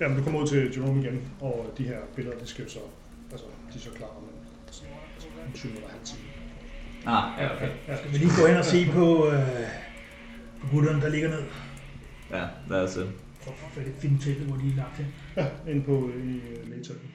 jamen, 0.00 0.16
du 0.18 0.22
kommer 0.24 0.40
ud 0.40 0.46
til 0.46 0.72
Jerome 0.76 1.00
igen, 1.02 1.20
og 1.40 1.74
de 1.78 1.82
her 1.84 1.98
billeder, 2.16 2.38
de 2.38 2.46
skal 2.46 2.64
jo 2.64 2.70
så, 2.70 2.78
de 3.76 3.80
er 3.80 3.84
så 3.84 3.96
klar 3.96 4.06
om 4.06 4.22
en, 4.22 4.30
altså, 4.66 4.82
en 5.46 5.52
20 5.54 5.72
minutter 5.72 5.90
halv 5.90 6.04
time. 6.04 6.22
Ah, 7.06 7.42
ja, 7.42 7.54
okay. 7.54 7.70
Ja, 7.88 7.96
Skal 7.96 8.12
vi 8.12 8.18
lige 8.18 8.30
gå 8.40 8.46
hen 8.46 8.56
og 8.56 8.64
se 8.64 8.86
på, 8.92 9.06
øh, 9.30 9.68
på 10.60 10.66
gutterne, 10.70 11.00
der 11.02 11.08
ligger 11.08 11.28
ned? 11.28 11.42
Ja, 12.30 12.44
lad 12.68 12.80
os... 12.82 12.96
Øh. 12.96 13.06
For 13.40 13.80
at 13.80 13.86
finde 13.98 14.24
teltet, 14.24 14.46
hvor 14.46 14.56
de 14.56 14.70
er 14.70 14.76
lagt 14.76 14.96
hen. 14.96 15.06
ja 15.36 15.46
inde 15.70 15.82
på 15.82 15.92
i 16.08 16.36
uh, 16.36 16.70
lægetøjen. 16.70 17.10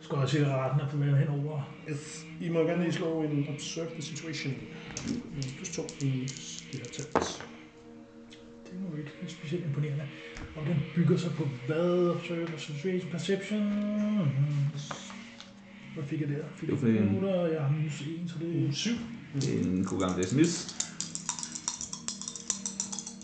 Skal 0.00 0.18
jeg 0.18 0.28
cigaretten 0.28 0.80
og 0.80 0.90
få 0.90 0.96
med 0.96 1.16
henover? 1.16 1.74
Yes. 1.90 2.26
I 2.40 2.48
må 2.48 2.58
gerne 2.58 2.82
lige 2.82 2.92
slå 2.92 3.22
en 3.22 3.48
observe 3.48 3.90
the 3.90 4.02
situation. 4.02 4.54
Plus 5.56 5.70
to 5.76 5.82
i 6.00 6.10
det 6.72 6.80
her 6.80 6.84
telt. 6.84 7.46
Det 8.64 8.72
er 8.72 8.90
nu 8.90 8.96
ikke 8.96 9.10
specielt 9.28 9.64
imponerende. 9.64 10.04
Og 10.56 10.66
den 10.66 10.76
bygger 10.94 11.16
sig 11.16 11.30
på 11.32 11.48
hvad? 11.66 12.08
Observe, 12.08 12.48
situation, 12.58 13.10
perception? 13.10 13.60
Hvad 15.94 16.04
fik 16.06 16.20
jeg 16.20 16.28
der? 16.28 16.44
Fik 16.56 16.68
jeg 16.68 16.78
fik 16.78 16.96
en- 16.96 17.14
8, 17.16 17.26
og 17.34 17.52
jeg 17.52 17.60
har 17.62 17.70
minus 17.76 18.00
1, 18.00 18.06
så 18.26 18.34
det 18.40 18.68
er 18.68 18.72
7. 18.72 18.90
Det 19.34 19.54
er 19.54 19.64
en 19.64 19.84
god 19.84 20.00
gang 20.00 20.24
sms. 20.24 20.76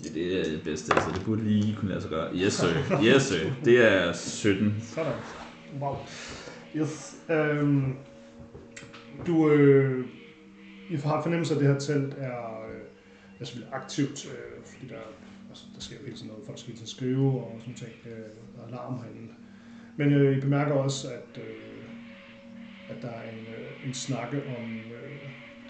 Ja, 0.04 0.08
det 0.20 0.40
er 0.40 0.44
det 0.50 0.62
bedste, 0.62 0.86
så 0.86 1.10
det 1.14 1.22
burde 1.24 1.44
lige 1.44 1.76
kunne 1.76 1.88
lade 1.88 2.00
sig 2.00 2.10
gøre. 2.10 2.34
Yes, 2.36 2.52
sir. 2.52 2.68
Yes, 3.04 3.22
sir. 3.22 3.50
Det 3.64 3.92
er 3.92 4.12
17. 4.12 4.74
Sådan. 4.82 5.12
Wow. 5.80 5.96
Yes. 6.76 7.14
Um, 7.62 7.96
du, 9.26 9.50
øh, 9.50 10.04
I 10.90 10.96
har 10.96 11.22
fornemmelse 11.22 11.54
af, 11.54 11.58
at 11.58 11.62
det 11.64 11.72
her 11.72 11.78
telt 11.80 12.14
er, 12.18 12.64
øh, 12.70 12.80
er 13.40 13.44
selvfølgelig 13.44 13.74
aktivt, 13.74 14.26
øh, 14.26 14.64
fordi 14.66 14.86
der, 14.88 14.94
altså, 15.50 15.64
der 15.74 15.80
sker 15.80 15.96
jo 15.96 16.04
hele 16.04 16.16
tiden 16.16 16.28
noget. 16.28 16.46
Folk 16.46 16.58
skal 16.58 16.68
hele 16.70 16.78
tiden 16.78 16.96
skrive 16.96 17.44
og 17.44 17.56
sådan 17.60 17.74
ting. 17.74 17.92
Øh, 18.06 18.66
alarm 18.68 18.94
herinde. 19.02 19.32
Men 19.96 20.12
øh, 20.12 20.38
I 20.38 20.40
bemærker 20.40 20.74
også, 20.74 21.08
at, 21.08 21.42
øh, 21.42 21.84
at 22.90 23.02
der 23.02 23.08
er 23.08 23.30
en, 23.30 23.38
øh, 23.38 23.86
en 23.86 23.94
snakke 23.94 24.36
om 24.58 24.76
øh, 24.76 25.20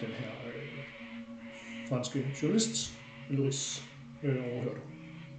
den 0.01 0.09
her 0.09 0.31
øh, 0.47 0.79
franske 1.89 2.25
journalist, 2.41 2.93
Loris, 3.29 3.83
øh, 4.23 4.35
overhører 4.53 4.73
du, 4.75 4.81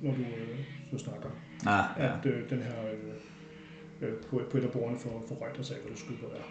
når 0.03 0.15
du, 0.15 0.21
øh, 0.23 0.59
du 0.93 0.99
snakker 0.99 1.31
Ah, 1.67 1.85
ja. 1.99 2.19
at 2.19 2.27
øh, 2.27 2.51
den 2.51 2.63
her 2.63 2.87
øh, 2.93 4.09
øh, 4.09 4.17
på, 4.31 4.43
på 4.51 4.59
et 4.59 4.65
af 4.65 4.71
bordene 4.71 4.99
for, 4.99 5.25
for 5.29 5.47
Reuters 5.47 5.67
sagde, 5.67 5.83
hvad 5.83 5.93
du 5.93 5.99
skulle 6.01 6.19
være. 6.23 6.49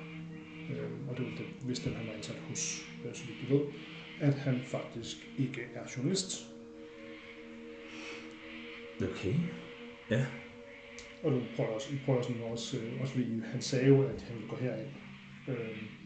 Øh, 0.72 1.10
og 1.10 1.18
det 1.18 1.26
var 1.26 1.32
det, 1.32 1.46
hvis 1.62 1.80
den 1.80 1.94
han 1.96 2.08
var 2.08 2.14
ansat 2.14 2.36
hos, 2.50 2.82
øh, 3.06 3.14
så 3.14 3.24
vidt 3.26 3.50
du 3.50 3.58
ved, 3.58 3.66
at 4.22 4.34
han 4.34 4.62
faktisk 4.66 5.18
ikke 5.38 5.62
er 5.76 5.82
journalist. 5.98 6.51
Okay. 9.04 9.34
Og 11.24 11.32
du 11.32 11.40
prøver 11.56 11.70
også, 11.70 11.88
I 11.94 11.98
prøver 12.06 12.22
sådan 12.22 12.42
også, 12.52 12.78
øh, 12.78 13.02
også 13.02 13.14
fordi 13.14 13.26
han 13.52 13.62
sagde 13.62 13.88
jo, 13.88 14.02
at 14.02 14.26
han 14.28 14.36
ville 14.36 14.50
gå 14.50 14.56
herind. 14.62 14.88
Øh, 15.48 15.56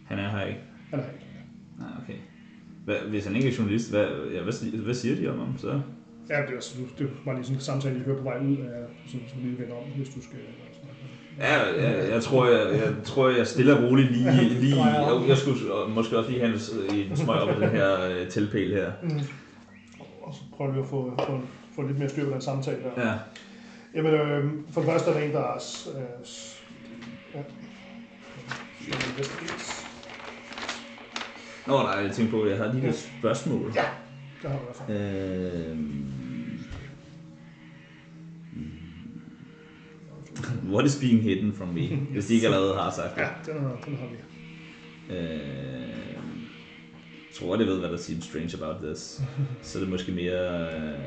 Han 0.06 0.20
er 0.20 0.30
her 0.30 0.46
ikke. 0.46 0.60
han 0.90 1.00
er 1.00 1.04
ikke. 1.14 1.26
Ah, 1.82 2.04
okay. 2.04 2.20
Hvad, 2.86 2.96
hvis 3.10 3.26
han 3.26 3.36
ikke 3.36 3.48
er 3.48 3.54
journalist, 3.58 3.92
hvad, 3.92 4.08
ja, 4.34 4.42
hvad, 4.42 4.82
hvad 4.84 4.94
siger 4.94 5.16
de 5.16 5.32
om 5.32 5.40
ham 5.40 5.58
så? 5.58 5.82
Ja, 6.30 6.42
det, 6.42 6.50
er, 6.50 6.56
altså, 6.56 6.78
du, 6.78 7.04
det 7.04 7.14
var 7.26 7.34
lige 7.34 7.44
sådan 7.44 7.58
en 7.58 7.62
samtale, 7.62 8.00
I 8.00 8.00
hører 8.00 8.18
på 8.18 8.24
vej 8.24 8.38
ud 8.40 8.58
af, 8.58 8.84
sådan, 9.08 9.28
som 9.28 9.40
lige 9.42 9.60
vender 9.60 9.76
om, 9.76 9.84
hvis 9.98 10.10
du 10.10 10.22
skal 10.22 10.40
øh, 10.40 10.46
snakke. 10.82 11.00
Ja, 11.40 11.88
jeg, 11.88 12.10
jeg, 12.12 12.22
tror, 12.22 12.48
jeg, 12.48 12.74
jeg 12.74 12.94
tror, 13.04 13.30
jeg 13.30 13.48
stille 13.48 13.78
og 13.78 13.84
roligt 13.84 14.12
lige... 14.12 14.50
lige 14.50 14.84
jeg, 14.86 15.28
jeg 15.28 15.38
skulle 15.38 15.74
og 15.74 15.90
måske 15.92 16.18
også 16.18 16.30
lige 16.32 16.42
have 16.42 16.54
en, 16.54 17.12
en 17.12 17.18
smøg 17.18 17.36
op 17.36 17.58
i 17.58 17.62
den 17.62 17.70
her 17.70 18.10
øh, 18.10 18.28
tilpæl 18.28 18.72
her. 18.74 18.92
Mm. 19.04 19.20
Og 20.22 20.34
så 20.34 20.42
prøver 20.54 20.72
vi 20.74 20.80
at 20.80 20.86
få, 20.86 21.14
få, 21.28 21.42
få 21.76 21.82
lidt 21.82 22.00
mere 22.00 22.10
styr 22.10 22.26
på 22.26 22.32
den 22.32 22.42
samtale 22.42 22.78
der. 22.84 23.08
Ja. 23.08 23.14
Jamen, 23.96 24.14
øh, 24.14 24.52
for 24.72 24.82
det 24.82 24.90
første 24.90 25.10
er 25.10 25.14
der 25.14 25.22
en, 25.22 25.32
der 25.32 25.40
er... 25.40 25.88
Øh, 25.96 26.28
ja. 27.36 27.40
Nå, 31.68 31.84
nej, 31.84 31.92
jeg 31.92 32.12
tænkte 32.12 32.32
på, 32.32 32.42
at 32.42 32.50
jeg 32.50 32.58
har 32.58 32.74
lige 32.74 32.88
et 32.88 33.10
spørgsmål. 33.20 33.72
Ja. 33.76 33.86
Det 34.42 34.50
har 34.52 34.60
du 34.88 34.94
i. 34.94 34.98
Øhm. 34.98 36.16
What 40.72 40.86
is 40.86 41.00
being 41.00 41.22
hidden 41.24 41.54
from 41.54 41.68
me? 41.68 41.88
Hvis 42.14 42.26
de 42.26 42.34
ikke 42.34 42.48
allerede 42.48 42.74
har 42.74 42.92
sagt 42.92 43.16
det. 43.16 43.22
Ja, 43.22 43.54
den, 43.54 43.62
har, 43.62 43.78
den 43.86 43.98
har 43.98 44.08
vi. 44.08 44.16
Øhm. 45.16 46.16
Jeg 47.30 47.40
tror, 47.40 47.56
det 47.56 47.68
ved, 47.68 47.80
hvad 47.80 47.90
der 47.90 47.98
seems 47.98 48.26
strange 48.26 48.64
about 48.64 48.76
this. 48.84 49.22
Så 49.62 49.78
er 49.78 49.84
det 49.84 49.90
måske 49.90 50.12
mere... 50.12 50.74
øh, 50.76 51.00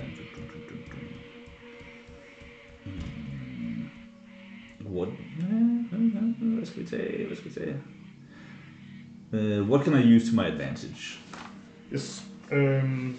What? 4.93 5.09
Hvad 6.41 6.67
skal 6.67 6.83
vi 6.83 6.87
tage? 6.87 7.27
Hvad 7.27 7.37
skal 7.37 7.51
vi 7.51 7.55
tage? 7.55 7.77
Uh, 9.33 9.71
what 9.71 9.85
can 9.85 9.95
I 9.95 10.17
use 10.17 10.31
to 10.31 10.43
my 10.43 10.47
advantage? 10.47 11.21
Yes. 11.93 12.25
Øhm, 12.53 13.17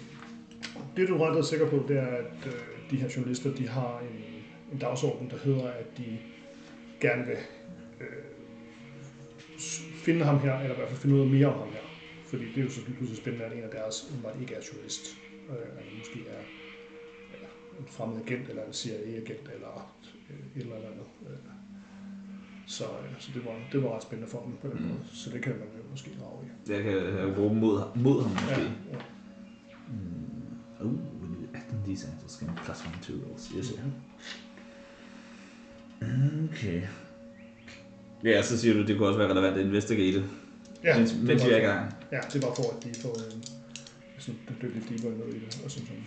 det 0.96 1.08
du 1.08 1.14
er 1.14 1.36
ret 1.36 1.46
sikker 1.46 1.70
på, 1.70 1.84
det 1.88 1.98
er, 1.98 2.06
at 2.06 2.46
øh, 2.46 2.52
de 2.90 2.96
her 2.96 3.08
journalister, 3.16 3.54
de 3.54 3.68
har 3.68 4.00
en, 4.00 4.42
en 4.72 4.78
dagsorden, 4.78 5.30
der 5.30 5.38
hedder, 5.38 5.68
at 5.68 5.98
de 5.98 6.18
gerne 7.00 7.26
vil 7.26 7.36
øh, 8.00 8.06
finde 9.94 10.24
ham 10.24 10.38
her, 10.38 10.54
eller 10.58 10.74
i 10.74 10.76
hvert 10.76 10.88
fald 10.88 11.00
finde 11.00 11.16
ud 11.16 11.20
af 11.20 11.26
mere 11.26 11.46
om 11.46 11.58
ham 11.58 11.68
her. 11.68 11.86
Fordi 12.26 12.44
det 12.44 12.58
er 12.58 12.62
jo 12.62 12.70
så 12.70 12.84
pludselig 12.84 13.16
spændende, 13.16 13.44
at 13.44 13.52
en 13.52 13.62
af 13.62 13.70
deres 13.70 14.08
åbenbart 14.10 14.36
ikke 14.40 14.54
er 14.54 14.60
journalist. 14.72 15.16
Øh, 15.50 15.56
eller 15.56 15.98
måske 15.98 16.20
er 16.28 16.42
ja, 17.42 17.48
en 17.78 17.86
fremmed 17.86 18.20
agent, 18.26 18.48
eller 18.48 18.64
en 18.66 18.72
CIA-agent, 18.72 19.50
eller 19.54 19.92
øh, 20.30 20.56
et 20.56 20.62
eller 20.62 20.76
andet. 20.76 21.06
Øh. 21.30 21.59
Så, 22.76 22.84
øh, 22.84 23.10
så 23.18 23.30
det, 23.34 23.44
var, 23.44 23.52
det 23.72 23.82
var 23.82 23.96
ret 23.96 24.02
spændende 24.02 24.30
for 24.30 24.40
dem 24.46 24.52
på 24.62 24.68
den 24.68 24.82
Mm. 24.82 24.88
måde. 24.88 25.00
Så 25.12 25.30
det 25.30 25.42
kan 25.42 25.52
man 25.52 25.68
jo 25.78 25.82
måske 25.90 26.10
grave 26.20 26.38
i. 26.46 26.72
Jeg 26.72 26.82
kan, 26.82 26.92
jeg 27.26 27.34
bruge 27.34 27.54
mod, 27.54 27.82
mod 27.94 28.22
ham 28.22 28.30
måske. 28.30 28.50
Ja, 28.50 28.60
ja. 28.92 28.98
Mm. 29.88 30.86
Oh, 30.86 30.86
when 31.20 31.30
you 31.42 31.46
act 31.54 31.72
on 31.72 31.78
these 31.84 32.06
answers, 32.12 32.36
gain 32.40 32.50
plus 32.64 32.84
one 32.86 32.98
to 33.06 33.12
rolls. 33.28 33.48
Yes, 33.56 33.66
sir. 33.66 33.76
Okay. 36.52 36.82
Ja, 38.24 38.42
så 38.42 38.58
siger 38.58 38.74
du, 38.74 38.86
det 38.86 38.96
kunne 38.96 39.08
også 39.08 39.18
være 39.18 39.30
relevant 39.30 39.56
at 39.58 39.66
investigate, 39.66 40.24
Ja, 40.84 40.98
mens, 40.98 41.10
det 41.12 41.22
mens 41.22 41.44
vi 41.46 41.50
er 41.50 41.56
i 41.56 41.60
gang. 41.60 41.94
Ja, 42.12 42.20
det 42.32 42.42
var 42.42 42.54
for, 42.54 42.76
at 42.76 42.84
de 42.84 43.00
får 43.00 43.14
en, 43.34 43.42
sådan, 44.18 44.40
dykke 44.62 44.74
lidt 44.74 44.88
dybere 44.90 45.12
ned 45.18 45.26
i 45.34 45.38
det. 45.38 45.60
Og 45.64 45.70
sådan, 45.70 45.86
sådan. 45.86 46.04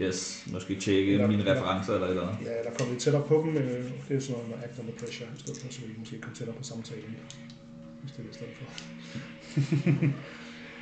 Yes, 0.00 0.44
måske 0.52 0.80
tjekke 0.80 1.12
Eller- 1.12 1.26
mine 1.26 1.40
eller- 1.40 1.54
referencer 1.54 1.94
eller 1.94 2.06
eller 2.06 2.28
andet. 2.28 2.46
Ja, 2.46 2.58
eller 2.58 2.72
komme 2.78 2.92
lidt 2.92 3.02
tættere 3.02 3.22
på 3.28 3.34
dem. 3.46 3.56
øh, 3.56 3.84
Det 4.08 4.16
er 4.16 4.20
sådan 4.20 4.32
noget 4.36 4.48
med 4.48 4.56
act 4.64 4.78
under 4.80 4.92
pressure, 5.00 5.28
i 5.36 5.40
stedet 5.40 5.60
for, 5.62 5.72
så 5.72 5.80
vi 5.80 5.92
måske 5.98 6.20
komme 6.20 6.36
tættere 6.36 6.56
på 6.56 6.62
samtalen. 6.62 7.16
Hvis 8.02 8.12
det 8.12 8.18
er 8.18 8.22
det 8.22 8.30
i 8.30 8.34
stedet 8.34 8.52
for. 8.58 8.64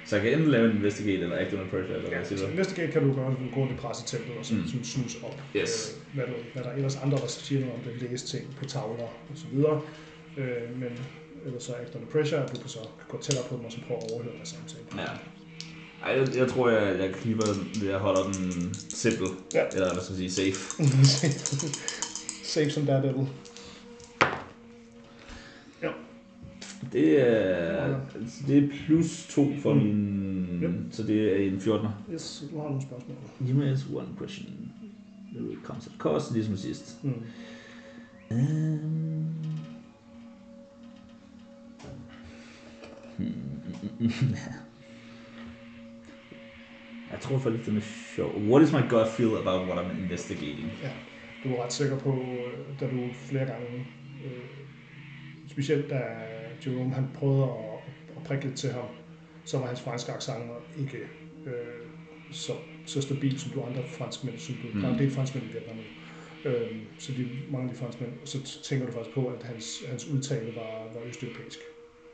Så 0.07 0.17
jeg 0.17 0.23
kan 0.25 0.33
enten 0.33 0.51
lave 0.51 0.71
en 0.71 0.77
investigate 0.77 1.23
eller 1.23 1.39
act 1.39 1.53
under 1.53 1.67
pressure, 1.73 1.95
eller 1.97 2.09
hvad 2.09 2.19
Ja, 2.19 2.25
siger 2.25 2.39
så 2.39 2.47
investigate 2.49 2.93
kan 2.93 3.03
du 3.09 3.15
gøre, 3.15 3.31
du 3.31 3.55
går 3.55 3.63
ind 3.67 3.73
i 3.73 3.77
presseteltet 3.77 4.37
og 4.39 4.45
så, 4.47 4.55
Mm. 4.55 4.67
sådan 4.67 4.85
snus 4.85 5.17
op. 5.23 5.43
Yes. 5.57 5.99
Øh, 6.09 6.15
hvad, 6.15 6.25
du, 6.27 6.33
hvad 6.53 6.63
der 6.65 6.71
er 6.71 6.75
ellers 6.77 6.97
andre, 6.97 7.19
der 7.19 7.27
siger 7.27 7.61
noget 7.61 7.75
om 7.75 7.81
det, 7.81 8.11
læse 8.11 8.27
ting 8.27 8.57
på 8.59 8.65
tavler 8.65 9.05
og 9.31 9.35
så 9.35 9.45
videre. 9.53 9.81
Øh, 10.37 10.79
men 10.81 10.89
ellers 11.47 11.63
så 11.63 11.73
act 11.75 11.95
under 11.95 12.09
pressure, 12.09 12.45
at 12.45 12.55
du 12.55 12.61
kan 12.61 12.69
så 12.69 12.79
gå 13.09 13.21
tættere 13.23 13.45
på 13.49 13.57
dem 13.57 13.65
og 13.65 13.73
så 13.73 13.79
prøve 13.87 14.01
at 14.05 14.11
overhøre 14.13 14.37
deres 14.37 14.49
samtale. 14.49 14.85
Ja. 14.97 15.09
Ej, 16.05 16.11
jeg, 16.19 16.37
jeg 16.37 16.49
tror, 16.49 16.69
jeg, 16.69 16.99
jeg 17.01 17.15
knipper, 17.15 17.45
jeg 17.85 17.99
holder 17.99 18.23
den 18.23 18.75
simpel. 18.75 19.27
Ja. 19.55 19.63
Eller 19.73 19.93
hvad 19.93 20.03
skal 20.05 20.17
jeg 20.21 20.31
sige, 20.31 20.53
safe. 20.53 20.83
Safe 22.55 22.71
som 22.71 22.87
Daredevil. 22.87 23.29
Det 26.93 27.21
er, 27.21 28.01
det 28.47 28.65
er 28.65 28.69
plus 28.87 29.27
2 29.31 29.53
for 29.63 29.75
Mm. 29.75 29.81
min... 29.81 30.61
Yep. 30.63 30.71
Så 30.91 31.03
det 31.03 31.33
er 31.33 31.47
en 31.53 31.57
14'er. 31.59 32.13
Yes, 32.13 32.45
du 32.53 32.59
har 32.61 32.65
nogle 32.69 32.83
spørgsmål. 32.83 33.17
Give 33.47 33.57
me 33.57 33.79
one 33.95 34.09
question. 34.19 34.49
The 35.35 35.57
concept 35.65 35.95
cost, 35.99 36.33
ligesom 36.33 36.57
sidst. 36.57 37.05
Mm. 37.05 37.13
Um, 38.31 39.35
hmm. 43.19 43.35
Jeg 47.15 47.21
tror 47.23 47.39
faktisk, 47.39 47.67
den 47.69 47.77
er 47.77 47.81
sjov. 48.17 48.31
What 48.51 48.63
is 48.63 48.73
my 48.73 48.85
gut 48.89 49.09
feel 49.17 49.33
about 49.43 49.69
what 49.69 49.77
I'm 49.85 49.91
investigating? 50.03 50.71
Du 51.45 51.49
er 51.55 51.65
ret 51.65 51.73
sikker 51.73 51.99
på, 51.99 52.13
øh, 52.47 52.81
da 52.81 52.85
du 52.91 53.13
flere 53.13 53.47
gange, 53.47 53.87
øh, 54.25 54.45
specielt 55.49 55.91
da 55.91 56.01
Jerome 56.67 56.95
han 56.95 57.05
prøvede 57.15 57.43
at, 57.43 57.81
at 58.17 58.23
prikke 58.25 58.45
lidt 58.45 58.57
til 58.57 58.71
ham, 58.71 58.85
så 59.45 59.59
var 59.59 59.67
hans 59.67 59.81
franske 59.81 60.13
accent 60.13 60.43
ikke 60.79 60.99
øh, 61.47 61.53
så, 62.33 62.53
så 62.87 63.03
stabil 63.03 63.41
som 63.41 63.51
du 63.53 63.63
andre 63.63 63.83
franskmænd, 63.99 64.39
som 64.39 64.55
du, 64.55 64.67
Mm. 64.75 64.81
der 64.81 64.89
er 64.89 64.93
en 64.93 64.99
del 64.99 65.11
franskmænd 65.11 65.47
i 65.47 65.53
Vietnam. 65.53 65.77
Øh, 66.45 66.77
så 66.99 67.13
de, 67.13 67.29
mange 67.51 67.69
af 67.69 67.75
de 67.75 67.81
franskmænd, 67.81 68.13
så 68.25 68.63
tænker 68.65 68.87
du 68.87 68.93
faktisk 68.93 69.15
på, 69.15 69.27
at 69.27 69.43
hans, 69.43 69.83
hans 69.89 70.07
udtale 70.07 70.55
var, 70.57 70.93
var 70.95 71.01
østeuropæisk 71.09 71.59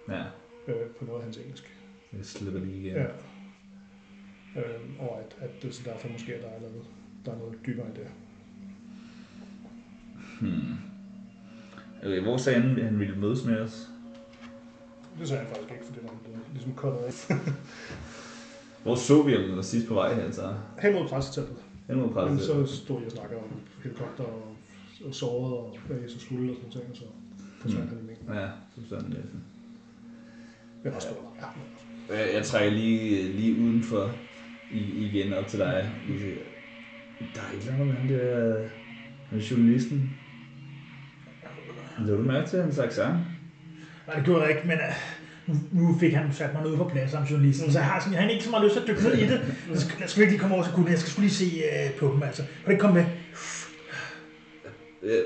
Ja, 0.08 0.22
øh, 0.68 0.86
på 0.98 1.04
noget 1.04 1.18
af 1.18 1.24
hans 1.24 1.36
engelsk. 1.36 1.74
jeg 2.12 2.24
slipper 2.24 2.60
lige 2.60 2.78
igen. 2.80 2.96
Ja. 2.96 3.04
Øh, 4.56 4.62
og 4.98 5.18
at, 5.20 5.36
at 5.40 5.62
det, 5.62 5.74
så 5.74 5.82
derfor 5.84 6.08
måske, 6.08 6.34
at 6.34 6.42
der 6.42 6.48
er 6.48 6.60
noget, 6.60 6.82
der 7.24 7.32
er 7.32 7.36
noget 7.38 7.58
dybere 7.66 7.86
i 7.86 7.98
det. 7.98 8.06
Hmm. 10.40 10.74
Okay, 12.02 12.20
hvor 12.20 12.36
sagde 12.36 12.60
han, 12.60 12.78
at 12.78 12.84
han 12.84 12.98
ville 12.98 13.16
mødes 13.18 13.44
med 13.44 13.60
os? 13.60 13.88
Det 15.18 15.28
sagde 15.28 15.42
han 15.44 15.54
faktisk 15.54 15.70
ikke, 15.72 15.84
for 15.84 15.94
det 15.94 16.02
var 16.02 16.10
blevet 16.24 16.40
ligesom 16.52 16.74
kottet 16.74 17.00
af. 17.00 17.12
Hvor 18.82 18.94
så 18.94 19.22
vi 19.22 19.32
ham 19.32 19.62
sidst 19.62 19.88
på 19.88 19.94
vej 19.94 20.14
hen, 20.22 20.32
så? 20.32 20.54
Hen 20.82 20.92
mod 20.94 21.08
presseteltet. 21.08 21.56
Han 21.86 21.96
må 21.96 22.02
Men 22.04 22.14
presse 22.14 22.46
så 22.46 22.66
stod 22.76 22.96
jeg 22.96 23.06
og 23.06 23.12
snakkede 23.12 23.40
om 23.40 23.50
helikopter 23.82 24.24
og, 24.24 24.56
og 25.04 25.14
såret 25.14 25.52
og 25.54 25.78
hvad 25.86 25.96
jeg 25.96 26.10
så 26.10 26.20
skulle 26.20 26.50
og 26.50 26.56
sådan 26.56 26.70
ting, 26.70 26.90
og 26.90 26.96
så 26.96 27.04
forsvandt 27.60 27.90
Mm. 27.90 27.96
han 27.96 28.04
i 28.04 28.06
mængden. 28.06 28.34
Ja, 28.34 28.48
så 28.74 28.88
sådan 28.88 29.08
lidt. 29.10 29.26
Det 30.84 30.92
var 30.92 30.98
stort. 30.98 31.16
Ja. 31.40 32.14
Jeg, 32.16 32.34
jeg 32.34 32.44
trækker 32.44 32.70
lige, 32.72 33.32
lige 33.32 33.60
udenfor 33.62 34.10
i, 34.72 35.06
igen 35.06 35.32
op 35.32 35.46
til 35.46 35.58
dig. 35.58 35.90
Der 37.34 37.40
er 37.40 37.56
et 37.56 37.60
eller 37.60 37.72
andet 37.72 37.86
med 37.86 37.94
ham 37.94 38.08
der, 38.08 38.68
med 39.30 39.40
journalisten. 39.40 40.10
Lad 41.98 42.16
du 42.16 42.22
mærke 42.22 42.50
til 42.50 42.62
hans 42.62 42.78
accent? 42.78 43.14
Nej, 44.06 44.16
det 44.16 44.24
gjorde 44.24 44.42
jeg 44.42 44.50
ikke, 44.50 44.68
men 44.68 44.78
uh, 45.48 45.78
nu, 45.78 45.98
fik 46.00 46.14
han 46.14 46.32
sat 46.32 46.54
mig 46.54 46.62
ned 46.62 46.76
på 46.76 46.88
plads 46.92 47.10
som 47.10 47.22
journalisten, 47.22 47.72
så 47.72 47.78
jeg 47.78 47.86
har, 47.86 48.00
sådan, 48.00 48.14
jeg 48.14 48.22
har 48.22 48.30
ikke 48.30 48.44
så 48.44 48.50
meget 48.50 48.64
lyst 48.64 48.74
til 48.74 48.80
at 48.80 48.88
dykke 48.88 49.02
ned 49.02 49.14
i 49.18 49.26
det. 49.26 49.40
Så 49.74 49.80
skal, 49.80 49.96
jeg 50.00 50.10
skal 50.10 50.22
ikke 50.22 50.32
lige 50.32 50.40
komme 50.40 50.54
over 50.54 50.64
til 50.64 50.72
kunden, 50.72 50.90
jeg 50.90 50.98
skal 50.98 51.10
skulle 51.10 51.26
lige 51.26 51.36
se 51.36 51.62
uh, 51.94 51.98
på 51.98 52.14
dem, 52.14 52.22
altså. 52.22 52.42
Kan 52.42 52.64
du 52.64 52.70
ikke 52.70 52.80
komme 52.80 52.94
med? 53.00 53.06
Øh, 55.02 55.24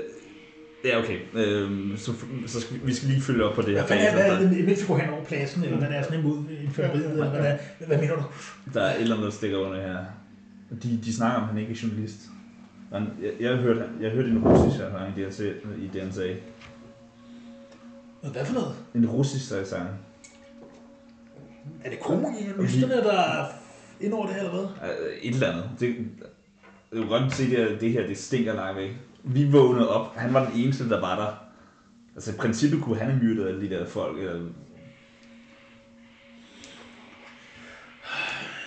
Ja, 0.85 0.99
okay. 0.99 1.19
Øhm, 1.33 1.93
så, 1.97 2.11
så 2.47 2.61
skal 2.61 2.79
vi, 2.83 2.93
skal 2.93 3.09
lige 3.09 3.21
følge 3.21 3.43
op 3.43 3.55
på 3.55 3.61
det 3.61 3.69
her 3.69 3.85
Hvad 3.87 3.97
er 3.97 4.13
bagefter. 4.15 4.47
hvad, 4.47 4.63
mens 4.63 4.81
vi 4.81 4.87
går 4.87 4.97
hen 4.97 5.09
over 5.13 5.23
pladsen, 5.23 5.63
eller 5.63 5.77
hvad 5.77 5.87
det 5.89 5.97
er 5.97 6.03
sådan 6.03 6.19
imod 6.19 6.37
inferioriet, 6.63 7.11
eller 7.11 7.29
hvad 7.29 7.39
det 7.39 7.49
er. 7.49 7.85
Hvad 7.87 7.97
mener 7.97 8.15
du? 8.15 8.23
Der 8.73 8.81
er 8.81 8.95
et 8.95 9.01
eller 9.01 9.15
andet, 9.15 9.25
der 9.25 9.31
stikker 9.37 9.57
under 9.57 9.81
her. 9.81 9.97
De, 10.83 10.99
de 11.05 11.13
snakker 11.13 11.37
om, 11.37 11.43
at 11.43 11.49
han 11.49 11.57
ikke 11.57 11.71
er 11.73 11.77
journalist. 11.83 12.19
Men 12.91 13.09
jeg, 13.23 13.31
jeg, 13.39 13.57
hørte, 13.57 13.83
jeg 14.01 14.11
hørte 14.11 14.29
en 14.29 14.37
russisk 14.47 14.77
sang 14.77 14.93
han 14.99 15.31
sagde- 15.31 15.55
i 15.83 15.89
det, 15.93 16.01
han 16.01 16.13
sagde. 16.13 16.35
Hvad 18.31 18.45
for 18.45 18.53
noget? 18.53 18.75
En 18.95 19.05
russisk 19.09 19.47
sang. 19.65 19.89
Er 21.83 21.89
det 21.89 21.99
kommunisterne, 21.99 22.93
der 22.95 23.13
er 23.19 23.45
ind 24.01 24.13
over 24.13 24.25
det 24.25 24.35
her, 24.35 24.41
eller 24.43 24.53
hvad? 24.55 24.89
Øh, 24.89 25.17
Et 25.21 25.33
eller 25.33 25.51
andet. 25.51 25.69
Det, 25.79 25.95
du 26.93 26.97
kan 26.99 27.07
godt 27.07 27.33
se, 27.33 27.43
det 27.49 27.57
her, 27.57 27.77
det 27.79 27.91
her 27.91 28.07
det 28.07 28.17
stinker 28.17 28.53
langt 28.55 28.77
væk. 28.77 28.89
Vi 29.25 29.51
vågnede 29.51 29.89
op. 29.89 30.15
Han 30.15 30.33
var 30.33 30.49
den 30.49 30.59
eneste, 30.59 30.89
der 30.89 30.99
var 30.99 31.15
der. 31.15 31.33
Altså 32.15 32.31
i 32.31 32.35
princippet 32.35 32.81
kunne 32.81 32.97
han 32.97 33.09
have 33.11 33.23
myrdet 33.23 33.47
alle 33.47 33.61
de 33.61 33.69
der 33.69 33.85
folk. 33.85 34.19
Eller... 34.19 34.49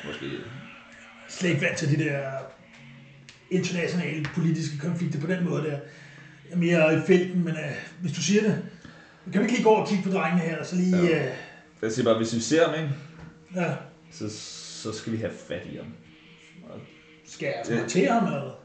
Måske. 0.07 0.27
slet 1.29 1.51
ikke 1.51 1.63
vant 1.63 1.79
til 1.79 1.99
de 1.99 2.05
der 2.05 2.31
internationale 3.51 4.25
politiske 4.35 4.79
konflikter 4.79 5.21
på 5.21 5.27
den 5.27 5.45
måde 5.45 5.63
der. 5.63 5.71
Jeg 5.71 6.53
er 6.53 6.57
mere 6.57 6.95
i 6.95 7.01
felten, 7.07 7.45
men 7.45 7.55
uh, 7.55 8.01
hvis 8.01 8.13
du 8.13 8.23
siger 8.23 8.43
det, 8.43 8.63
kan 9.33 9.41
vi 9.41 9.45
ikke 9.45 9.55
lige 9.55 9.65
gå 9.65 9.71
over 9.71 9.83
og 9.83 9.89
kigge 9.89 10.05
på 10.05 10.11
drengene 10.11 10.43
her, 10.43 10.59
og 10.59 10.67
så 10.67 10.77
lige... 10.77 10.97
Ja. 10.97 11.29
Uh, 11.29 11.33
Jeg 11.83 11.93
siger 11.93 12.05
bare, 12.05 12.17
hvis 12.17 12.35
vi 12.35 12.41
ser 12.41 12.69
ham, 12.69 12.75
ikke, 12.85 12.95
ja, 13.57 13.75
så, 14.11 14.31
så 14.83 14.93
skal 14.93 15.13
vi 15.13 15.17
have 15.17 15.33
fat 15.49 15.67
i 15.73 15.77
ham. 15.77 15.87
Skal 17.27 17.47
jeg 17.47 17.81
markere 17.81 18.13
ham 18.13 18.25
eller? 18.25 18.58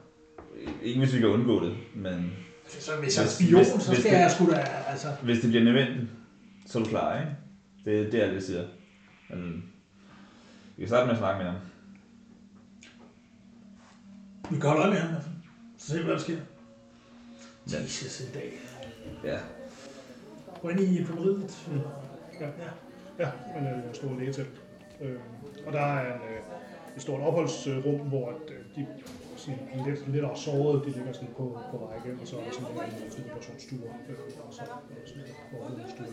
Ikke 0.83 0.99
hvis 0.99 1.13
vi 1.13 1.19
kan 1.19 1.27
undgå 1.29 1.63
det, 1.65 1.75
men 1.95 2.33
Så 2.67 2.91
hvis 3.01 3.17
jeg 3.17 3.23
er 3.25 3.29
spion, 3.29 3.57
hvis- 3.57 3.67
så 3.67 3.89
hvis 3.91 3.99
skal 3.99 4.11
det- 4.13 4.19
jeg 4.19 4.31
sgu 4.31 4.51
da, 4.51 4.55
altså... 4.87 5.07
hvis 5.23 5.39
det 5.41 5.49
bliver 5.49 5.63
nødvendigt, 5.63 6.09
så 6.65 6.79
er 6.79 6.83
du 6.83 6.89
klar, 6.89 7.19
ikke? 7.19 7.31
Det, 7.85 8.11
det 8.11 8.21
er 8.21 8.25
det, 8.27 8.33
jeg 8.33 8.43
siger. 8.43 8.67
Men 9.29 9.63
vi 10.77 10.81
kan 10.81 10.87
starte 10.87 11.05
med 11.05 11.13
at 11.13 11.17
snakke 11.19 11.43
med 11.43 11.51
ham. 11.51 11.59
Vi 14.49 14.55
kan 14.59 14.69
holde 14.69 14.81
øje 14.81 14.91
med 14.91 14.99
ham, 14.99 15.15
altså. 15.15 15.29
Så 15.77 15.87
se, 15.93 16.03
hvad 16.03 16.13
der 16.13 16.19
sker. 16.19 16.37
Ja. 17.71 17.81
Jesus, 17.81 18.21
en 18.21 18.33
dag. 18.33 18.53
Ja. 19.23 19.37
Gå 20.61 20.69
ind 20.69 20.79
i 20.79 21.03
primeriet. 21.03 21.67
Ja. 22.39 22.47
Ja, 23.19 23.29
men 23.55 23.67
øh, 23.67 23.77
en 23.89 23.93
stor 23.93 24.19
lægetelt. 24.19 24.61
Øh, 25.01 25.15
og 25.67 25.73
der 25.73 25.79
er 25.79 26.15
en, 26.15 26.21
øh, 26.21 26.37
et 26.95 27.01
stort 27.01 27.21
opholdsrum, 27.21 27.99
hvor 27.99 28.29
at, 28.29 28.35
øh, 28.51 28.75
de 28.75 28.87
sådan, 29.43 29.59
er 29.73 29.79
lidt, 29.87 29.99
lidt 30.13 30.25
og 30.31 30.37
såret, 30.45 30.85
de 30.85 30.89
ligger 30.97 31.13
sådan 31.13 31.33
på, 31.39 31.45
på 31.71 31.77
række, 31.87 32.09
og 32.21 32.25
så 32.29 32.33
er 32.39 32.43
der 32.45 32.51
sådan 32.51 32.67
en 33.05 33.11
sådan 33.11 33.25
operationsstue, 33.31 33.87
øh, 34.09 34.15
og 34.47 34.53
så 34.55 34.61
er 34.61 34.65
der 34.65 34.77
sådan 35.09 35.23
en 35.23 35.35
overvågningsstue. 35.55 36.07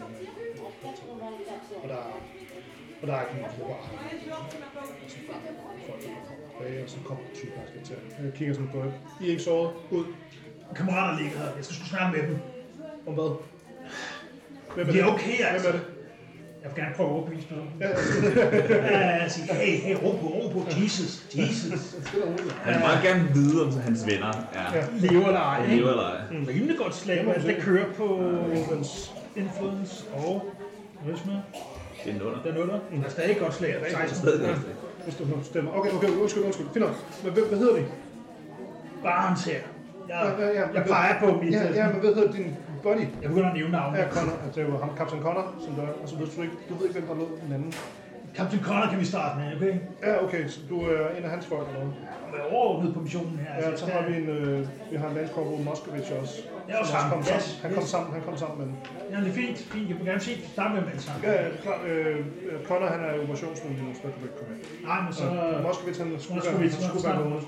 Og 1.82 1.88
der 1.92 2.00
er, 2.06 2.12
og 3.00 3.04
der 3.08 3.14
er 3.16 3.20
ikke 3.24 3.34
nogen, 3.34 3.50
der 3.58 3.66
bare 3.66 3.78
og 5.04 5.10
så 5.10 5.18
folk, 5.26 5.42
der 5.46 5.52
kommer 5.56 6.40
tilbage, 6.52 6.84
og 6.84 6.90
så 6.90 6.98
kommer 7.08 7.24
sygeplejersken 7.34 7.82
til. 7.84 7.96
Jeg 8.24 8.32
kigger 8.32 8.54
sådan 8.54 8.70
på, 8.74 8.78
I 9.20 9.24
er 9.26 9.30
ikke 9.30 9.42
såret 9.42 9.70
ud. 9.90 10.04
Kammerater 10.76 11.22
ligger 11.22 11.38
her. 11.38 11.54
Jeg 11.56 11.64
skal 11.64 11.76
sgu 11.76 11.84
snakke 11.84 12.10
med 12.16 12.28
dem. 12.28 12.38
Om 13.06 13.14
hvad? 13.14 13.30
Hvem 14.74 14.86
Det 14.86 15.00
er 15.00 15.06
okay, 15.14 15.38
altså. 15.52 15.70
Hvem 15.70 15.80
er 15.80 15.86
det? 15.86 15.99
Jeg 16.62 16.70
vil 16.70 16.82
gerne 16.84 16.94
prøve 16.96 17.08
at 17.08 17.14
overbevise 17.14 17.46
dem. 17.50 17.58
Ja, 17.80 17.88
Ja, 19.22 19.28
sige, 19.28 19.54
hey, 19.54 19.76
hey, 19.80 19.94
ro 20.04 20.10
på, 20.10 20.26
ro 20.26 20.48
på, 20.52 20.66
Jesus, 20.82 21.22
Jesus. 21.36 21.96
Han 22.62 22.74
vil 22.74 22.80
meget 22.80 23.02
gerne 23.02 23.28
vide, 23.34 23.62
om 23.66 23.80
hans 23.80 24.06
venner 24.06 24.26
er 24.52 24.74
Ja. 24.74 24.84
Lever 24.98 25.26
eller 25.26 25.40
ej, 25.40 25.66
lever 25.66 25.90
eller 25.90 26.02
ej. 26.02 26.20
Rimelig 26.48 26.78
godt 26.78 26.94
slag, 26.94 27.16
Det 27.18 27.26
men 27.26 27.34
vi 27.48 27.54
det 27.54 27.62
kører 27.62 27.92
på 27.92 28.06
Influence. 28.54 29.10
influence 29.36 30.04
og 30.14 30.52
charisma. 31.04 31.32
Det 32.04 32.10
er 32.10 32.14
en 32.16 32.22
under. 32.22 32.42
Den 32.42 32.54
nuller. 32.54 32.78
Der 33.00 33.04
er 33.06 33.10
stadig 33.10 33.36
godt 33.38 33.54
slag. 33.54 33.74
16. 33.90 34.16
Stadig 34.16 34.40
Ja. 34.40 34.48
godt. 34.48 34.58
Hvis 35.04 35.14
du 35.16 35.24
stemmer. 35.42 35.72
Okay, 35.78 35.90
okay, 35.90 36.08
undskyld, 36.08 36.42
undskyld. 36.44 36.66
Fint 36.72 36.84
nok. 36.84 36.94
Men 37.24 37.32
hvad, 37.32 37.42
hvad 37.42 37.58
hedder 37.58 37.74
de? 37.76 37.84
Barnes 39.02 39.44
her. 39.44 39.52
Jeg, 39.52 40.34
Ja, 40.38 40.46
ja, 40.46 40.52
ja, 40.52 40.60
jeg 40.60 40.68
men- 40.74 40.82
peger 40.84 41.20
på 41.20 41.40
mit... 41.42 41.52
Ja, 41.52 41.72
ja, 41.74 41.86
men 41.92 42.00
hvad 42.00 42.14
hedder 42.14 42.32
din 42.32 42.56
buddy? 42.82 43.04
Jeg 43.22 43.28
begynder 43.30 43.48
at 43.52 43.56
nævne 43.56 43.72
navnet. 43.72 43.98
Ja, 43.98 44.04
Connor. 44.10 44.36
Det 44.54 44.62
er 44.62 44.66
jo 44.68 44.78
ham, 44.78 44.90
Captain 44.98 45.22
Connor, 45.22 45.46
som 45.64 45.72
der, 45.74 45.82
og 46.02 46.08
så 46.08 46.14
ved 46.16 46.26
du 46.36 46.42
ikke, 46.42 46.54
du 46.68 46.74
ved 46.74 46.84
ikke, 46.88 46.98
hvem 47.00 47.08
der 47.08 47.14
lå 47.22 47.26
den 47.44 47.52
anden. 47.56 47.72
Captain 48.38 48.62
Connor 48.62 48.86
kan 48.92 48.98
vi 49.00 49.04
starte 49.04 49.34
med, 49.40 49.46
okay? 49.56 49.74
Ja, 50.06 50.24
okay, 50.24 50.48
så 50.48 50.60
du 50.70 50.76
er 50.80 51.08
en 51.18 51.24
af 51.24 51.30
hans 51.30 51.46
folk 51.46 51.66
eller 51.68 51.80
noget? 51.80 51.94
Han 52.26 52.34
er 52.40 52.44
overordnet 52.54 52.94
på 52.94 53.00
missionen 53.00 53.36
her. 53.44 53.52
Ja, 53.58 53.66
altså, 53.70 53.86
så 53.86 53.92
har 53.92 54.02
vi 54.08 54.12
en, 54.22 54.28
øh, 54.28 54.58
vi 54.90 54.96
har 54.96 55.08
en 55.08 55.14
landkorporal 55.14 55.64
Moskowitz 55.64 56.10
også. 56.20 56.36
Ja, 56.68 56.74
også 56.80 56.92
som 56.92 57.00
ham. 57.00 57.10
kom 57.10 57.20
Yes, 57.20 57.26
sammen. 57.28 57.62
Han 57.64 57.70
kom 57.76 57.82
yes. 57.82 57.90
sammen, 57.94 58.10
han 58.16 58.22
kom 58.28 58.36
sammen 58.42 58.56
med 58.60 58.66
den. 58.68 58.76
Ja, 59.12 59.16
det 59.24 59.28
er 59.32 59.36
fint. 59.42 59.58
fint. 59.74 59.88
Jeg 59.90 59.96
vil 59.98 60.06
gerne 60.10 60.20
se 60.28 60.32
starte 60.54 60.72
med 60.74 60.82
dem 60.88 60.98
sammen. 61.06 61.20
Ja, 61.26 61.32
ja, 61.42 61.44
det 61.48 61.54
er 61.58 61.62
klart. 61.66 61.80
Øh, 61.90 62.16
øh, 62.48 62.56
Connor, 62.68 62.86
han 62.94 63.00
er 63.06 63.12
operationsmand 63.24 63.72
lige 63.76 63.86
nu, 63.88 63.94
så 63.94 64.00
du 64.02 64.08
ikke 64.28 64.36
komme 64.40 64.52
med. 64.54 64.60
Nej, 64.90 64.98
men 65.04 65.12
så... 65.18 65.24
Og 65.56 65.62
Moskowitz, 65.68 65.98
han 66.02 66.08
skulle 66.24 66.42
være, 66.44 66.60
han 66.60 66.70
skulle 66.88 67.06
være 67.08 67.28
med. 67.34 67.40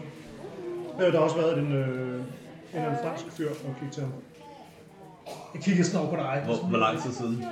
Øh, 1.01 1.09
der 1.12 1.16
har 1.18 1.24
også 1.28 1.39
været 1.43 1.55
en, 1.64 1.70
øh, 1.83 2.20
en 2.74 2.83
af 2.87 2.91
de 2.95 2.99
franske 3.05 3.30
fyr, 3.37 3.51
og 3.68 3.72
kigge 3.78 3.93
til 3.97 4.03
ham. 4.07 4.12
Jeg 5.54 5.62
kigger 5.62 5.84
sådan 5.84 6.00
over 6.00 6.10
på 6.10 6.16
dig. 6.16 6.42
Hvor, 6.44 6.56
hvor 6.68 6.78
lang 6.78 7.02
tid 7.02 7.12
siden? 7.12 7.44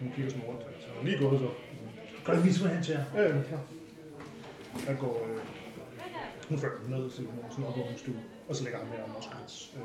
Hun 0.00 0.12
kigger 0.14 0.30
sådan 0.30 0.46
rundt. 0.48 0.60
Så 0.80 0.86
er 1.00 1.04
lige 1.04 1.18
gået 1.18 1.40
så. 1.40 1.48
Kan 2.26 2.34
du 2.36 2.40
vise 2.40 2.64
mig 2.64 2.74
hen 2.74 2.82
til 2.84 2.92
jer? 2.94 3.04
Ja, 3.14 3.22
ja, 3.36 3.42
klar. 3.48 3.60
Han 4.86 4.96
går... 4.96 5.26
Øh, 5.28 5.40
hun 6.48 6.58
følger 6.58 6.76
ham 6.82 6.90
ned 6.90 7.10
til 7.10 7.26
sådan 7.50 7.64
op 7.64 7.76
over 7.78 7.88
en 7.88 7.98
stue, 7.98 8.14
og 8.48 8.56
så 8.56 8.64
lægger 8.64 8.78
han 8.78 8.88
her 8.88 9.02
Moskowitz. 9.14 9.74
Øh, 9.76 9.82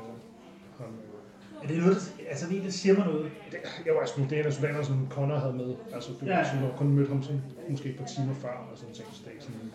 han, 0.78 0.86
øh, 0.88 1.62
Er 1.62 1.66
det 1.68 1.76
noget, 1.78 1.96
der, 1.96 2.28
altså 2.32 2.44
det, 2.50 2.62
der 2.64 2.70
siger 2.70 2.94
mig 2.98 3.06
noget? 3.06 3.30
det, 3.50 3.58
jeg 3.86 3.94
var 3.94 4.06
sådan, 4.06 4.24
det 4.30 4.36
er 4.36 4.40
en 4.40 4.46
af 4.46 4.52
soldaterne, 4.52 4.84
som 4.84 5.06
Connor 5.10 5.38
havde 5.38 5.52
med. 5.52 5.74
Altså, 5.94 6.10
du 6.20 6.26
Ja. 6.26 6.38
ja. 6.38 6.44
sådan, 6.44 6.70
kun 6.76 6.88
mødt 6.88 7.08
ham 7.08 7.22
sådan, 7.22 7.42
måske 7.70 7.88
et 7.88 7.96
par 7.98 8.04
timer 8.14 8.34
før, 8.34 8.54
og 8.70 8.78
sådan 8.78 8.94
ting, 8.94 9.08
så 9.12 9.18
det 9.22 9.26
er 9.28 9.32
ikke 9.36 9.44
sådan 9.44 9.60
en 9.60 9.70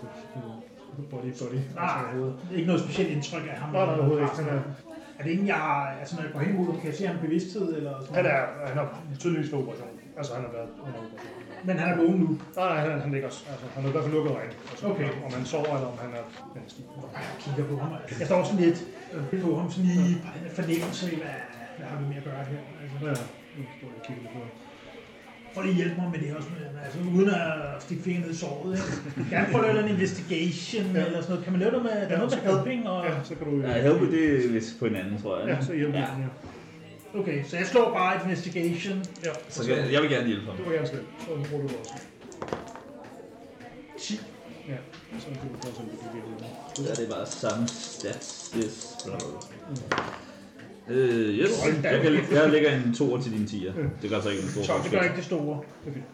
body 1.12 1.12
body. 1.12 1.26
Altså, 1.28 1.46
Nej, 1.76 2.12
det 2.14 2.52
er 2.52 2.56
ikke 2.60 2.68
noget 2.68 2.82
specielt 2.86 3.10
indtryk 3.16 3.44
af 3.52 3.58
ham. 3.62 3.70
Nej, 3.74 3.86
nej, 3.86 3.96
overhovedet 3.96 4.22
ikke. 4.24 4.36
Han 4.36 4.48
er, 4.58 4.62
Er 5.20 5.24
det 5.24 5.32
ingen, 5.32 5.48
jeg. 5.48 5.96
Altså, 6.00 6.16
når 6.16 6.24
jeg 6.24 6.32
går 6.34 6.40
hen 6.40 6.56
ham, 6.56 6.76
kan 6.82 6.86
jeg 6.90 6.96
se 7.00 7.08
ham 7.08 7.18
bevidsthed 7.26 7.68
eller 7.78 7.94
sådan 8.00 8.16
han 8.16 8.26
er, 8.26 8.42
han 8.70 8.78
har 8.78 8.88
tydeligvis 9.20 9.52
været 9.52 9.64
operation. 9.64 9.90
Altså, 10.18 10.32
han 10.38 10.44
har 10.48 10.52
været 10.58 10.70
under 10.86 11.00
operation. 11.06 11.34
Men 11.68 11.76
han 11.82 11.88
er 11.94 11.98
vågen 12.02 12.20
nu. 12.24 12.30
Nej, 12.56 12.68
nej, 12.72 12.80
han, 12.86 13.02
han 13.06 13.12
ligger 13.12 13.28
også. 13.32 13.42
Altså, 13.52 13.66
han 13.76 13.82
har 13.84 13.90
i 13.90 13.92
hvert 13.92 14.04
fald 14.06 14.14
lukket 14.18 14.32
øjnene. 14.40 14.56
Altså, 14.72 14.84
Okay. 14.94 15.10
Om 15.26 15.32
han 15.38 15.46
sover, 15.54 15.74
eller 15.78 15.90
om 15.94 15.98
han 16.06 16.12
er 16.20 16.24
er 16.56 16.70
stiv. 16.74 16.86
Jeg 17.14 17.22
kigger 17.44 17.66
på 17.72 17.76
ham. 17.84 17.90
Jeg 18.20 18.28
står 18.30 18.44
sådan 18.50 18.62
lidt 18.66 18.80
øh, 19.14 19.42
på 19.46 19.50
ham, 19.60 19.68
sådan 19.72 19.90
i 19.90 20.06
fornemmelse 20.58 21.04
af, 21.12 21.16
hvad, 21.24 21.36
hvad 21.78 21.88
har 21.92 21.98
vi 22.02 22.06
med 22.12 22.18
at 22.22 22.26
gøre 22.30 22.42
her? 22.52 22.62
Altså, 22.82 22.98
Ja, 23.08 23.16
nu 23.58 23.62
står 23.78 23.88
jeg 23.92 23.98
og 24.00 24.04
kigger 24.08 24.24
på 24.34 24.40
ham. 24.46 24.52
Prøv 25.56 25.64
lige 25.64 25.72
at 25.72 25.78
hjælpe 25.82 25.96
mig 26.02 26.10
med 26.12 26.20
det 26.20 26.28
her, 26.28 26.36
også, 26.36 26.50
men, 26.54 26.80
altså, 26.86 27.00
uden 27.18 27.30
at 27.30 27.84
stikke 27.84 28.04
fingeren 28.04 28.26
ned 28.28 28.34
i 28.36 28.38
såret. 28.38 28.72
Ikke? 28.78 29.30
Kan 29.30 29.38
jeg 29.40 29.48
prøve 29.52 29.68
at 29.70 29.76
lave 29.76 29.88
en 29.88 29.94
investigation 29.96 30.86
Ja. 30.96 31.06
eller 31.06 31.20
sådan 31.22 31.30
noget? 31.30 31.44
Kan 31.44 31.52
man 31.54 31.60
lave 31.60 31.72
noget 31.72 31.84
med, 31.86 31.92
der 31.92 31.98
er 31.98 32.12
Ja, 32.12 32.18
noget 32.18 32.40
med 32.44 32.54
helping? 32.56 32.88
Og... 32.90 33.06
Ja, 33.06 33.12
så 33.24 33.36
kan 33.36 33.48
du... 33.48 33.62
Ja, 33.62 33.74
help 33.82 34.02
det 34.12 34.46
er 34.46 34.50
vist 34.52 34.80
på 34.80 34.86
en 34.86 34.96
anden, 34.96 35.22
tror 35.22 35.40
jeg. 35.40 35.48
Ja, 35.48 35.66
så 35.66 35.74
hjælper 35.74 36.00
Ja. 36.00 36.06
ja. 36.06 36.20
ja. 37.14 37.20
Okay, 37.20 37.44
så 37.50 37.58
jeg 37.58 37.66
slår 37.68 37.94
bare 37.94 38.16
et 38.16 38.22
investigation. 38.26 39.04
ja. 39.26 39.32
Så 39.50 39.70
jeg, 39.72 39.92
jeg 39.92 40.02
vil 40.02 40.10
gerne 40.10 40.28
hjælpe 40.28 40.46
ham. 40.46 40.56
Det 40.58 40.66
var 40.66 40.72
gerne 40.72 40.88
slet. 40.88 41.04
Så 41.20 41.26
bruger 41.50 41.62
du 41.64 41.68
det 41.68 41.78
også. 41.80 41.94
10. 44.00 44.20
Ja, 44.70 44.76
så 45.20 45.26
kan 45.28 45.36
du 45.36 45.58
prøve 45.62 45.72
at 45.72 45.76
se, 45.76 45.82
om 45.82 45.90
du 45.90 45.98
kan 46.02 46.12
hjælpe 46.14 46.90
Ja, 46.90 46.94
det 47.02 47.12
er 47.12 47.16
bare 47.16 47.26
samme 47.26 47.68
stats. 47.68 48.56
Yes. 48.58 48.96
Bla. 49.06 49.16
Øh, 50.90 51.30
yes. 51.40 51.62
Hold 51.64 51.82
da 51.84 51.90
Jeg, 51.90 52.02
kan, 52.02 52.12
kæft. 52.12 52.32
jeg 52.32 52.50
lægger 52.50 52.72
en 52.76 52.96
toer 52.96 53.22
til 53.22 53.32
din 53.32 53.46
10'er. 53.52 53.74
Det 54.02 54.10
gør 54.10 54.22
så 54.22 54.30
ikke 54.30 54.44
en 54.44 54.50
stor 54.50 54.64
Så 54.64 54.74
det 54.74 54.92
gør 54.92 54.98
forskel. 54.98 55.04
ikke 55.04 55.16
det 55.16 55.26
store. 55.26 55.56
Det 55.84 55.90
er 55.90 55.94
fint. 55.94 56.06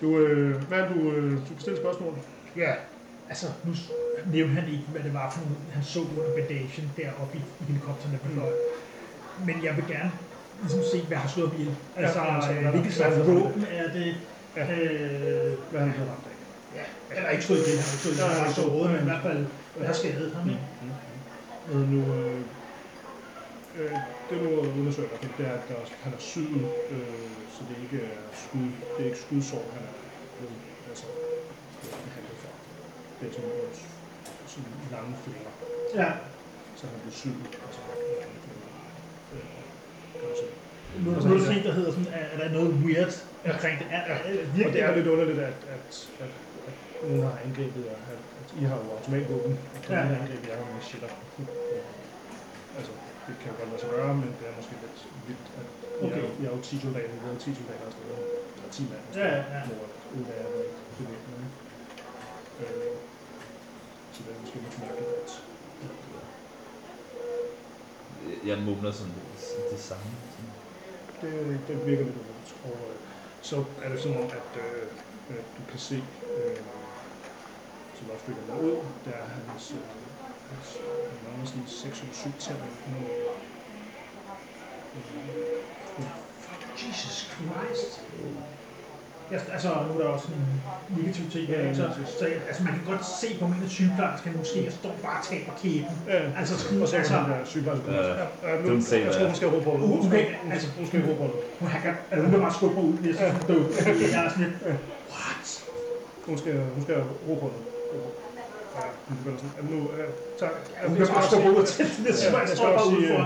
Du, 0.00 0.18
øh, 0.18 0.62
hvad 0.68 0.78
er 0.78 0.88
du, 0.92 0.98
øh, 1.12 1.32
du 1.32 1.52
kan 1.56 1.60
stille 1.64 1.78
spørgsmål. 1.84 2.14
Ja, 2.56 2.72
altså 3.28 3.46
nu 3.66 3.74
s- 3.74 3.90
nævnte 4.32 4.54
han 4.60 4.66
ikke, 4.74 4.84
hvad 4.92 5.02
det 5.06 5.14
var 5.14 5.26
for 5.34 5.40
nogle, 5.40 5.56
han 5.76 5.82
så 5.92 6.00
under 6.18 6.32
bandagen 6.38 6.86
deroppe 6.96 7.32
i, 7.38 7.40
i 7.60 7.64
helikopteren, 7.68 8.12
der 8.14 8.20
fløj. 8.34 8.52
Men 9.46 9.56
jeg 9.66 9.72
vil 9.76 9.84
gerne 9.94 10.12
ligesom 10.62 10.80
se, 10.92 10.98
hvad 11.08 11.16
har 11.24 11.28
slået 11.34 11.52
ihjel. 11.58 11.74
Altså, 11.96 12.18
Ja, 12.18 12.34
altså, 12.36 12.50
øh, 12.52 12.58
hvad- 12.62 12.70
hvilket 12.74 12.92
hvad 12.92 12.98
slags 13.00 13.16
har 13.16 13.22
våben 13.32 13.64
er 13.80 13.86
det? 13.98 14.10
Ja. 14.56 14.62
Øh, 14.62 15.52
Hvad 15.70 15.80
er 15.80 15.84
han 15.86 15.92
blevet 15.96 16.10
ramt 16.12 16.26
af? 16.32 16.36
ja, 16.78 16.84
eller 17.16 17.30
ikke 17.34 17.44
slået 17.48 17.62
ihjel, 17.66 17.78
han 17.78 17.86
har 17.88 17.94
ikke 17.94 18.04
slået 18.04 18.18
Ja, 18.18 18.26
han 18.36 18.46
har 18.46 18.52
såret, 18.60 18.86
ja. 18.88 18.92
men 18.94 19.00
i 19.06 19.08
hvert 19.10 19.24
fald, 19.28 19.42
hvad 19.76 19.86
har 19.90 19.96
skadet 20.02 20.28
ham, 20.36 20.44
ikke? 20.54 20.64
Øh, 21.72 21.82
nu, 21.92 22.00
øh, 22.14 22.40
øh, 23.80 23.96
det 24.28 24.36
du 24.42 24.48
undersøger 24.80 25.08
i 25.26 25.28
det 25.38 25.46
er, 25.50 25.54
at 25.60 25.64
der, 25.68 25.78
han 26.04 26.12
er 26.18 26.22
syet, 26.32 26.64
øh, 26.94 27.30
så 27.54 27.60
det 27.68 27.76
ikke 27.84 27.98
er 28.06 28.18
skud, 28.42 28.68
det 28.94 29.00
er 29.04 29.08
ikke 29.10 29.22
skudsår, 29.26 29.64
han 29.76 29.82
er 29.90 29.94
blevet, 30.36 30.58
altså, 30.90 31.06
blevet 31.80 31.98
behandlet 32.06 32.36
for. 32.42 32.52
Det 33.18 33.24
er 33.28 33.32
sådan, 33.36 33.50
øh, 33.62 33.70
sådan 34.52 34.72
lange 34.94 35.12
fingre, 35.24 35.50
Ja, 36.00 36.08
så 36.76 36.82
han 36.86 36.94
er 36.96 37.00
blevet 37.04 37.18
syet, 37.22 37.46
altså, 37.66 37.80
lange 38.22 38.38
fingre. 38.46 38.70
Øh, 39.34 39.46
se. 40.40 40.46
nu 41.04 41.10
er 41.10 41.14
der 41.20 41.50
en, 41.58 41.64
der 41.68 41.72
hedder 41.78 41.92
sådan, 41.96 42.10
er, 42.18 42.24
er 42.34 42.38
der 42.42 42.48
noget 42.58 42.70
weird 42.84 43.12
omkring 43.52 43.74
det? 43.80 43.86
Er, 43.96 44.02
er, 44.12 44.14
er, 44.14 44.18
Og 44.18 44.56
virkelig, 44.56 44.72
det 44.74 44.82
er 44.82 44.96
lidt 44.96 45.06
underligt, 45.14 45.38
at, 45.50 45.58
at, 45.76 45.86
at, 46.24 46.30
at 46.68 46.74
nogen 47.08 47.22
har 47.26 47.34
angrebet 47.46 47.82
jer, 47.90 47.98
at, 48.14 48.20
at 48.40 48.48
I 48.60 48.62
har 48.70 48.76
jo 48.82 48.86
automatvåben, 48.96 49.52
og 49.74 49.78
den 49.86 49.94
Ja. 49.96 50.00
ja. 50.06 50.14
angrebet 50.20 50.48
jer 50.48 50.56
med 50.74 50.82
shitter. 50.90 51.08
altså, 52.78 52.92
det 53.28 53.34
kan 53.40 53.48
jo 53.52 53.56
godt 53.60 53.70
lade 53.72 53.80
sig 53.84 53.90
gøre, 53.96 54.12
men 54.22 54.30
det 54.38 54.44
er 54.50 54.54
måske 54.60 54.74
lidt 54.84 54.98
vildt, 55.28 55.48
at 55.60 55.68
Okay. 56.04 56.22
jo- 56.22 56.34
I 56.40 56.44
er 56.46 56.50
jo 56.56 56.60
10 56.62 56.80
soldater, 56.86 57.08
vi 57.14 57.18
er 57.28 57.38
10 57.38 57.54
soldater 57.60 57.86
afsted, 57.86 58.04
eller 58.56 58.70
10 58.76 58.82
mand 58.90 59.02
afsted, 59.08 59.22
Ja, 59.22 59.28
ja, 59.36 59.58
ja. 59.58 59.62
hvor 59.68 59.84
ud 60.18 60.24
af 60.32 60.36
jer 60.42 60.48
ikke 60.68 60.82
bevæbnet. 60.98 61.50
Øh, 62.62 62.94
så 64.12 64.18
det 64.24 64.30
er 64.34 64.40
måske 64.42 64.58
lidt 64.64 64.78
mærkeligt, 64.84 65.10
at 65.20 65.30
Jeg 68.46 68.58
mumler 68.58 68.92
sådan 68.92 69.14
det 69.72 69.80
samme. 69.80 70.10
det, 71.20 71.60
det 71.68 71.86
virker 71.86 72.04
lidt 72.04 72.16
underligt. 72.22 72.50
Og 72.64 72.70
øh, 72.90 72.96
så 73.40 73.64
er 73.82 73.88
det 73.88 74.00
som 74.02 74.12
om, 74.16 74.24
at 74.40 74.50
øh, 74.64 74.82
øh, 75.30 75.36
du 75.56 75.62
kan 75.70 75.78
se, 75.78 75.96
øh, 76.36 76.56
som 77.96 78.10
også 78.10 78.24
flytter 78.24 78.42
der 78.50 78.58
ud, 78.60 78.76
der 79.04 79.10
er 79.10 79.26
hans, 79.48 79.70
øh, 79.70 79.78
sådan 81.44 81.62
6 81.66 82.00
eller 82.00 82.14
7 82.14 82.30
tænder. 82.38 82.62
Nu, 82.90 82.98
øh, 84.96 86.04
Jesus 86.88 87.30
Christ. 87.34 88.02
Ja, 89.32 89.38
altså, 89.52 89.68
nu 89.88 89.98
er 89.98 90.02
der 90.04 90.10
også 90.10 90.28
en 90.28 90.62
negativ 90.98 91.30
ting 91.30 91.46
her, 91.46 91.74
så, 91.74 91.90
så, 92.18 92.24
altså, 92.48 92.62
man 92.62 92.72
kan 92.72 92.82
godt 92.86 93.06
se 93.20 93.36
på 93.40 93.46
min 93.46 93.68
sygeplejerske, 93.68 94.30
måske, 94.36 94.64
jeg 94.64 94.72
står 94.72 94.94
bare 95.02 95.18
og 95.18 95.24
taber 95.24 95.52
kæben. 95.62 95.96
Ja, 96.06 96.20
Altså, 96.38 96.58
sådan, 96.58 96.82
og 96.82 96.88
så 96.88 96.96
er 96.96 97.00
altså, 97.00 97.14
den 97.16 97.30
der 97.30 97.44
sygeplejerske. 97.44 97.90
Ja. 97.92 98.02
Ja, 98.48 98.60
nu, 98.62 98.74
jeg 99.06 99.14
tror, 99.14 99.26
hun 99.26 99.34
skal 99.36 99.48
råbe 99.48 99.64
på 99.64 99.70
det. 99.70 99.88
Hun 99.88 100.06
skal, 100.08 100.26
altså- 100.52 100.68
hun 100.78 100.86
skal 100.86 101.00
råbe 101.00 101.16
på 101.16 101.24
det. 101.24 101.32
hun 101.60 101.68
kan, 101.68 101.94
altså, 102.10 102.22
hun 102.24 102.30
kan 102.30 102.40
bare 102.40 102.54
skubbe 102.54 102.74
mig 102.76 102.84
ud, 102.84 102.92
hvis 102.92 103.16
jeg 103.20 103.28
er 103.28 103.38
død. 103.48 103.62
Jeg 104.12 104.24
er 104.24 104.30
sådan 104.30 104.44
lidt, 104.44 104.54
what? 105.14 105.46
Hun 106.26 106.38
skal, 106.38 106.54
hun 106.74 106.82
skal 106.82 106.96
råbe 107.28 107.40
på 107.40 107.50
det. 107.54 107.62
Ja, 108.78 108.86
hun 109.08 109.16
begynder 109.18 109.38
sådan. 109.38 109.70
Nu, 109.70 109.78
øh, 109.98 110.08
tak. 110.38 110.50
Hun 110.86 110.96
kan 110.96 111.06
bare 111.06 111.26
skubbe 111.26 111.48
mig 111.48 111.56
ud 111.60 111.66
til 111.66 111.86
det, 112.06 112.14
så 112.14 112.28
Ja, 112.28 112.38
jeg 112.38 112.48
jeg 112.48 112.56
skal 112.56 112.68
bare 112.68 112.90
sige, 112.90 113.12
øh, 113.18 113.24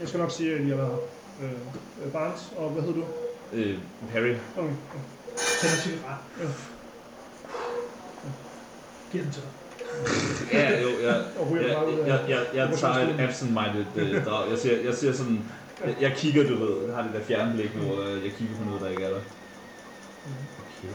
jeg 0.00 0.08
skal 0.08 0.20
nok 0.20 0.30
sige, 0.30 0.54
at 0.54 0.60
I 0.60 0.68
har 0.68 0.76
her. 0.76 0.98
Øh, 1.42 2.12
Barnes, 2.12 2.52
og 2.56 2.70
hvad 2.70 2.82
hedder 2.82 3.00
du? 3.00 3.04
Øh, 3.52 3.78
Harry. 4.12 4.34
Okay. 4.56 4.74
Tænder 5.60 5.76
cigaret. 5.76 6.18
Ja. 6.40 6.46
Giv 9.12 9.22
den 9.22 9.32
til 9.32 9.42
dig. 9.42 9.50
Ja, 10.52 10.82
jo, 10.82 10.88
jeg, 10.88 11.24
jeg, 11.68 11.76
bare 11.76 12.06
jeg, 12.06 12.20
jeg, 12.28 12.46
jeg 12.54 12.78
tager 12.78 12.94
et 12.94 13.20
absent-minded 13.20 13.84
øh, 13.96 14.24
drag. 14.24 14.50
Jeg 14.50 14.58
ser, 14.58 14.82
jeg 14.84 14.94
ser 14.94 15.12
sådan... 15.12 15.44
Jeg, 15.86 15.96
jeg 16.00 16.12
kigger, 16.16 16.48
du 16.48 16.54
ved, 16.64 16.86
jeg 16.86 16.94
har 16.96 17.02
det 17.02 17.12
der 17.14 17.20
fjernblik, 17.20 17.70
hvor 17.70 18.02
øh, 18.02 18.24
jeg 18.24 18.32
kigger 18.38 18.56
på 18.56 18.64
noget, 18.64 18.80
der 18.80 18.88
ikke 18.88 19.04
er 19.04 19.10
der. 19.10 19.20
Okay. 20.58 20.88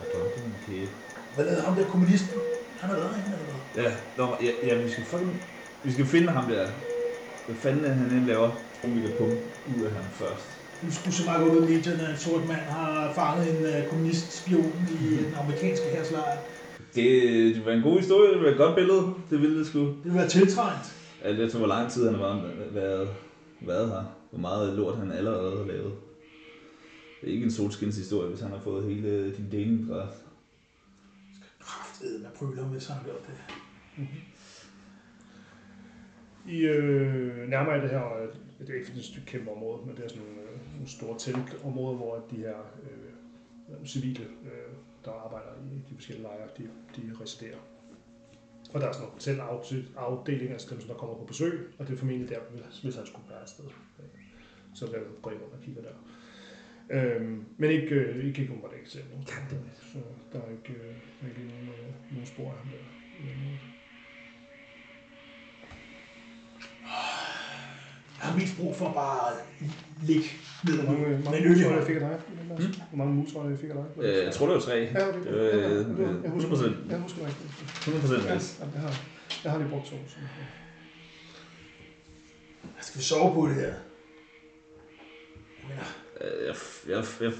Jeg 0.00 0.06
drømte 0.12 0.36
om 0.36 0.46
en 0.46 0.56
kæbe. 0.66 0.90
Hvad 1.34 1.44
lavede 1.44 1.62
ham 1.62 1.74
der 1.76 1.84
kommunisten? 1.84 2.38
Han 2.80 2.90
har 2.90 2.96
været 2.96 3.10
herinde, 3.14 3.36
eller 3.38 3.52
hvad? 3.52 3.84
Ja, 3.84 3.92
nå, 4.18 4.26
ja, 4.46 4.52
ja, 4.68 4.82
vi 4.82 4.90
skal 4.90 5.04
fucking... 5.04 5.42
Vi 5.84 5.92
skal 5.92 6.06
finde 6.06 6.28
ham 6.28 6.50
der. 6.50 6.66
Hvad 7.46 7.56
fanden 7.56 7.84
er 7.84 7.92
han 7.92 8.10
end 8.10 8.26
laver? 8.26 8.50
Vi 8.84 9.00
kan 9.00 9.10
pumpe 9.18 9.36
ud 9.78 9.84
af 9.84 9.92
ham 9.92 10.04
først. 10.12 10.46
Nu 10.82 10.90
skulle 10.90 11.14
så 11.14 11.24
meget 11.24 11.40
gå 11.44 11.52
ud 11.54 11.68
i 11.68 11.74
medierne, 11.74 12.02
at 12.02 12.10
en 12.10 12.18
sort 12.18 12.48
mand 12.48 12.60
har 12.60 13.12
fanget 13.14 13.44
en 13.52 13.62
uh, 13.64 13.90
kommunistspion 13.90 14.88
i 15.00 15.16
den 15.16 15.34
amerikanske 15.42 15.86
herslejr. 15.86 16.38
Det, 16.94 17.06
det 17.54 17.66
var 17.66 17.72
en 17.72 17.82
god 17.82 17.98
historie, 17.98 18.32
det 18.34 18.42
var 18.42 18.50
et 18.50 18.56
godt 18.56 18.74
billede. 18.74 19.02
Det 19.30 19.40
ville 19.42 19.58
det 19.58 19.66
sgu. 19.66 19.78
Det 19.78 20.04
vil 20.04 20.14
være 20.14 20.28
tiltrængt. 20.28 20.86
Alt 21.22 21.40
efter 21.40 21.58
hvor 21.58 21.66
lang 21.66 21.90
tid 21.90 22.04
han 22.04 22.14
har 22.14 22.22
været, 22.22 22.74
været, 22.74 23.08
været 23.60 23.88
her. 23.88 24.02
Hvor 24.30 24.40
meget 24.40 24.74
lort 24.76 24.96
han 24.96 25.12
allerede 25.12 25.56
har 25.56 25.66
lavet. 25.72 25.92
Det 27.20 27.28
er 27.28 27.32
ikke 27.32 27.44
en 27.44 27.52
solskins 27.52 27.96
historie, 27.96 28.28
hvis 28.28 28.40
han 28.40 28.50
har 28.50 28.60
fået 28.64 28.84
hele 28.84 29.32
din 29.36 29.48
Leningrad. 29.50 30.06
Kraftedeme 32.04 32.22
med 32.22 32.30
prøver, 32.36 32.68
hvis 32.68 32.86
han 32.86 32.96
har 32.96 33.04
gjort 33.04 33.26
det. 33.26 33.34
Mm-hmm. 33.96 34.20
I 36.48 36.60
øh, 36.60 37.48
nærmere 37.48 37.82
det 37.82 37.90
her, 37.90 38.16
øh, 38.16 38.28
det 38.58 38.70
er 38.70 38.74
ikke 38.74 38.92
et 38.96 39.04
stykke 39.04 39.26
kæmpe 39.26 39.50
område, 39.50 39.86
men 39.86 39.96
det 39.96 40.04
er 40.04 40.08
sådan 40.08 40.22
nogle, 40.24 40.40
øh, 40.40 40.72
nogle 40.72 40.88
store 40.88 41.18
teltområder, 41.18 41.96
hvor 41.96 42.26
de 42.30 42.36
her 42.36 42.58
øh, 42.82 43.86
civile, 43.86 44.24
øh, 44.24 44.72
der 45.04 45.10
arbejder 45.10 45.52
i 45.72 45.76
de 45.90 45.94
forskellige 45.94 46.22
lejre, 46.22 46.48
de, 46.58 46.62
de 46.96 47.02
residerer. 47.20 47.58
Og 48.74 48.80
der 48.80 48.88
er 48.88 48.92
sådan 48.92 49.38
nogle 49.38 49.52
hotelafdelinger, 49.52 50.52
altså 50.52 50.68
dem, 50.70 50.80
som 50.80 50.88
der 50.88 50.96
kommer 50.96 51.16
på 51.16 51.24
besøg, 51.24 51.72
og 51.78 51.86
det 51.86 51.94
er 51.94 51.98
formentlig 51.98 52.28
der, 52.28 52.38
hvis 52.82 52.96
han 52.96 53.06
skulle 53.06 53.28
være 53.28 53.40
afsted. 53.40 53.64
Så 54.74 54.86
der 54.86 54.98
går 55.22 55.30
I 55.30 55.34
rundt 55.34 55.54
og 55.54 55.60
kigger 55.62 55.82
der. 55.82 55.94
Øhm, 56.90 57.44
men 57.58 57.70
ikke, 57.70 57.94
øh, 57.94 58.16
ikke 58.16 58.26
ikke 58.40 58.52
umiddelbart 58.52 58.72
ikke 58.78 58.90
selv 58.90 59.04
nu. 59.14 59.22
Så 59.92 59.98
der 60.32 60.38
er 60.38 60.50
ikke, 60.50 60.72
øh, 60.80 60.86
der 61.20 61.26
er 61.26 61.28
ikke 61.28 61.40
nogen, 61.54 61.68
øh, 61.68 62.12
nogen 62.12 62.26
spor 62.26 62.50
af 62.50 62.56
ham 62.58 62.68
der. 62.68 62.84
Jeg 68.22 68.32
har 68.32 68.38
mest 68.38 68.56
brug 68.56 68.76
for 68.76 68.92
bare 68.92 69.30
at 69.32 69.36
ligge 70.02 70.24
ned 70.64 70.82
Hvor 70.82 70.92
mange, 70.92 71.18
mange 71.24 71.38
en 71.38 71.44
øl 71.44 71.50
i 71.50 71.54
musvarer 71.54 71.70
hånden. 71.72 71.86
fik 71.86 71.94
jeg 71.96 72.10
dig? 72.10 72.18
Hvor 72.90 72.96
mange 72.98 73.14
musvarer 73.14 73.48
jeg 73.48 73.58
fik 73.58 73.70
af 73.70 73.74
dig? 73.76 74.04
Øh, 74.04 74.24
jeg 74.24 74.32
tror, 74.34 74.46
det 74.46 74.54
var 74.54 74.60
tre. 74.60 74.76
Ja, 74.94 75.08
okay. 75.08 75.18
Det 75.20 75.28
øh, 75.28 76.00
Ja, 76.00 76.08
ja, 76.08 76.22
jeg 76.22 76.30
husker 76.30 76.50
100%. 76.50 76.64
det. 76.64 76.76
Jeg 76.90 76.98
husker 76.98 77.18
det 77.18 77.28
rigtigt. 77.28 77.50
100 77.88 78.00
procent 78.06 78.24
Ja, 78.30 78.34
yes. 78.36 78.58
ja, 78.60 78.66
jeg 78.74 78.80
har, 78.80 78.94
jeg 79.44 79.52
har 79.52 79.58
lige 79.58 79.70
brugt 79.70 79.86
to. 79.86 79.96
Så. 80.08 80.16
Skal 82.80 82.98
vi 82.98 83.04
sove 83.04 83.34
på 83.34 83.46
det 83.48 83.54
her? 83.54 83.62
Jeg 83.62 83.74
mener, 85.68 85.82
Øh, 85.82 86.03
Jeg, 86.20 86.54
jeg, 86.88 87.04
jeg, 87.20 87.32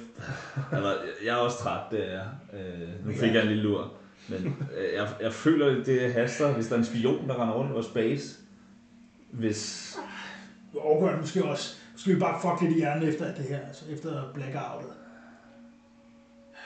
eller, 0.72 0.92
jeg 1.24 1.32
er 1.32 1.36
også 1.36 1.58
træt, 1.58 1.80
det 1.90 2.12
er. 2.12 2.24
Øh, 2.52 3.06
nu 3.06 3.12
fik 3.12 3.34
jeg 3.34 3.42
en 3.42 3.48
lille 3.48 3.62
lur. 3.62 3.92
Men 4.28 4.56
øh, 4.76 4.94
jeg, 4.94 5.08
jeg 5.20 5.32
føler, 5.32 5.84
det 5.84 6.12
haster, 6.12 6.52
hvis 6.52 6.66
der 6.66 6.74
er 6.74 6.78
en 6.78 6.84
spion, 6.84 7.28
der 7.28 7.42
render 7.42 7.54
rundt 7.54 7.72
og 7.72 7.84
space. 7.84 8.38
Hvis... 9.30 9.94
du 10.72 11.08
det 11.10 11.20
måske 11.20 11.44
også. 11.44 11.76
Skal 11.96 12.14
vi 12.14 12.18
bare 12.20 12.40
fuck 12.40 12.62
lidt 12.62 12.76
i 12.76 12.80
hjernen 12.80 13.08
efter 13.08 13.34
det 13.34 13.44
her, 13.44 13.66
altså 13.66 13.84
efter 13.90 14.32
blackoutet? 14.34 14.90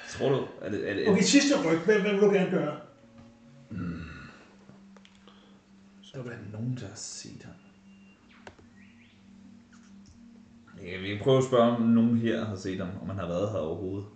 Tror 0.09 0.29
du? 0.29 0.47
Er 0.63 0.71
det, 0.71 0.91
er 0.91 0.95
det, 0.95 1.09
Okay, 1.09 1.23
sidste 1.23 1.55
ryg. 1.69 1.79
Hvad, 1.79 2.01
hvad 2.01 2.13
vil 2.13 2.21
du 2.21 2.31
gerne 2.31 2.51
gøre? 2.51 2.77
Så 6.03 6.19
er 6.19 6.23
der 6.23 6.31
nogen, 6.53 6.79
der 6.81 6.87
har 6.87 6.97
set 6.97 7.43
ham. 7.45 7.55
Ja, 10.87 11.01
vi 11.01 11.09
kan 11.09 11.19
prøve 11.23 11.39
at 11.39 11.45
spørge, 11.45 11.77
om 11.77 11.83
nogen 11.83 12.17
her 12.19 12.45
har 12.45 12.57
set 12.57 12.79
ham, 12.79 12.89
om 13.03 13.09
han 13.09 13.19
har 13.19 13.27
været 13.29 13.51
her 13.53 13.59
overhovedet. 13.59 14.07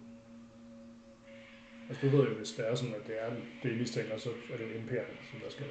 Altså, 1.89 2.07
du 2.07 2.17
ved 2.17 2.25
jo, 2.29 2.35
hvis 2.35 2.51
det 2.51 2.65
er 2.71 2.75
sådan, 2.75 2.95
at 2.95 3.07
det 3.07 3.15
er 3.23 3.29
det, 3.63 3.77
I 3.77 3.79
mistænker, 3.79 4.19
så 4.19 4.29
er 4.53 4.57
det 4.57 4.65
jo 4.65 4.81
imperierne, 4.81 5.17
som 5.31 5.41
der 5.45 5.51
skal 5.51 5.67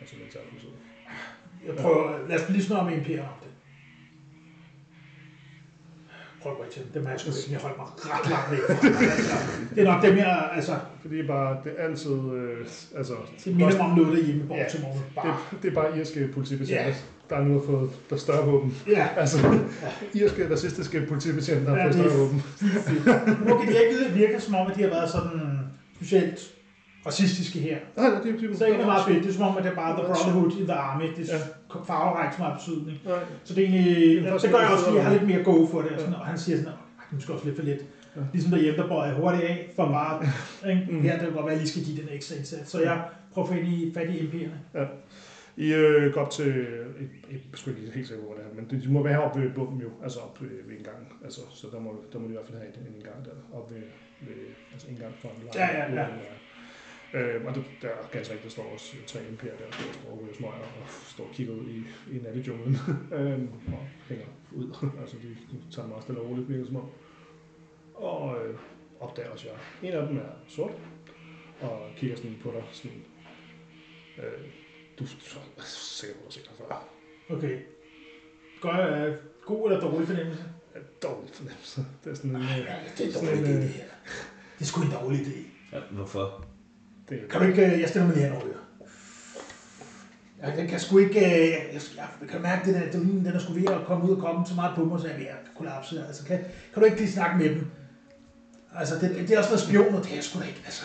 altså 0.00 0.14
militært 0.16 0.42
besøg. 0.54 0.70
Jeg 1.66 1.74
prøver, 1.76 2.28
lad 2.28 2.36
os 2.40 2.48
lige 2.50 2.62
snart 2.62 2.86
med 2.86 2.96
imperiet 2.98 3.20
om 3.20 3.38
det. 3.42 3.50
Prøv 6.42 6.52
at 6.64 6.70
til 6.70 6.82
dem. 6.82 6.92
Dem 6.92 7.04
har 7.04 7.10
jeg 7.12 7.20
sgu. 7.20 7.30
Jeg 7.52 7.60
holdt 7.60 7.76
mig 7.76 7.86
ret 7.86 8.30
langt 8.30 8.50
væk 8.50 8.60
fra. 8.60 8.88
Altså, 9.16 9.34
Det 9.74 9.78
er 9.82 9.92
nok 9.92 10.02
dem, 10.02 10.16
jeg, 10.16 10.50
altså, 10.52 10.74
Fordi 11.00 11.26
bare, 11.26 11.60
det 11.64 11.72
er 11.76 11.82
altid, 11.84 12.16
øh, 12.32 12.66
altså... 12.96 13.14
det 13.44 13.56
minder 13.56 13.76
mig 13.76 13.80
om 13.80 13.98
noget 13.98 14.16
derhjemme 14.16 14.44
i 14.44 14.46
Ja, 14.56 14.62
Baltimore. 14.62 15.00
Bare, 15.14 15.36
det, 15.50 15.62
det 15.62 15.68
er 15.70 15.74
bare 15.74 15.98
irske 15.98 16.28
politibetjente, 16.34 16.84
Ja. 16.84 16.94
Der 17.30 17.44
nu 17.44 17.52
har 17.54 17.60
fået 17.66 17.90
der 18.10 18.16
større 18.16 18.46
våben. 18.46 18.74
ja, 18.90 19.06
Altså, 19.16 19.38
irske 20.14 20.52
racistiske 20.52 21.06
politibetjente, 21.08 21.64
der 21.64 21.70
har 21.70 21.76
Ja, 21.76 21.84
fået 21.84 21.94
det 21.94 22.02
større 22.04 22.18
våben. 22.18 22.42
nu 23.48 23.58
kan 23.58 23.68
de 23.74 23.82
ikke 23.84 24.04
det 24.04 24.14
virker 24.14 24.38
som 24.40 24.54
om, 24.54 24.66
at 24.70 24.76
de 24.76 24.82
har 24.82 24.88
været 24.90 25.10
sådan 25.10 25.58
specielt 25.96 26.38
racistiske 27.06 27.58
her. 27.58 27.76
Nej, 27.96 28.08
nej, 28.10 28.20
det 28.20 28.34
er 28.34 28.48
det, 28.48 28.58
Så 28.58 28.64
det 28.66 28.86
meget 28.86 29.04
fedt. 29.08 29.22
Det 29.24 29.28
er 29.30 29.34
som 29.34 29.42
om, 29.42 29.56
at 29.56 29.64
det 29.64 29.70
er 29.70 29.74
bare 29.76 29.96
The 29.98 30.06
Brotherhood 30.06 30.52
in 30.60 30.64
the 30.66 30.74
Army. 30.74 31.04
Det 31.16 31.28
Ja. 31.28 31.34
er 31.34 31.84
farver 31.86 32.16
har 32.16 32.24
ikke 32.24 32.36
så 32.36 32.42
meget 32.42 32.56
betydning. 32.58 32.98
Nej, 33.04 33.18
Så 33.44 33.54
det 33.54 33.64
er 33.64 33.68
egentlig, 33.68 34.22
Det 34.24 34.42
det 34.42 34.50
gør 34.50 34.58
jeg 34.60 34.68
også, 34.70 34.84
fordi 34.84 34.96
jeg 34.96 35.04
har 35.04 35.12
ja. 35.12 35.18
lidt 35.18 35.28
mere 35.30 35.42
go 35.44 35.66
for 35.72 35.80
det. 35.82 35.90
Og, 35.90 36.00
sådan, 36.00 36.14
og 36.14 36.26
han 36.26 36.38
siger 36.38 36.56
sådan, 36.56 36.72
at 36.72 37.04
det 37.10 37.14
måske 37.18 37.32
også 37.32 37.44
lidt 37.44 37.56
for 37.56 37.62
lidt. 37.64 37.80
Ja. 38.16 38.20
Ligesom 38.32 38.50
derhjemme, 38.50 38.78
der 38.82 38.88
bøjer 38.88 39.06
jeg 39.12 39.16
hurtigt 39.20 39.44
af 39.44 39.72
for 39.76 39.86
meget. 39.88 40.18
Ikke? 40.70 40.86
Mm. 40.90 41.02
Her, 41.02 41.12
det 41.12 41.20
kan 41.20 41.32
godt 41.32 41.44
være, 41.46 41.54
at 41.54 41.58
jeg 41.58 41.58
lige 41.58 41.70
skal 41.70 41.84
give 41.84 41.96
den 42.02 42.08
ekstra 42.16 42.34
indsats. 42.36 42.70
Så 42.70 42.80
jeg 42.80 43.00
prøver 43.32 43.48
at 43.48 43.52
få 43.54 43.58
ind 43.60 43.68
i 43.68 43.92
fat 43.94 44.08
i 44.10 44.18
MP'erne. 44.18 44.78
I 45.56 45.74
øh, 45.74 46.12
går 46.12 46.20
op 46.20 46.30
til, 46.30 46.52
jeg, 47.00 47.08
jeg 47.30 47.40
er 47.52 47.56
sgu 47.56 47.70
ikke 47.70 47.90
helt 47.94 48.08
sikker 48.08 48.24
hvor 48.24 48.34
det 48.34 48.44
er, 48.44 48.54
men 48.54 48.82
de 48.82 48.92
må 48.92 49.02
være 49.02 49.12
heroppe 49.12 49.40
ved 49.40 49.50
bomben 49.54 49.80
jo, 49.80 49.90
altså 50.02 50.20
op 50.20 50.42
ved, 50.42 50.48
ved 50.64 50.76
indgangen, 50.76 51.06
altså, 51.24 51.40
så 51.50 51.66
der 51.72 51.80
må, 51.80 52.04
der 52.12 52.18
må 52.18 52.24
de 52.26 52.32
i 52.32 52.36
hvert 52.36 52.46
fald 52.46 52.58
have 52.58 52.68
en, 52.68 52.86
en 52.86 52.94
indgang 52.94 53.24
der, 53.24 53.30
op 53.52 53.70
ved, 53.70 53.82
ved 54.20 54.36
altså 54.72 54.88
indgang 54.88 55.14
fra 55.14 55.28
en 55.28 55.44
lejr. 55.44 55.72
Ja, 55.72 55.94
ja, 55.94 56.06
ja. 56.08 56.34
Øh, 57.14 57.46
og 57.46 57.54
det, 57.54 57.64
der 57.82 57.88
er 57.88 58.08
ganske 58.12 58.32
rigtigt, 58.32 58.44
der 58.44 58.50
står 58.50 58.72
også 58.72 58.96
tre 59.06 59.18
MP'er 59.18 59.58
der, 59.60 59.66
der 59.70 59.92
står 59.92 60.10
og 60.10 60.28
smøger 60.34 60.54
og 60.54 60.88
står 60.88 61.24
og 61.24 61.30
kigger 61.32 61.54
ud 61.54 61.68
i, 61.68 61.78
i 62.16 62.18
nattejunglen 62.18 62.76
øh, 63.18 63.40
og 63.66 63.86
hænger 64.08 64.26
ud. 64.52 64.90
altså 65.00 65.16
de, 65.22 65.28
de 65.28 65.72
tager 65.72 65.88
meget 65.88 66.02
stille 66.02 66.20
og 66.20 66.30
roligt, 66.30 66.48
virker 66.48 66.66
som 66.66 66.76
om. 66.76 66.88
Og 67.94 68.46
øh, 68.46 68.54
opdager 69.00 69.30
også 69.30 69.46
jer. 69.48 69.88
En 69.88 69.94
af 69.94 70.08
dem 70.08 70.16
er 70.16 70.32
sort 70.48 70.72
og 71.60 71.90
kigger 71.96 72.16
sådan 72.16 72.36
på 72.42 72.50
dig, 72.50 72.64
sådan, 72.72 73.04
øh, 74.18 74.44
du 74.98 75.04
er 75.04 75.08
sikker 75.64 76.16
på, 76.16 76.20
at 76.20 76.20
du 76.20 76.24
har 76.24 76.30
set 76.32 76.46
ham 76.48 76.56
før. 76.58 76.88
Okay. 77.36 77.58
Gør 78.62 78.76
jeg 78.86 79.14
god 79.46 79.70
eller 79.70 79.80
dårlig 79.80 80.06
fornemmelse? 80.08 80.44
Ja, 80.74 80.80
Dårlig 81.02 81.30
fornemmelse. 81.34 81.84
Det 82.04 82.10
er 82.10 82.14
sådan 82.14 82.30
en... 82.30 82.42
øh, 82.42 82.48
Det 82.98 83.00
er 83.00 83.06
en 83.06 83.12
Sådan 83.12 83.26
dårlig 83.28 83.44
idé, 83.44 83.48
en, 83.48 83.56
øh, 83.56 83.62
det 83.62 83.68
her. 83.68 83.84
Det 84.58 84.60
er 84.60 84.64
sgu 84.64 84.82
en 84.82 84.90
dårlig 84.90 85.20
idé. 85.20 85.38
Ja, 85.72 85.80
hvorfor? 85.90 86.44
Det, 87.08 87.28
Kan 87.30 87.40
du 87.40 87.46
ikke, 87.46 87.66
øh, 87.74 87.80
jeg 87.80 87.88
stiller 87.88 88.06
mig 88.06 88.16
lige 88.16 88.26
henover. 88.26 88.44
Jeg, 90.42 90.54
jeg 90.58 90.68
kan 90.68 90.80
sgu 90.80 90.98
ikke, 90.98 91.20
øh, 91.20 91.30
jeg, 91.50 91.70
jeg, 91.74 92.08
jeg 92.20 92.28
kan 92.28 92.42
mærke 92.42 92.66
det 92.72 92.74
der, 92.74 92.90
den, 92.90 93.24
den 93.24 93.26
er 93.26 93.38
sgu 93.38 93.52
ved 93.52 93.66
at 93.68 93.86
komme 93.86 94.04
ud 94.10 94.16
og 94.16 94.22
komme 94.22 94.46
så 94.46 94.54
meget 94.54 94.74
på 94.76 94.84
mig, 94.84 95.00
så 95.00 95.06
jeg 95.06 95.14
er 95.14 95.18
ved 95.18 95.26
at 95.26 95.36
kollapse. 95.56 96.04
Altså, 96.06 96.24
kan, 96.24 96.38
kan 96.72 96.80
du 96.82 96.84
ikke 96.84 96.96
lige 96.96 97.12
snakke 97.12 97.36
med 97.38 97.48
dem? 97.54 97.66
Altså, 98.74 98.94
det, 98.94 99.10
det 99.28 99.30
er 99.30 99.38
også 99.38 99.50
noget 99.50 99.60
spion, 99.68 99.94
og 99.94 100.04
det 100.04 100.18
er 100.18 100.22
sgu 100.22 100.40
da 100.40 100.44
ikke, 100.46 100.62
altså, 100.64 100.84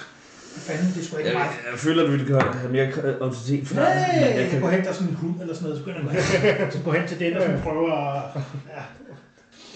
hvad 0.66 0.76
fanden, 0.78 0.93
det 0.95 1.12
da 1.12 1.18
ikke 1.18 1.30
Jeg, 1.30 1.38
mig. 1.39 1.49
jeg 1.72 1.80
føler, 1.80 2.01
at 2.03 2.07
du 2.07 2.12
ville 2.12 2.28
gøre- 2.34 2.53
have 2.53 2.72
mere 2.72 2.88
autoritet 3.22 3.68
for 3.68 3.76
Nej, 3.76 3.95
men 4.14 4.22
jeg 4.22 4.36
jeg 4.39 4.49
kan, 4.49 4.62
går 4.62 4.70
hen, 4.70 4.82
der 4.84 4.89
er 4.89 4.93
sådan 4.93 5.10
en 5.10 5.16
hund 5.16 5.41
eller 5.41 5.53
sådan 5.53 5.70
noget, 5.70 5.80
så 5.80 5.84
begynder 5.86 6.12
jeg 6.14 6.20
at 6.22 6.57
gå 6.57 6.64
hen, 6.64 6.72
så 6.72 6.80
gå 6.88 6.91
hen 6.91 7.07
til 7.07 7.20
den 7.20 7.34
og 7.38 7.41
sådan 7.41 7.62
prøver 7.62 7.93
at 7.93 8.41
ja, 8.76 8.84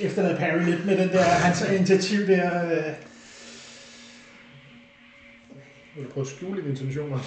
efterlade 0.07 0.35
Perry 0.37 0.59
lidt 0.69 0.85
med 0.85 0.97
den 0.97 1.09
der, 1.09 1.23
hans 1.23 1.61
initiativ 1.69 2.27
der. 2.27 2.63
Øh, 2.71 2.93
vil 5.95 6.03
du 6.05 6.09
prøve 6.09 6.25
at 6.27 6.31
skjule 6.35 6.57
dine 6.61 6.69
intentioner? 6.69 7.19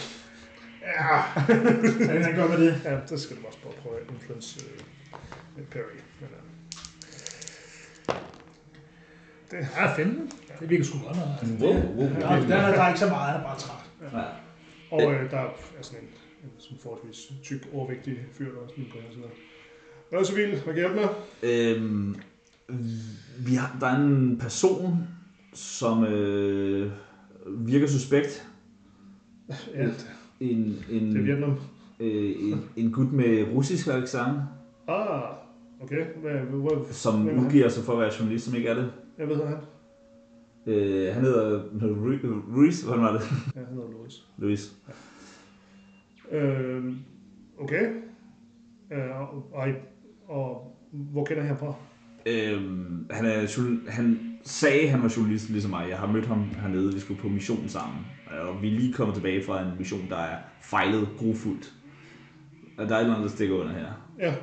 ja, 1.01 1.43
hvordan 1.97 2.23
han 2.23 2.35
gør 2.35 2.49
med 2.49 2.59
det? 2.67 2.81
Ja, 2.85 2.97
så 3.07 3.19
skal 3.19 3.37
du 3.37 3.43
også 3.47 3.59
bare 3.65 3.73
prøve 3.83 3.97
at 4.01 4.03
influence 4.15 4.61
øh, 4.65 4.81
med 5.57 5.65
Perry. 5.65 5.99
Men, 6.21 6.29
øh, 6.33 8.15
det 9.51 9.59
Ja, 9.77 9.97
15. 9.97 10.31
Det 10.61 10.71
virker 10.71 10.85
sgu 10.85 10.99
godt. 11.07 11.17
Wow, 11.61 11.75
wow. 11.97 12.09
Der, 12.09 12.27
er- 12.29 12.47
der, 12.47 12.57
er, 12.57 12.75
der 12.75 12.83
er 12.83 12.89
ikke 12.89 13.01
så 13.01 13.09
meget, 13.09 13.33
han 13.33 13.41
er 13.41 13.45
bare 13.45 13.59
træt. 13.59 13.91
Ja. 14.13 14.23
Og 14.97 15.13
øh, 15.15 15.31
der 15.31 15.37
er 15.39 15.49
sådan 15.81 16.01
en, 16.03 16.09
en 16.45 16.51
sådan 16.59 16.79
forholdsvis 16.83 17.33
tyk, 17.43 17.69
overvægtig 17.75 18.19
fyr, 18.33 18.53
der 18.53 18.59
også 18.61 18.75
lige 18.77 18.91
på 18.91 18.97
her 18.99 19.11
side. 19.13 19.25
Hvad 20.11 20.21
er 20.21 20.25
så 20.25 20.35
vildt? 20.35 20.55
Hvad 20.65 20.75
kan 20.75 20.83
hjælpe 20.83 20.97
med? 20.97 21.09
Øhm, 21.77 22.17
vi 23.47 23.55
har, 23.55 23.77
der 23.81 23.87
er 23.87 23.97
en 23.97 24.39
person, 24.41 24.99
som 25.55 26.05
øh, 26.05 26.91
virker 27.47 27.87
suspekt. 27.87 28.47
Ja, 29.75 29.89
En, 30.41 30.77
en, 30.91 31.11
det 31.13 31.17
er 31.21 31.23
Vietnam. 31.23 31.59
øh, 32.01 32.35
en, 32.39 32.65
en 32.77 32.93
gut 32.93 33.13
med 33.13 33.47
russisk 33.55 33.87
accent, 33.89 34.39
Ah, 34.89 35.23
okay. 35.83 36.05
Hvad, 36.23 36.33
hvad, 36.33 36.93
som 36.93 37.29
er 37.29 37.33
udgiver 37.45 37.69
sig 37.69 37.85
for 37.85 37.93
at 37.93 37.99
være 37.99 38.11
journalist, 38.19 38.45
som 38.45 38.55
ikke 38.55 38.69
er 38.69 38.75
det. 38.75 38.93
Jeg 39.19 39.29
ved, 39.29 39.47
han. 39.47 39.57
Øh, 40.67 41.15
han 41.15 41.23
hedder 41.25 41.63
Ru- 41.63 42.57
Ruiz, 42.57 42.83
hvordan 42.83 43.03
var 43.03 43.13
det? 43.13 43.21
Ja, 43.57 43.61
han 43.61 43.75
hedder 43.75 43.91
Louis. 43.91 44.27
Louis. 44.39 44.73
Øh, 46.33 46.85
okay. 47.61 47.83
Øh, 48.93 49.21
og, 49.21 49.51
og, 49.53 49.69
og, 50.29 50.77
hvor 50.93 51.25
kender 51.25 51.43
jeg 51.43 51.49
ham 51.49 51.59
fra? 51.59 51.75
Øhm, 52.27 53.07
han, 53.11 53.25
er, 53.25 53.91
han 53.91 54.21
sagde, 54.45 54.89
han 54.89 55.03
var 55.03 55.15
journalist 55.17 55.51
ligesom 55.51 55.71
mig. 55.71 55.87
Jeg 55.89 55.99
har 55.99 56.07
mødt 56.13 56.27
ham 56.27 56.43
hernede, 56.43 56.95
vi 56.95 57.01
skulle 57.01 57.21
på 57.21 57.29
mission 57.29 57.69
sammen. 57.69 57.99
Og 58.41 58.63
vi 58.63 58.69
er 58.69 58.79
lige 58.79 58.93
kommet 58.93 59.15
tilbage 59.15 59.43
fra 59.45 59.63
en 59.63 59.79
mission, 59.79 60.01
der 60.11 60.17
er 60.17 60.37
fejlet 60.63 61.09
grufuldt. 61.19 61.73
Og 62.79 62.89
der 62.89 62.95
er 62.95 62.99
et 62.99 63.03
eller 63.03 63.15
andet, 63.15 63.31
der 63.31 63.37
stikker 63.37 63.55
under 63.57 63.73
her. 63.73 63.87
Ja, 64.19 64.35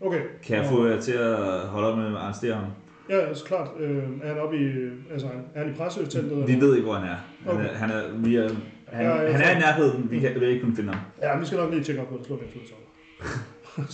okay. 0.00 0.20
Kan 0.42 0.56
jeg 0.56 0.66
få 0.66 0.86
jer 0.86 1.00
til 1.00 1.12
at 1.12 1.60
holde 1.60 1.88
op 1.88 1.98
med 1.98 2.06
at 2.06 2.14
arrestere 2.14 2.54
ham? 2.54 2.70
Ja, 3.08 3.16
altså 3.28 3.44
klart. 3.44 3.68
Øh, 3.78 4.02
er 4.22 4.28
han 4.28 4.38
oppe 4.38 4.56
i, 4.56 4.88
altså, 5.12 5.26
er 5.54 5.62
han 5.62 5.70
i 5.72 5.76
presseteltet? 5.76 6.46
Vi 6.46 6.52
eller? 6.52 6.66
ved 6.66 6.74
ikke, 6.76 6.84
hvor 6.84 6.94
han 6.94 7.08
er. 7.08 7.16
Han 7.44 7.50
er, 7.50 7.52
Okay. 7.52 7.74
han 7.74 7.90
er, 7.90 8.02
vi 8.18 8.36
er, 8.36 8.48
han, 8.88 9.06
Ja, 9.06 9.32
han 9.32 9.40
er 9.40 9.50
i 9.56 9.58
nærheden. 9.58 10.10
Vi 10.10 10.20
kan 10.20 10.40
vi 10.40 10.46
ikke 10.46 10.62
kunne 10.64 10.76
finde 10.76 10.92
ham. 10.92 11.02
Ja, 11.22 11.38
vi 11.38 11.46
skal 11.46 11.58
nok 11.58 11.70
lige 11.72 11.84
tjekke 11.84 12.02
op 12.02 12.08
på 12.08 12.16
det. 12.18 12.26
Slå 12.26 12.36
den 12.36 12.44
ud, 12.44 12.66
så. 12.66 12.74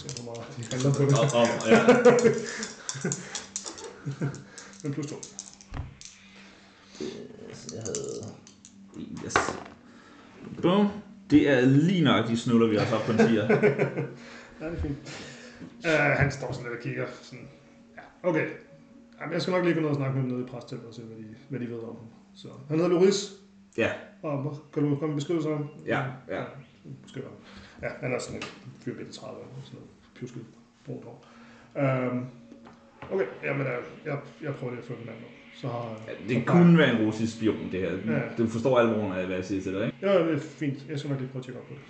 Se, 0.08 0.22
hvor 0.22 0.32
meget 0.34 0.56
de 0.56 0.62
handler 0.72 0.92
på 0.94 1.02
det. 1.02 1.12
Ja. 1.70 1.78
Men 4.84 4.92
plus 4.94 5.06
to. 5.06 5.16
Jeg 7.74 7.82
havde... 7.82 8.32
Yes. 9.24 9.34
Boom. 10.62 10.88
Det 11.30 11.50
er 11.50 11.60
lige 11.60 12.04
nok, 12.04 12.28
de 12.28 12.36
snuller 12.38 12.66
vi 12.66 12.76
også 12.76 12.94
op 12.96 13.02
på 13.02 13.12
en 13.12 13.18
tier. 13.18 13.46
Ja, 14.60 14.66
det 14.68 14.78
er 14.78 14.82
fint. 14.82 14.98
Uh, 15.84 15.90
han 15.92 16.30
står 16.30 16.52
sådan 16.52 16.66
lidt 16.66 16.78
og 16.78 16.82
kigger. 16.82 17.06
Sådan, 17.22 17.48
ja, 17.96 18.28
okay. 18.28 18.46
Jamen, 19.22 19.32
jeg 19.32 19.42
skal 19.42 19.52
nok 19.52 19.64
lige 19.64 19.74
gå 19.74 19.80
ned 19.80 19.88
og 19.88 19.94
snakke 19.96 20.14
med 20.14 20.22
dem 20.22 20.30
nede 20.30 20.44
i 20.44 20.50
præsteltet 20.50 20.88
og 20.88 20.94
se, 20.94 21.02
hvad 21.02 21.16
de, 21.16 21.24
hvad 21.48 21.60
de 21.60 21.68
ved 21.70 21.78
om 21.78 21.96
ham. 21.96 22.06
Så, 22.34 22.48
han 22.68 22.78
hedder 22.78 22.90
Loris. 22.90 23.32
Ja. 23.78 23.90
Og 24.22 24.56
kan 24.72 24.82
du 24.82 24.88
komme 24.88 25.06
med 25.06 25.14
beskrivelse 25.14 25.48
af 25.48 25.56
ham? 25.56 25.68
Ja, 25.86 26.02
ja. 26.28 26.44
Beskriv 27.02 27.22
ham. 27.24 27.32
Ja, 27.82 27.88
han 28.00 28.14
er 28.14 28.18
sådan 28.18 28.36
en 28.36 28.42
fyr 28.80 28.94
bitte 28.96 29.12
30 29.12 29.40
og 29.40 29.46
sådan 29.64 29.78
noget 29.78 29.90
pjusket 30.18 30.44
brunt 30.86 31.04
hår. 31.04 31.24
Um, 32.10 32.26
Okay, 33.10 33.26
jamen, 33.44 33.66
jeg, 33.66 33.78
jeg, 34.04 34.18
jeg 34.42 34.54
prøver 34.54 34.72
lige 34.72 34.82
at 34.82 34.86
få 34.86 34.94
den 35.00 35.08
anden. 35.08 35.24
Så 35.54 35.68
har 35.68 35.96
Ja, 36.08 36.34
det 36.34 36.46
kunne 36.46 36.78
være 36.78 37.00
en 37.00 37.06
russisk 37.06 37.36
spion, 37.36 37.72
det 37.72 37.80
her. 37.80 38.14
Ja. 38.14 38.20
Du 38.38 38.46
forstår 38.46 38.78
alvoren 38.78 39.12
af, 39.12 39.26
hvad 39.26 39.36
jeg 39.36 39.44
siger 39.44 39.62
til 39.62 39.74
dig, 39.74 39.86
ikke? 39.86 39.98
Ja, 40.02 40.26
det 40.26 40.34
er 40.34 40.38
fint. 40.38 40.86
Jeg 40.88 40.98
skal 40.98 41.10
nok 41.10 41.20
lige 41.20 41.30
prøve 41.30 41.40
at 41.40 41.44
tjekke 41.44 41.60
op 41.60 41.66
på 41.66 41.74
det. 41.74 41.80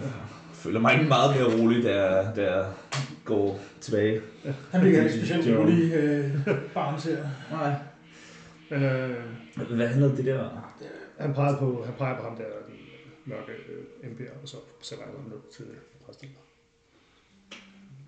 Jeg 0.00 0.10
føler 0.60 0.80
mig 0.80 0.94
ikke 0.94 1.08
meget 1.08 1.36
mere 1.36 1.60
rolig, 1.62 1.84
da 1.84 2.04
jeg, 2.04 2.32
da 2.36 2.54
jeg 2.56 2.66
går 3.24 3.60
tilbage. 3.80 4.20
Han 4.70 4.80
bliver 4.80 5.02
ikke 5.02 5.16
specielt 5.16 5.58
rolig, 5.58 5.92
øh, 5.92 6.30
barn 6.74 7.00
ser. 7.00 7.26
Nej. 7.50 7.74
Øh, 8.70 9.16
Hvad 9.76 9.88
handler 9.88 10.14
det 10.16 10.24
der? 10.24 10.72
han, 11.18 11.34
peger 11.34 11.56
på, 11.58 11.82
han 11.84 11.94
peger 11.98 12.16
på 12.16 12.22
ham 12.22 12.36
der, 12.36 12.44
den 12.44 12.76
mørke 13.24 13.52
øh, 13.52 14.10
MP'er, 14.10 14.42
og 14.42 14.48
så 14.48 14.56
sætter 14.82 15.04
han 15.04 15.14
ham 15.16 15.24
ned 15.30 15.38
til 15.56 15.64
præsten. 16.06 16.28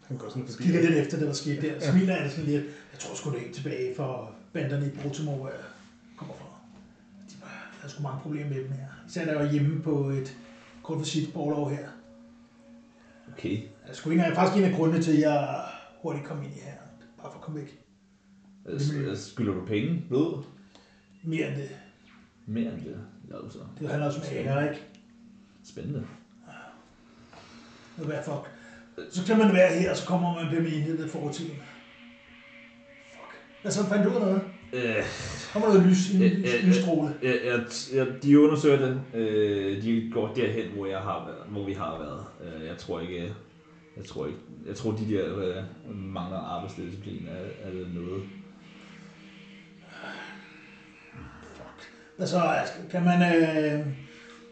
Han 0.09 0.17
går 0.17 0.29
sådan 0.29 0.49
Så 0.49 0.53
forbi. 0.53 0.65
kigger 0.65 0.81
lidt 0.81 0.95
efter 0.95 1.19
det, 1.19 1.27
der 1.27 1.33
skete 1.33 1.69
der. 1.69 1.81
Smiler 1.91 2.15
han 2.15 2.31
sådan 2.31 2.45
lidt. 2.45 2.65
Jeg 2.93 2.99
tror 3.01 3.15
sgu, 3.15 3.31
det 3.31 3.43
er 3.43 3.47
en 3.47 3.53
tilbage 3.53 3.95
for 3.97 4.35
banderne 4.53 4.87
i 4.87 4.91
Baltimore, 5.03 5.37
hvor 5.37 5.49
jeg 5.49 5.57
kommer 6.17 6.35
fra. 6.35 6.47
De 7.29 7.35
var, 7.41 7.47
jeg 7.49 7.81
havde 7.81 7.93
sgu 7.93 8.03
mange 8.03 8.21
problemer 8.23 8.49
med 8.49 8.57
dem 8.57 8.71
her. 8.73 8.87
Især 9.09 9.27
jeg 9.27 9.37
var 9.37 9.53
hjemme 9.53 9.83
på 9.83 10.09
et 10.09 10.37
kort 10.83 10.99
visit 10.99 11.33
på 11.35 11.41
overlov 11.41 11.71
her. 11.71 11.87
Okay. 13.33 13.63
Jeg 13.89 13.97
sgu 13.97 14.11
ikke 14.11 14.21
engang, 14.21 14.37
faktisk 14.37 14.59
en 14.59 14.71
af 14.71 14.77
grundene 14.77 15.03
til, 15.03 15.13
at 15.13 15.21
jeg 15.21 15.65
hurtigt 16.03 16.27
kom 16.27 16.43
ind 16.43 16.53
i 16.53 16.59
her. 16.61 16.73
Bare 17.19 17.31
for 17.31 17.39
at 17.39 17.41
komme 17.41 17.61
væk. 17.61 17.79
Øh, 18.67 19.17
Skylder 19.17 19.55
du 19.55 19.65
penge? 19.67 20.05
Blod? 20.09 20.45
Mere 21.25 21.49
end 21.49 21.57
det. 21.57 21.77
Mere 22.47 22.73
end 22.73 22.81
det. 22.81 22.97
Ja, 23.31 23.35
så. 23.51 23.59
Det 23.81 23.89
handler 23.89 24.07
også 24.07 24.21
om 24.21 24.27
ære, 24.37 24.69
ikke? 24.69 24.85
Spændende. 25.65 26.07
Det 27.99 28.09
være 28.09 28.25
fuck. 28.25 28.51
Så 29.11 29.27
kan 29.27 29.39
man 29.39 29.53
være 29.55 29.81
her, 29.81 29.91
og 29.91 29.97
så 29.97 30.07
kommer 30.07 30.35
man 30.35 30.63
med 30.63 30.73
enhed 30.73 30.97
ved 30.97 31.09
fortiden. 31.09 31.57
Fuck. 33.13 33.43
Hvad 33.63 33.73
så 33.73 33.85
fandt 33.87 34.05
du 34.05 34.11
ud 34.11 34.15
af 34.15 34.21
noget? 34.21 34.43
Øh, 34.73 35.05
Kommer 35.53 35.69
noget 35.69 35.87
lys, 35.87 36.11
en 36.11 36.23
Øh, 36.23 36.33
øh, 36.33 36.65
lysstråle? 36.69 37.15
jeg, 37.23 37.39
jeg, 37.95 38.07
de 38.23 38.41
undersøger 38.41 38.79
det. 38.79 39.01
Øh, 39.15 39.83
de 39.83 40.11
går 40.13 40.35
derhen, 40.35 40.71
hvor, 40.71 40.87
jeg 40.87 40.99
har 40.99 41.25
været, 41.27 41.47
hvor 41.51 41.65
vi 41.67 41.73
har 41.73 41.99
været. 41.99 42.25
Øh, 42.61 42.67
jeg 42.67 42.77
tror 42.79 43.01
ikke... 43.01 43.35
Jeg 43.97 44.05
tror 44.05 44.27
ikke... 44.27 44.39
Jeg 44.67 44.75
tror, 44.77 44.91
de 44.93 45.15
der 45.15 45.39
øh, 45.39 45.65
mangler 45.95 46.39
arbejdsdisciplin 46.39 47.29
er, 47.29 47.69
er 47.69 47.73
noget. 47.95 48.23
Så? 52.27 52.39
altså, 52.41 52.75
Kan 52.91 53.05
man, 53.05 53.23
øh, 53.23 53.87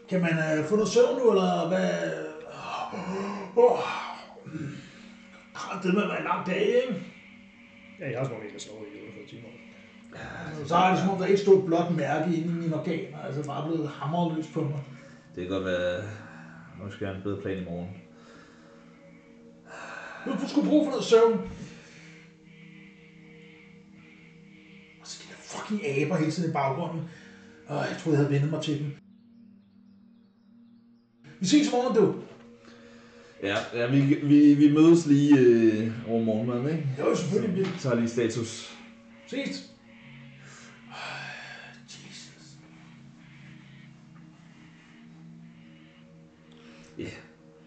kan 0.09 0.21
man 0.21 0.31
øh, 0.31 0.65
få 0.65 0.75
noget 0.75 0.89
søvn 0.89 1.19
nu, 1.19 1.29
eller 1.31 1.67
hvad? 1.67 1.89
Oh. 3.55 3.79
Det 5.83 5.89
at 5.89 5.95
være 5.95 6.17
en 6.17 6.23
lang 6.23 6.45
dag, 6.45 6.61
ikke? 6.61 7.03
Ja, 7.99 8.09
jeg 8.09 8.17
har 8.19 8.25
sådan 8.25 8.37
nogle, 8.37 8.53
jeg 8.53 8.61
sover 8.61 8.81
i 8.81 8.99
48 9.07 9.27
timer. 9.29 9.49
Så 10.67 10.75
har 10.75 10.91
det 10.91 10.99
som 10.99 11.09
om, 11.09 11.17
der 11.17 11.25
er 11.25 11.33
et 11.33 11.39
stort 11.39 11.65
blåt 11.65 11.95
mærke 11.97 12.35
inde 12.35 12.47
i 12.47 12.61
mine 12.61 12.75
organer. 12.75 13.17
Altså 13.17 13.43
bare 13.43 13.69
blevet 13.69 13.89
hamret 13.89 14.35
løs 14.37 14.47
på 14.53 14.61
mig. 14.61 14.79
Det 15.35 15.43
kan 15.43 15.51
godt 15.53 15.65
være... 15.65 16.03
Nu 16.83 16.91
skal 16.91 17.05
jeg 17.05 17.15
en 17.15 17.21
bedre 17.23 17.41
plan 17.41 17.61
i 17.61 17.65
morgen. 17.65 17.89
Du 20.41 20.49
skulle 20.49 20.69
bruge 20.69 20.85
for 20.85 20.89
noget 20.91 21.05
søvn. 21.05 21.33
Og 25.01 25.07
så 25.07 25.23
de 25.23 25.29
der 25.29 25.35
fucking 25.39 25.85
aber 25.87 26.15
hele 26.17 26.31
tiden 26.31 26.49
i 26.49 26.53
baggrunden. 26.53 27.01
Åh, 27.69 27.75
jeg 27.75 27.97
troede, 27.99 28.17
jeg 28.17 28.25
havde 28.27 28.41
vendt 28.41 28.51
mig 28.51 28.61
til 28.61 28.79
dem. 28.79 28.91
Vi 31.39 31.45
ses 31.45 31.67
i 31.67 31.71
morgen, 31.71 31.95
du. 31.95 32.15
Ja, 33.43 33.55
ja 33.73 33.87
vi, 33.91 34.01
vi, 34.23 34.53
vi 34.53 34.73
mødes 34.73 35.05
lige 35.05 35.37
øh, 35.39 36.09
over 36.09 36.23
morgenmaden, 36.23 36.65
ikke? 36.77 36.87
Jo, 36.99 37.15
selvfølgelig. 37.15 37.57
Vi 37.59 37.65
Så 37.77 37.81
tager 37.83 37.95
lige 37.95 38.09
status. 38.09 38.77
ses. 39.27 39.70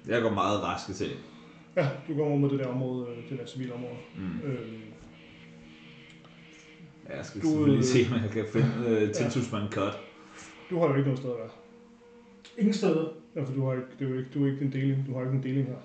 Jeg 0.09 0.23
går 0.23 0.31
meget 0.31 0.63
raske 0.63 0.93
til. 0.93 1.11
Ja, 1.77 1.89
du 2.09 2.15
går 2.17 2.27
over 2.27 2.37
mod 2.37 2.51
det 2.51 2.59
der 2.59 2.67
område, 2.67 3.07
øh, 3.11 3.31
det 3.31 3.39
der 3.39 3.47
civile 3.47 3.73
område. 3.75 3.97
Mm. 4.17 4.41
Øhm, 4.45 4.81
Ja, 7.09 7.17
jeg 7.17 7.25
skal 7.27 7.41
Du, 7.43 7.47
selvfølgelig 7.47 7.79
øh, 7.79 7.85
se, 7.85 7.99
om 8.15 8.23
jeg 8.23 8.31
kan 8.31 8.45
finde 8.53 8.73
øh, 8.89 9.13
tilsynsmand 9.15 9.67
cut. 9.73 9.95
du 10.71 10.79
har 10.79 10.87
jo 10.89 10.95
ikke 10.95 11.05
noget 11.11 11.19
sted 11.19 11.31
at 11.31 11.37
være. 11.39 11.51
Ingen 12.59 12.75
steder. 12.75 13.05
Ja, 13.37 13.41
for 13.43 13.53
du 13.59 13.67
har 13.67 13.73
ikke, 13.73 13.87
det 13.99 14.05
er 14.07 14.11
jo 14.11 14.19
ikke, 14.19 14.31
du 14.35 14.45
er 14.47 14.51
ikke 14.53 14.65
en 14.65 14.73
deling, 14.73 15.07
du 15.07 15.15
har 15.15 15.21
ikke 15.27 15.37
en 15.41 15.43
deling 15.43 15.67
her. 15.73 15.81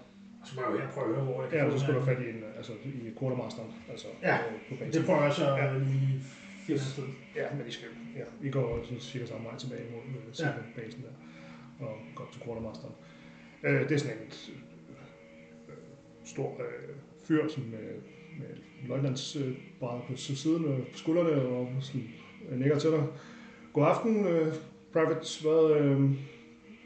Så 0.46 0.52
må 0.56 0.62
jeg 0.62 0.72
jo 0.74 0.78
her 0.80 0.90
prøve 0.96 1.08
at 1.10 1.16
høre, 1.16 1.24
hvor 1.26 1.42
jeg 1.44 1.50
kan 1.52 1.60
Ja, 1.60 1.72
så 1.78 1.80
skal 1.84 1.94
du 1.96 2.02
fat 2.12 2.20
i 2.26 2.28
en, 2.34 2.40
altså 2.58 2.74
i 2.86 3.10
quartermasteren, 3.20 3.72
altså 3.92 4.08
Ja, 4.22 4.38
basen. 4.80 4.94
Det 4.96 5.06
prøver 5.06 5.24
jeg 5.24 5.34
så 5.34 5.46
Ja. 5.56 5.78
lige 5.78 6.22
finde 6.66 6.82
et 6.82 6.88
sted. 6.96 7.08
Ja, 7.40 7.46
men 7.58 7.64
I 7.68 7.72
skal, 7.72 7.88
ja, 8.20 8.26
I 8.48 8.50
går 8.52 8.68
sådan 8.84 9.00
cirka 9.00 9.26
samme 9.26 9.44
vej 9.50 9.56
tilbage 9.64 9.86
mod 9.94 10.02
øh, 10.10 10.40
Ja. 10.40 10.50
basen 10.82 11.02
der, 11.06 11.14
og 11.86 11.94
går 12.16 12.28
til 12.34 12.42
quartermasteren. 12.46 12.94
Øh, 13.00 13.09
det 13.64 13.92
er 13.92 13.98
sådan 13.98 14.18
en 14.18 14.24
øh, 15.70 15.76
stor 16.26 16.50
øh, 16.60 16.96
fyr, 17.24 17.48
som 17.50 17.64
med, 17.64 17.80
med 18.40 18.48
løjtnants 18.88 19.36
øh, 19.36 19.58
på 19.80 20.16
siden 20.16 20.66
øh, 20.66 20.88
på 20.92 20.98
skuldrene 20.98 21.42
og 21.42 21.70
sådan 21.82 22.10
øh, 22.50 22.60
nikker 22.60 22.80
til 22.80 22.92
dig. 22.92 23.04
God 23.74 23.86
aften, 23.86 24.28
øh, 24.28 24.54
Private. 24.94 25.42
Hvad, 25.42 25.82
øh, 25.82 26.10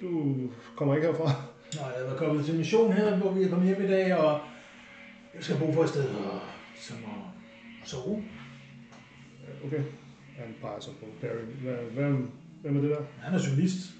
du 0.01 0.35
kommer 0.75 0.95
ikke 0.95 1.07
herfra? 1.07 1.31
Nå, 1.73 1.81
jeg 1.97 2.13
er 2.13 2.17
kommet 2.17 2.45
til 2.45 2.55
mission 2.55 2.93
her, 2.93 3.17
hvor 3.17 3.31
vi 3.31 3.43
er 3.43 3.49
kommet 3.49 3.67
hjem 3.67 3.85
i 3.85 3.87
dag, 3.87 4.17
og 4.17 4.39
jeg 5.35 5.43
skal 5.43 5.59
bo 5.59 5.71
på 5.71 5.81
et 5.81 5.89
sted, 5.89 6.09
og 6.09 6.39
som 6.75 6.97
at 7.83 7.89
sove. 7.89 8.23
Ja, 9.43 9.67
Okay. 9.67 9.83
Han 10.37 10.55
peger 10.61 10.79
så 10.79 10.89
på 10.99 11.05
Barry. 11.21 11.71
Hvad, 11.93 12.11
hvem 12.61 12.77
er 12.77 12.81
det 12.81 12.89
der? 12.89 13.01
Han 13.19 13.33
er 13.33 13.39
journalist. 13.47 13.93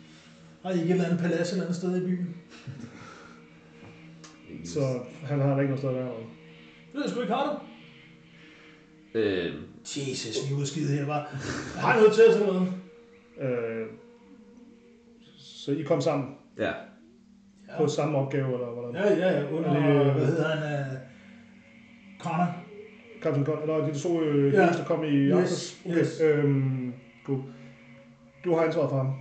Har 0.64 0.70
I 0.70 0.74
ikke 0.74 0.86
et 0.86 0.92
eller 0.92 1.06
andet 1.06 1.20
palads 1.20 1.48
et 1.50 1.52
eller 1.52 1.64
andet 1.64 1.76
sted 1.78 2.02
i 2.02 2.06
byen? 2.06 2.36
Så 4.66 4.80
han 5.24 5.40
har 5.42 5.54
da 5.56 5.60
ikke 5.62 5.70
noget 5.70 5.80
sted 5.80 5.90
at 5.90 5.96
være. 5.96 6.04
eller? 6.06 6.18
Det 6.20 6.94
ved 6.94 7.02
jeg 7.02 7.10
sgu 7.12 7.22
ikke, 7.22 7.34
har 7.34 7.46
du? 9.14 9.20
Øh, 9.20 9.54
Jesus, 9.86 10.50
vi 10.50 10.54
er 10.56 10.60
udskidt 10.60 10.90
her, 10.90 11.06
var. 11.06 11.20
Jeg 11.76 11.84
har 11.84 11.96
noget 12.00 12.14
til 12.14 12.24
eller 12.24 12.46
noget. 12.54 12.74
Øh, 13.40 13.88
så 15.38 15.72
I 15.72 15.82
kom 15.84 16.02
sammen 16.02 16.36
ja. 16.60 16.72
På 17.78 17.88
samme 17.88 18.18
opgave, 18.18 18.54
eller 18.54 18.68
hvordan? 18.74 18.96
Ja, 18.96 19.16
ja, 19.16 19.40
ja, 19.40 19.52
under, 19.52 19.70
Er 19.70 20.04
det- 20.04 20.14
hvad 20.14 20.26
hedder 20.26 20.56
han, 20.56 20.92
uh, 20.92 20.98
Connor. 22.20 22.56
Captain 23.22 23.46
Con, 23.46 23.62
eller 23.62 23.88
de 23.94 24.00
to 24.00 24.22
øh, 24.24 24.54
Ja. 24.54 24.60
der 24.62 24.86
kom 24.86 25.04
i 25.04 25.08
Yes, 25.08 25.34
aftes? 25.34 25.82
Okay. 25.86 25.98
yes. 26.00 26.22
Øhm, 26.22 26.94
du, 27.28 27.44
du 28.44 28.56
har 28.56 28.64
ansvaret 28.64 28.90
for 28.90 28.98
ham. 28.98 29.14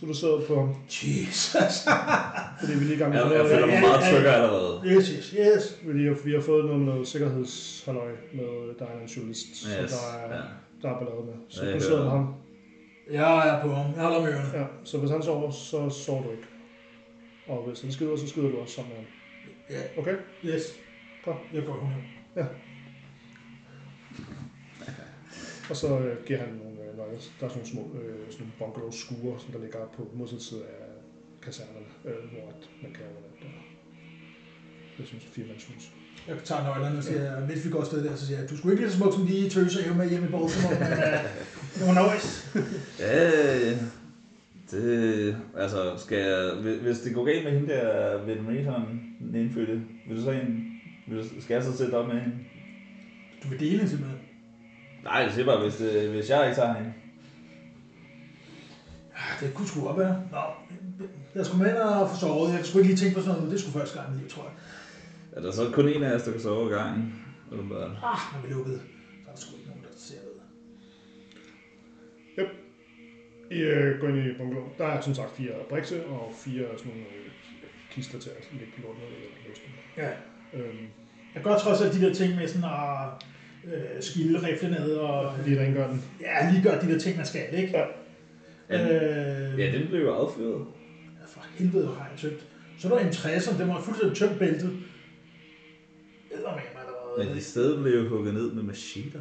Så 0.00 0.06
du 0.06 0.14
sidder 0.14 0.46
på 0.46 0.54
ham, 0.60 0.74
Jesus. 0.86 1.54
fordi 2.60 2.72
vi 2.72 2.78
er 2.78 2.88
lige 2.90 2.94
i 2.94 2.98
gang 2.98 3.10
med 3.12 3.20
Jeg, 3.20 3.30
jeg 3.30 3.38
noget. 3.38 3.50
føler 3.52 3.66
mig 3.66 3.74
ja, 3.74 3.80
meget 3.80 4.00
ja. 4.06 4.12
tryggere 4.12 4.34
allerede. 4.34 4.82
Yes, 4.86 5.08
yes, 5.08 5.34
yes. 5.38 5.78
Vi 5.82 6.04
har, 6.06 6.16
vi 6.24 6.32
har 6.32 6.40
fået 6.40 6.64
noget 6.64 6.80
med 6.80 6.86
noget 6.92 7.08
sikkerhedshalløj 7.08 8.10
med, 8.32 8.78
der 8.78 8.86
er 8.86 9.00
en 9.02 9.06
journalist, 9.06 9.46
yes. 9.48 9.56
så 9.58 9.82
Yes. 9.82 9.90
der 9.92 10.18
er, 10.18 10.36
Ja. 10.36 10.42
der 10.82 10.88
er 10.94 10.98
ballade 10.98 11.24
med. 11.26 11.34
Så 11.48 11.62
Ja, 11.64 11.70
jeg 11.70 11.76
du 11.80 11.84
sidder 11.84 12.02
med 12.02 12.10
ham. 12.10 12.34
Jeg 13.10 13.48
er 13.48 13.62
på 13.62 13.68
ham. 13.74 13.86
Jeg 13.94 14.02
holder 14.02 14.20
med 14.22 14.28
ørerne. 14.32 14.58
Ja, 14.58 14.64
så 14.84 14.98
hvis 14.98 15.10
han 15.10 15.22
sover, 15.22 15.50
så 15.50 15.90
sover 15.90 16.22
du 16.22 16.30
ikke. 16.30 16.42
Og 17.48 17.64
hvis 17.68 17.80
han 17.80 17.92
skider, 17.92 18.16
så 18.16 18.28
skider 18.28 18.48
du 18.50 18.56
også 18.58 18.74
sammen 18.74 18.92
med 18.92 18.98
ham. 18.98 19.06
Ja, 19.70 20.00
Okay? 20.00 20.14
yes. 20.44 20.62
Godt. 21.24 21.36
Jeg 21.54 21.62
går 21.66 21.72
hun 21.72 21.92
Og 25.70 25.76
så 25.76 25.98
øh, 25.98 26.16
giver 26.26 26.38
han 26.38 26.48
øh. 26.48 26.69
Der 27.40 27.44
er 27.46 27.48
sådan 27.48 27.50
nogle 27.60 27.72
små 27.74 27.82
øh, 28.00 28.18
sådan 28.32 28.40
nogle 28.46 28.54
bungalow 28.60 28.90
skure, 29.02 29.34
som 29.42 29.48
der 29.54 29.60
ligger 29.64 29.80
på 29.96 30.02
modsatte 30.18 30.44
side 30.44 30.62
af 30.78 30.86
kasernerne, 31.44 31.86
øh, 32.08 32.20
hvor 32.32 32.44
at 32.54 32.62
man 32.82 32.90
kan 32.96 33.02
overnatte 33.10 33.38
der. 33.44 33.52
Det 34.94 35.00
er 35.02 35.06
sådan 35.06 35.20
et 35.26 35.32
firemandshus. 35.36 35.84
Jeg 36.28 36.36
tager 36.44 36.62
nøglerne 36.64 36.98
og 36.98 37.04
siger, 37.04 37.46
mens 37.48 37.64
vi 37.64 37.70
går 37.70 37.80
afsted 37.80 38.04
der, 38.04 38.16
så 38.16 38.26
siger 38.26 38.38
jeg, 38.40 38.50
du 38.50 38.56
skulle 38.56 38.72
ikke 38.72 38.82
lige 38.84 38.92
så 38.92 38.98
smuk 38.98 39.12
som 39.14 39.26
de 39.26 39.48
tøser, 39.48 39.80
jeg 39.86 39.96
med 39.96 40.08
hjem 40.10 40.24
i 40.28 40.32
Baltimore, 40.34 40.76
men 40.80 40.88
det 41.76 41.82
var 41.88 41.94
nice. 42.14 42.30
Ja, 43.06 43.70
det... 44.70 45.36
Altså, 45.56 45.94
skal 45.96 46.18
jeg... 46.18 46.52
hvis- 46.62 46.78
Hvis 46.80 46.98
det 46.98 47.14
går 47.14 47.24
galt 47.24 47.44
med 47.44 47.52
hende 47.52 47.68
der 47.74 48.24
Vietnameseren, 48.24 48.84
den 49.20 49.34
indfødte, 49.34 49.82
vil 50.08 50.16
du 50.16 50.22
så 50.22 50.30
en... 50.30 50.66
Vil 51.08 51.18
du, 51.18 51.24
skal 51.40 51.54
jeg 51.54 51.64
så 51.64 51.76
sætte 51.76 51.94
op 51.94 52.08
med 52.08 52.20
hende? 52.20 52.36
Du 53.42 53.48
vil 53.48 53.60
dele 53.60 53.88
simpelthen. 53.88 54.19
Nej, 55.04 55.28
det 55.36 55.46
bare, 55.46 55.62
hvis, 55.62 55.74
det, 55.76 56.10
hvis 56.10 56.30
jeg 56.30 56.46
ikke 56.46 56.56
tager 56.60 56.74
hende. 56.74 56.92
Ja, 59.16 59.46
Det 59.46 59.54
kunne 59.54 59.68
sgu 59.68 59.80
godt 59.80 59.98
være. 59.98 60.22
Nå, 60.32 60.38
jeg 61.34 61.46
skulle 61.46 61.62
med 61.62 61.70
ind 61.70 61.78
og 61.78 62.10
få 62.10 62.16
sovet. 62.16 62.52
Jeg 62.54 62.64
skulle 62.66 62.82
ikke 62.82 62.94
lige 62.94 63.04
tænke 63.04 63.14
på 63.16 63.22
sådan 63.22 63.36
noget. 63.38 63.52
Det 63.52 63.60
skulle 63.60 63.78
første 63.80 63.98
gang 63.98 64.08
i 64.08 64.12
mit 64.12 64.20
liv, 64.20 64.30
tror 64.30 64.42
jeg. 64.42 64.52
Er 65.32 65.40
der 65.40 65.52
så 65.52 65.70
kun 65.72 65.88
en 65.88 66.02
af 66.02 66.14
os, 66.14 66.22
der 66.22 66.32
kan 66.32 66.40
sove 66.40 66.70
i 66.70 66.72
gangen? 66.74 67.24
Åbenbart. 67.52 67.90
Ah, 67.90 68.18
når 68.32 68.40
vi 68.46 68.52
lukkede, 68.54 68.78
så 68.78 69.30
er 69.30 69.34
der 69.34 69.40
sgu 69.40 69.56
ikke 69.56 69.68
nogen, 69.68 69.82
der 69.82 69.88
ser 69.96 70.14
det. 70.14 70.30
I 73.50 73.60
øh, 73.60 74.00
går 74.00 74.08
ind 74.08 74.18
i 74.18 74.38
bungalow. 74.38 74.64
Der 74.78 74.86
er 74.86 75.00
som 75.00 75.14
sagt 75.14 75.36
fire 75.36 75.52
brikse 75.70 76.06
og 76.06 76.32
fire 76.34 76.64
sådan 76.78 76.92
nogle 76.92 77.02
øh, 77.02 77.30
kister 77.90 78.18
til 78.18 78.30
at 78.30 78.48
lægge 78.52 78.72
lort 78.82 78.96
ned 78.98 79.06
i 79.06 79.14
eller 79.14 79.48
løsning. 79.48 79.72
Ja. 79.96 80.10
Øhm, 80.54 80.86
Jeg 81.34 81.42
gør 81.42 81.58
trods 81.58 81.80
alt 81.82 81.94
de 81.94 82.00
der 82.00 82.14
ting 82.14 82.34
med 82.36 82.48
sådan 82.48 82.64
at 82.70 83.24
øh, 83.64 84.02
skille 84.02 84.42
rifle 84.48 84.70
ned 84.70 84.90
og 84.94 85.34
Lige 85.46 85.60
rengør 85.64 85.86
den. 85.88 86.04
ja, 86.20 86.50
lige 86.50 86.62
gør 86.62 86.80
de 86.80 86.92
der 86.92 86.98
ting, 86.98 87.16
man 87.16 87.26
skal, 87.26 87.42
ikke? 87.52 87.78
Ja. 87.78 87.84
Øh, 89.52 89.58
Ja, 89.58 89.72
den 89.78 89.88
blev 89.88 90.00
jo 90.00 90.14
affyret. 90.14 90.66
Ja, 91.20 91.26
for 91.26 91.46
helvede, 91.58 91.86
har 91.86 92.08
jeg 92.10 92.18
tømt. 92.18 92.46
Så 92.78 92.88
er 92.94 92.98
der 92.98 93.06
en 93.06 93.12
60'er, 93.12 93.58
den 93.58 93.68
var 93.68 93.80
fuldstændig 93.80 94.16
tømt 94.18 94.38
bæltet. 94.38 94.70
Men 96.30 96.38
var 96.44 97.34
i 97.36 97.40
stedet 97.40 97.82
blev 97.82 97.92
jo 98.02 98.08
hugget 98.08 98.34
ned 98.34 98.52
med 98.52 98.62
macheter. 98.62 99.20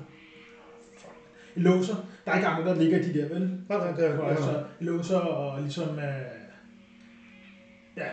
låser. 1.56 1.96
Der 2.26 2.32
er 2.32 2.36
ikke 2.36 2.48
andre, 2.48 2.70
der 2.70 2.76
ligger 2.76 3.00
i 3.00 3.04
de 3.04 3.20
der, 3.20 3.28
vel? 3.28 3.40
Nej, 3.70 3.78
nej, 3.78 3.92
det 3.92 4.06
er 4.06 4.18
Og 4.18 4.30
altså, 4.32 4.64
låser 4.80 5.18
og 5.18 5.62
ligesom... 5.62 6.00
Øh, 6.00 6.04
ja, 7.98 8.08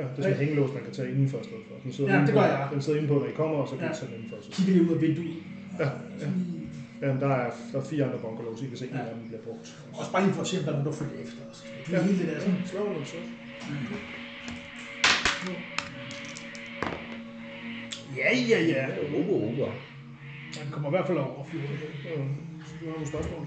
Ja, 0.00 0.04
det 0.10 0.18
er 0.18 0.22
sådan 0.22 0.32
en 0.32 0.38
hængelås, 0.44 0.70
man 0.76 0.82
kan 0.86 0.92
tage 0.92 1.08
indenfor 1.12 1.38
i 1.38 1.44
stedet 1.48 1.64
for. 1.68 1.74
Den 1.84 1.92
sidder 1.92 2.10
Ja, 2.14 2.20
det 2.26 2.34
gør 2.34 2.42
jeg. 2.54 2.68
Den 2.72 2.82
sidder 2.82 2.98
indenpå, 3.00 3.18
når 3.22 3.26
I 3.32 3.36
kommer, 3.42 3.56
og 3.62 3.68
så 3.68 3.74
kan 3.76 3.84
Ja. 3.84 3.92
I 3.92 3.94
tage 3.98 4.06
den 4.10 4.14
indenfor. 4.18 4.36
Så. 4.42 4.48
kigger 4.56 4.72
lige 4.72 4.84
ud 4.90 4.94
af 4.96 5.00
vinduet. 5.04 5.34
Ja, 5.80 5.88
ja. 6.22 6.28
Ja, 7.02 7.06
der 7.24 7.28
er, 7.40 7.50
der 7.72 7.78
er 7.80 7.84
fire 7.90 8.04
andre 8.06 8.18
bunkerlås, 8.24 8.62
I 8.62 8.66
kan 8.66 8.76
se, 8.76 8.86
Ja. 8.92 8.98
ja. 8.98 9.04
af 9.04 9.14
dem 9.14 9.22
bliver 9.28 9.42
brugt. 9.46 9.66
Også 9.98 10.12
bare 10.12 10.22
lige 10.24 10.34
for 10.34 10.40
at 10.40 10.46
se, 10.50 10.56
om 10.58 10.64
der 10.64 10.70
er 10.72 10.76
nogen, 10.76 10.86
der 10.90 10.96
følger 11.00 11.18
efter 11.24 11.42
os. 11.50 11.58
Det 11.86 11.94
er 11.94 11.98
Ja. 11.98 12.04
hele 12.06 12.18
det 12.18 12.26
der 12.28 12.40
sådan. 12.40 12.62
Slå 12.66 12.80
den 12.94 13.04
så. 13.12 13.16
Ja, 18.16 18.30
ja, 18.50 18.58
ja. 18.72 18.86
Ober, 19.18 19.34
ober. 19.48 19.70
Han 20.58 20.72
kommer 20.72 20.88
i 20.88 20.90
hvert 20.90 21.06
fald 21.06 21.18
over 21.18 21.44
fjorden. 21.44 21.78
Ja, 22.04 22.10
Du 22.80 22.84
har 22.86 22.92
nogle 22.92 23.06
spørgsmål? 23.06 23.46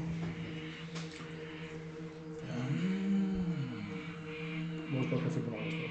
Du 4.89 4.95
må 4.95 4.99
have 5.19 5.31
fået 5.31 5.45
på 5.45 5.51
mange 5.51 5.82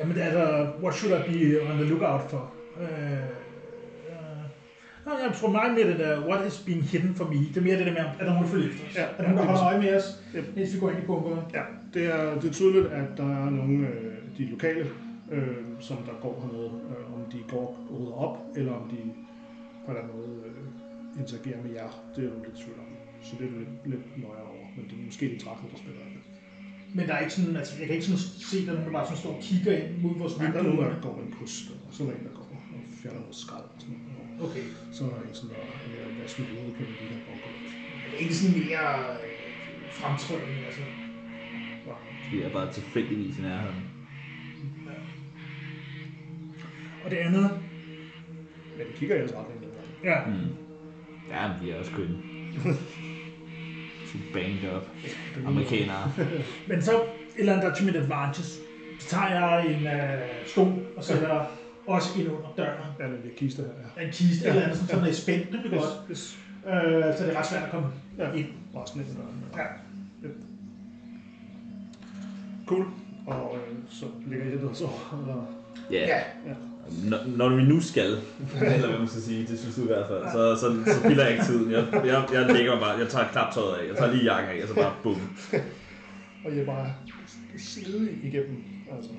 Jamen, 0.00 0.16
der, 0.16 0.66
what 0.82 0.94
should 0.94 1.12
I 1.18 1.20
be 1.32 1.62
on 1.70 1.76
the 1.76 1.84
lookout 1.84 2.30
for? 2.30 2.54
Øh, 2.80 3.12
øh, 4.08 5.18
jeg 5.26 5.32
tror 5.34 5.50
meget 5.50 5.74
mere 5.74 5.88
det 5.88 5.98
der, 5.98 6.26
what 6.28 6.46
is 6.46 6.58
being 6.66 6.82
hidden 6.82 7.14
for 7.14 7.24
me. 7.24 7.34
Det 7.38 7.56
er 7.56 7.60
mere 7.60 7.78
det 7.78 7.86
der 7.86 7.92
med, 7.92 8.00
er 8.00 8.24
der 8.24 8.24
nogen, 8.32 8.42
der 8.44 8.48
følger 8.50 8.68
efter 8.68 8.84
os? 8.88 8.96
Ja, 8.96 9.02
er 9.02 9.16
der 9.16 9.22
nogen, 9.22 9.38
der 9.38 9.44
holder 9.44 9.64
øje 9.66 9.80
med 9.80 9.96
os, 9.96 10.06
Yep. 10.36 10.44
mens 10.56 10.74
vi 10.74 10.78
går 10.80 10.90
ind 10.90 10.98
i 11.02 11.06
bunkeren? 11.06 11.40
Ja, 11.54 11.62
det 11.94 12.04
er, 12.14 12.34
det 12.40 12.48
er 12.48 12.52
tydeligt, 12.52 12.86
at 12.86 13.08
der 13.16 13.28
er 13.44 13.50
nogle 13.50 13.86
af 13.86 13.92
øh, 13.92 14.38
de 14.38 14.44
lokale, 14.50 14.84
øh, 15.32 15.56
som 15.80 15.96
der 15.96 16.12
går 16.24 16.34
hernede, 16.42 16.70
øh, 16.90 17.14
om 17.14 17.20
de 17.32 17.38
går 17.48 17.66
rydder 17.92 18.12
op, 18.26 18.36
eller 18.56 18.72
om 18.72 18.84
de 18.92 18.96
på 19.84 19.90
en 19.90 19.96
eller 19.96 20.02
anden 20.02 20.16
måde 20.16 20.34
øh, 20.48 21.20
interagerer 21.20 21.60
med 21.64 21.70
jer. 21.78 21.90
Det 22.16 22.24
er 22.24 22.30
du 22.34 22.38
lidt 22.46 22.56
tvivl 22.62 22.78
om. 22.84 22.88
Så 23.26 23.32
det 23.38 23.46
er 23.46 23.50
lidt, 23.58 23.72
lidt 23.92 24.06
nøjere 24.24 24.48
over. 24.54 24.66
Men 24.76 24.84
det 24.88 24.92
er 24.98 25.04
måske 25.10 25.24
de 25.34 25.38
trækker, 25.44 25.64
der 25.72 25.78
spiller. 25.82 26.00
Men 26.94 27.02
der 27.08 27.14
er 27.14 27.20
ikke 27.24 27.34
sådan, 27.38 27.56
altså, 27.56 27.72
jeg 27.78 27.86
kan 27.86 27.94
ikke 27.96 28.06
sådan 28.06 28.24
se, 28.50 28.56
at 28.58 28.66
der 28.66 28.72
er 28.72 28.76
nogen, 28.76 28.86
der 28.88 28.96
bare 28.98 29.06
sådan 29.08 29.20
står 29.22 29.32
og 29.36 29.42
kigger 29.48 29.72
ind 29.78 29.90
mod 30.02 30.12
vores 30.18 30.34
Nej, 30.38 30.50
der 30.54 30.58
er 30.58 30.62
nogen, 30.62 30.78
vinduer. 30.78 30.94
der 30.94 31.00
går 31.06 31.14
en 31.26 31.32
kost, 31.38 31.64
og 31.86 31.90
så 31.94 31.98
er 32.02 32.06
der 32.08 32.14
en, 32.18 32.24
der 32.28 32.34
går 32.38 32.46
og 32.52 32.80
fjerner 33.02 33.20
noget 33.24 33.36
skrald 33.44 33.66
og 33.74 33.78
sådan 33.82 33.96
noget. 33.96 34.50
Okay. 34.50 34.64
Så 34.94 35.00
er 35.04 35.08
der 35.16 35.20
en, 35.28 35.34
som 35.40 35.46
der 35.48 35.56
er 35.56 35.88
mere 35.94 36.08
vasket 36.22 36.46
ude 36.60 36.72
på 36.78 36.82
de 36.88 36.94
her 37.10 37.20
bunker. 37.26 37.50
Det 38.10 38.14
er 38.16 38.22
ikke 38.24 38.34
sådan 38.40 38.56
mere 38.62 38.86
øh, 39.24 39.36
fremtrædende, 39.98 40.58
altså. 40.68 40.82
De 42.30 42.42
er 42.42 42.50
bare 42.58 42.72
tilfældigvis 42.72 43.38
i 43.38 43.42
nærheden. 43.42 43.82
Og 47.04 47.10
det 47.10 47.16
andet, 47.16 47.50
Men 48.76 48.86
de 48.88 48.92
kigger 48.98 49.14
i 49.16 49.18
jeres 49.18 49.34
retning 49.34 49.58
ja, 50.04 50.18
Mm. 50.26 50.48
Ja, 51.30 51.48
men 51.48 51.56
de 51.62 51.72
er 51.72 51.78
også 51.78 51.92
kønne. 51.92 52.16
Så 54.12 54.18
banged 54.32 54.76
up. 54.76 54.82
Amerikanere. 55.46 56.12
men 56.68 56.82
så 56.82 56.92
et 57.02 57.06
eller 57.38 57.52
andet, 57.52 57.64
der 57.64 57.70
er 57.70 57.74
til 57.74 57.86
mit 57.86 57.96
advantage. 57.96 58.48
Så 59.00 59.08
tager 59.08 59.28
jeg 59.28 59.66
en 59.66 59.86
øh, 59.86 60.28
stol 60.46 60.72
og 60.96 61.04
sætter 61.04 61.46
også 61.86 62.20
ind 62.20 62.28
under 62.28 62.48
døren. 62.56 62.78
Ja, 62.98 63.04
den 63.04 63.12
der 63.12 63.28
kiste 63.36 63.62
her. 63.62 64.02
Ja. 64.02 64.06
En 64.06 64.12
kiste 64.12 64.48
eller 64.48 64.62
andet, 64.62 64.76
sådan, 64.76 64.88
så 64.88 64.96
den 64.96 65.08
er 65.08 65.12
spændt, 65.12 65.52
det 65.52 65.60
bliver 65.60 65.80
godt. 65.80 66.06
Hvis, 66.06 66.38
Øh, 66.66 67.16
så 67.16 67.24
det 67.26 67.34
er 67.34 67.38
ret 67.38 67.46
svært 67.46 67.62
at 67.62 67.70
komme 67.70 67.86
ja, 68.18 68.32
ind. 68.32 68.46
resten 68.76 69.00
af 69.00 69.06
døren. 69.06 69.44
Ja. 69.56 69.66
Cool. 72.66 72.86
Og 73.26 73.56
øh, 73.56 73.74
så 73.90 74.06
ligger 74.26 74.46
I 74.46 74.50
der 74.50 74.72
så, 74.72 74.88
eller... 75.20 75.46
Ja. 75.90 76.00
Ja. 76.06 76.16
Ja. 76.46 76.54
Når, 76.90 77.18
når 77.26 77.48
vi 77.48 77.62
nu 77.62 77.80
skal, 77.80 78.18
eller 78.62 78.88
hvad 78.88 78.98
man 78.98 79.08
skal 79.08 79.22
sige, 79.22 79.46
det 79.46 79.58
synes 79.58 79.76
du 79.76 79.82
i 79.82 79.86
hvert 79.86 80.08
fald, 80.08 80.22
så, 80.32 80.56
så, 80.60 80.92
så 80.92 80.98
spilder 81.00 81.24
jeg 81.24 81.32
ikke 81.32 81.44
tiden. 81.44 81.72
Jeg, 81.72 81.86
jeg, 81.92 82.24
jeg 82.32 82.52
lægger 82.54 82.80
bare, 82.80 82.98
jeg 82.98 83.08
tager 83.08 83.28
klaptøjet 83.32 83.74
af, 83.74 83.88
jeg 83.88 83.96
tager 83.96 84.12
lige 84.12 84.34
jakken 84.34 84.58
af, 84.58 84.62
og 84.62 84.68
så 84.68 84.74
bare 84.74 84.94
bum. 85.02 85.20
Og 86.44 86.56
jeg 86.56 86.66
bare 86.66 86.94
slide 87.58 88.18
igennem, 88.22 88.64
altså. 88.92 89.10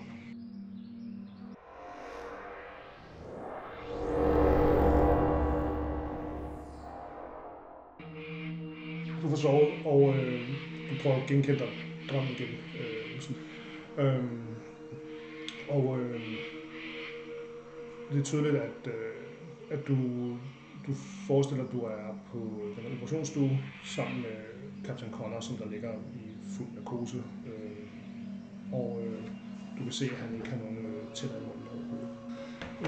Du 9.21 9.29
får 9.29 9.35
sovet, 9.35 9.69
og 9.85 10.15
øh, 10.15 10.41
du 10.89 11.03
prøver 11.03 11.15
at 11.15 11.27
genkende 11.27 11.59
dig 11.59 11.67
drømmen 12.09 12.29
igen. 12.31 12.47
Øh, 12.79 13.21
sådan. 13.21 13.37
Øhm, 13.97 14.39
og 15.69 15.99
øh, 15.99 16.21
det 18.11 18.19
er 18.19 18.23
tydeligt, 18.23 18.55
at, 18.55 18.87
øh, 18.87 19.13
at 19.69 19.87
du, 19.87 19.95
du 20.87 20.93
forestiller, 21.27 21.63
at 21.63 21.71
du 21.71 21.79
er 21.79 22.19
på 22.31 22.37
den 22.75 22.93
operationsstue 22.93 23.59
sammen 23.83 24.21
med 24.21 24.37
kaptajn 24.85 25.11
Connor, 25.11 25.39
som 25.39 25.57
der 25.57 25.69
ligger 25.69 25.93
i 25.93 26.27
fuld 26.57 26.67
narkose. 26.75 27.17
Øh, 27.17 27.87
og 28.71 29.01
øh, 29.05 29.21
du 29.77 29.83
kan 29.83 29.91
se, 29.91 30.05
at 30.05 30.17
han 30.17 30.35
ikke 30.35 30.49
har 30.49 30.57
nogen 30.57 30.77
øh, 30.77 31.13
tænder 31.13 31.35
i 31.35 31.39
munden 31.39 31.67
overhovedet. 31.73 32.09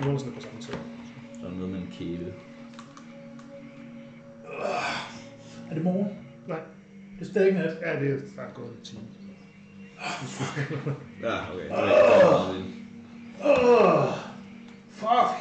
Nu 0.05 0.13
er 0.13 0.17
sådan 0.17 0.33
på 0.33 0.41
samme 0.41 0.61
tid. 0.61 0.73
Så 1.39 1.45
er 1.45 1.49
der 1.49 1.57
noget 1.57 1.69
med 1.69 1.79
en 1.79 1.87
kæle. 1.91 2.33
Er 5.69 5.73
det 5.73 5.83
morgen? 5.83 6.07
Nej. 6.47 6.59
Det 7.19 7.27
er 7.27 7.31
stadig 7.31 7.53
nat. 7.53 7.77
Ja, 7.81 7.99
det 7.99 8.11
er 8.11 8.19
der 8.35 8.41
er 8.41 8.53
gået 8.53 8.69
en 8.69 8.83
time. 8.83 9.01
Ja, 11.21 11.53
okay. 11.53 11.67
Så 11.69 11.75
er 11.75 12.51
det 12.51 12.57
ikke 12.57 12.85
Åh, 13.45 14.34
fuck. 14.95 15.35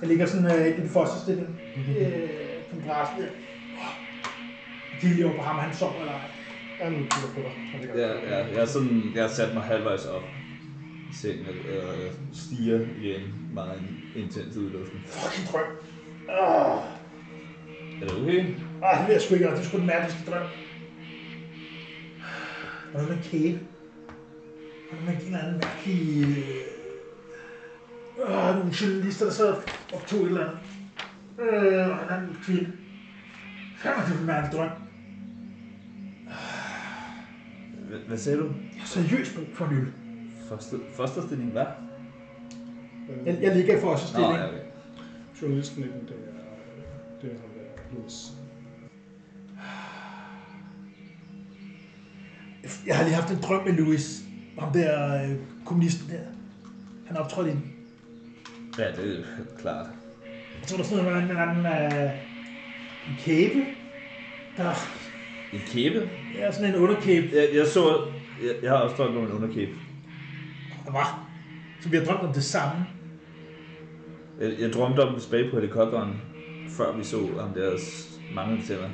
Jeg 0.00 0.08
ligger 0.08 0.26
sådan 0.26 0.60
øh, 0.60 0.66
i 0.68 0.80
den 0.80 0.88
første 0.88 1.20
stilling. 1.20 1.60
Øh, 1.76 2.28
på 2.70 2.76
en 2.76 2.82
græs. 2.86 3.08
De 5.02 5.08
lige 5.08 5.26
over 5.26 5.36
på 5.36 5.42
ham, 5.42 5.56
han 5.58 5.74
sover 5.74 6.00
eller 6.00 6.12
ej. 6.12 6.20
Ja, 6.80 6.90
nu 6.90 6.96
kigger 6.96 7.28
på 7.34 7.40
dig. 7.40 7.96
Ja, 7.96 8.08
ja, 8.08 8.46
jeg, 8.46 8.56
er 8.60 8.64
sådan, 8.64 9.02
jeg 9.14 9.22
har 9.22 9.30
sat 9.30 9.54
mig 9.54 9.62
halvvejs 9.62 10.04
op 10.06 10.22
i 11.10 11.14
sengen 11.14 11.46
og 11.48 11.54
jeg 12.02 12.12
stiger 12.32 12.80
igen 13.02 13.22
meget 13.54 13.82
intens 14.16 14.56
ud 14.56 14.70
i 14.70 14.72
luften. 14.72 15.00
Fucking 15.06 15.48
drøm. 15.52 15.62
Åh, 16.40 16.78
Er 18.02 18.06
det 18.06 18.22
okay? 18.22 18.44
Ej, 18.82 18.98
det 18.98 19.06
ved 19.06 19.14
jeg 19.14 19.22
sgu 19.22 19.34
ikke, 19.34 19.46
det 19.46 19.58
er 19.58 19.62
sgu 19.62 19.76
den 19.78 19.86
mærkeligste 19.86 20.30
drøm. 20.30 20.42
Og 22.86 22.92
noget 22.92 23.08
med 23.08 23.16
en 23.16 23.22
kæbe. 23.22 23.58
Og 24.90 24.96
noget 24.96 25.06
med 25.06 25.14
en 25.14 25.26
eller 25.26 25.38
anden 25.38 25.60
mærkelig... 25.64 26.36
Øh, 28.22 28.56
nogle 28.56 28.72
journalister, 28.80 29.24
der 29.24 29.32
sad 29.32 29.54
og 29.94 30.06
tog 30.06 30.20
et 30.20 30.26
eller 30.26 30.44
andet. 30.46 30.58
Øh, 31.40 31.88
og 31.88 32.02
en 32.04 32.10
anden 32.10 32.36
kvinde. 32.42 32.72
Fanden, 33.78 34.02
det 34.06 34.14
er 34.14 34.20
en 34.20 34.26
mærkelig 34.26 34.52
drøm. 34.58 34.70
Hvad, 37.88 37.98
hvad 37.98 38.18
sagde 38.18 38.38
du? 38.38 38.44
Jeg 38.44 38.80
har 38.80 38.86
seriøst 38.86 39.34
brug 39.36 39.44
for 39.54 39.66
en 39.66 39.76
øl. 39.76 39.92
Første, 40.48 40.76
første 40.96 41.22
stilling, 41.22 41.50
hvad? 41.52 41.66
Jeg, 43.26 43.38
jeg 43.42 43.56
ligger 43.56 43.78
i 43.78 43.80
første 43.80 44.06
Nå, 44.06 44.08
stilling. 44.08 44.34
ja, 44.34 44.48
okay. 44.48 44.58
Journalisten, 45.42 45.82
det 45.82 45.90
er, 45.90 45.98
det 47.22 47.30
er 47.32 47.34
ham 47.40 47.50
der, 47.54 47.94
Louis. 47.98 48.32
Jeg 52.86 52.96
har 52.96 53.04
lige 53.04 53.14
haft 53.14 53.30
en 53.30 53.38
drøm 53.42 53.64
med 53.64 53.72
Louis. 53.72 54.22
Ham 54.58 54.72
der 54.72 55.24
øh, 55.24 55.36
kommunisten 55.64 56.10
der. 56.10 56.20
Han 57.06 57.16
optrådte 57.16 57.50
i 57.50 57.52
en... 57.52 57.74
Ja, 58.78 58.90
det 58.90 59.18
er 59.18 59.60
klart. 59.60 59.86
Jeg 60.60 60.68
tror, 60.68 60.76
der 60.76 61.10
er 61.10 61.20
med 61.20 61.30
en 61.30 61.36
anden... 61.36 61.66
Øh, 61.66 62.10
en 63.08 63.16
kæbe. 63.18 63.64
Der 64.56 64.72
En 65.52 65.60
kæbe? 65.66 66.10
er 66.38 66.50
sådan 66.50 66.74
en 66.74 66.76
underkæbe. 66.76 67.36
Jeg, 67.36 67.48
jeg 67.54 67.66
så... 67.66 68.06
Jeg, 68.42 68.54
jeg 68.62 68.70
har 68.70 68.78
også 68.78 68.96
drømt 68.96 69.16
om 69.16 69.24
en 69.24 69.32
underkæbe. 69.32 69.72
Der 70.84 70.92
var. 70.92 71.28
Så 71.80 71.88
vi 71.88 71.96
har 71.96 72.04
drømt 72.04 72.20
om 72.20 72.32
det 72.32 72.44
samme. 72.44 72.86
Jeg, 74.40 74.60
jeg 74.60 74.72
drømte 74.72 75.00
om 75.00 75.20
tilbage 75.20 75.50
på 75.50 75.60
helikopteren, 75.60 76.20
før 76.76 76.96
vi 76.96 77.04
så 77.04 77.16
ham 77.40 77.54
deres 77.54 78.08
manglende 78.34 78.66
tænder. 78.66 78.88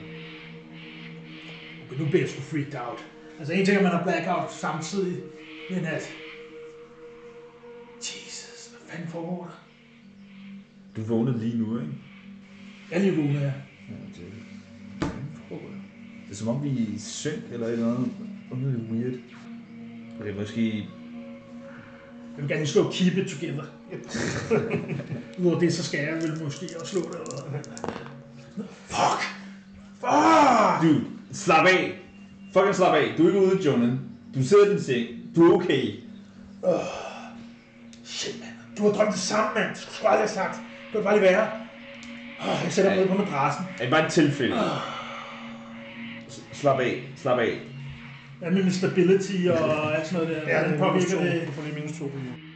Men 1.91 1.99
nu 1.99 2.05
bliver 2.07 2.21
jeg 2.21 2.29
sgu 2.29 2.41
freaked 2.41 2.75
out. 2.89 3.05
Altså 3.39 3.53
en 3.55 3.65
ting 3.67 3.75
er, 3.75 3.79
at 3.79 3.85
man 3.85 3.93
har 3.93 4.03
blackout 4.03 4.53
samtidig, 4.53 5.23
men 5.71 5.85
at... 5.85 6.15
Jesus, 8.01 8.71
hvad 8.71 8.91
fanden 8.91 9.09
foregår 9.09 9.45
der? 9.45 9.64
Du 10.97 11.03
vågnede 11.03 11.39
lige 11.39 11.59
nu, 11.59 11.79
ikke? 11.79 11.93
Jeg 12.91 13.01
lige 13.01 13.17
vågnet 13.17 13.41
her. 13.41 13.47
Ja, 13.47 13.95
det, 14.15 14.25
det 16.27 16.31
er 16.31 16.35
som 16.35 16.49
om 16.49 16.63
vi 16.63 16.69
er 16.69 16.95
i 16.95 16.99
synk 16.99 17.43
eller 17.53 17.67
et 17.67 17.73
eller 17.73 17.95
andet 17.95 18.11
underligt 18.51 18.91
weird. 18.91 19.13
Det 20.23 20.31
er 20.31 20.41
måske 20.41 20.77
Jeg 22.37 22.43
vil 22.43 22.49
gerne 22.49 22.67
slå 22.67 22.91
keep 22.93 23.17
it 23.17 23.31
together. 23.31 23.65
Udover 25.39 25.59
det, 25.59 25.75
så 25.75 25.85
skal 25.85 26.01
jeg 26.01 26.15
vel 26.15 26.43
måske 26.45 26.67
også 26.81 26.93
slå 26.93 27.01
det. 27.01 27.21
Eller... 27.21 27.63
Fuck! 28.87 29.23
Fuck! 30.01 30.83
Du, 30.83 31.01
slap 31.33 31.67
af. 31.67 32.01
Fucking 32.53 32.75
slap 32.75 32.95
af. 32.95 33.15
Du 33.19 33.25
er 33.25 33.29
ikke 33.29 33.41
ude 33.41 33.65
junglen. 33.65 34.01
Du 34.35 34.43
sidder 34.43 34.67
i 34.67 34.71
din 34.71 34.81
seng. 34.83 35.09
Du 35.37 35.51
er 35.51 35.55
okay. 35.55 35.93
Shit, 38.05 38.41
mand. 38.41 38.53
Du 38.79 38.83
har 38.83 38.93
drømt 38.93 39.13
det 39.13 39.21
samme, 39.21 39.51
mand. 39.55 39.75
Du 39.75 39.81
skulle 39.81 40.09
aldrig 40.09 40.29
have 40.29 40.35
sagt. 40.35 40.61
Det 40.95 41.05
var 41.05 41.11
bare 41.11 41.21
lige 41.21 41.31
være. 41.31 41.51
Oh, 42.41 42.65
jeg 42.65 42.73
sætter 42.73 42.91
mig 42.91 43.01
ned 43.01 43.09
på 43.09 43.15
madrassen. 43.15 43.65
Det 43.79 43.87
er 43.87 43.91
bare 43.91 44.07
et 44.07 44.13
tilfælde. 44.13 44.57
Slap 46.53 46.81
af. 46.81 47.03
Slap 47.17 47.39
af. 47.39 47.59
Hvad 48.39 48.51
med 48.51 48.63
min 48.63 48.73
stability 48.73 49.47
og 49.51 49.97
alt 49.97 50.07
sådan 50.07 50.27
noget 50.27 50.43
der? 50.47 50.51
Ja, 50.53 50.65
det 50.65 50.81
er 50.81 50.93
minus 50.93 51.11
påvirker 51.11 51.17
to. 51.17 51.25
det? 51.25 51.47
Du 51.47 51.53
får 51.53 51.63
lige 51.63 51.75
minus 51.75 51.99
to 51.99 52.05
på 52.05 52.19
det. 52.19 52.54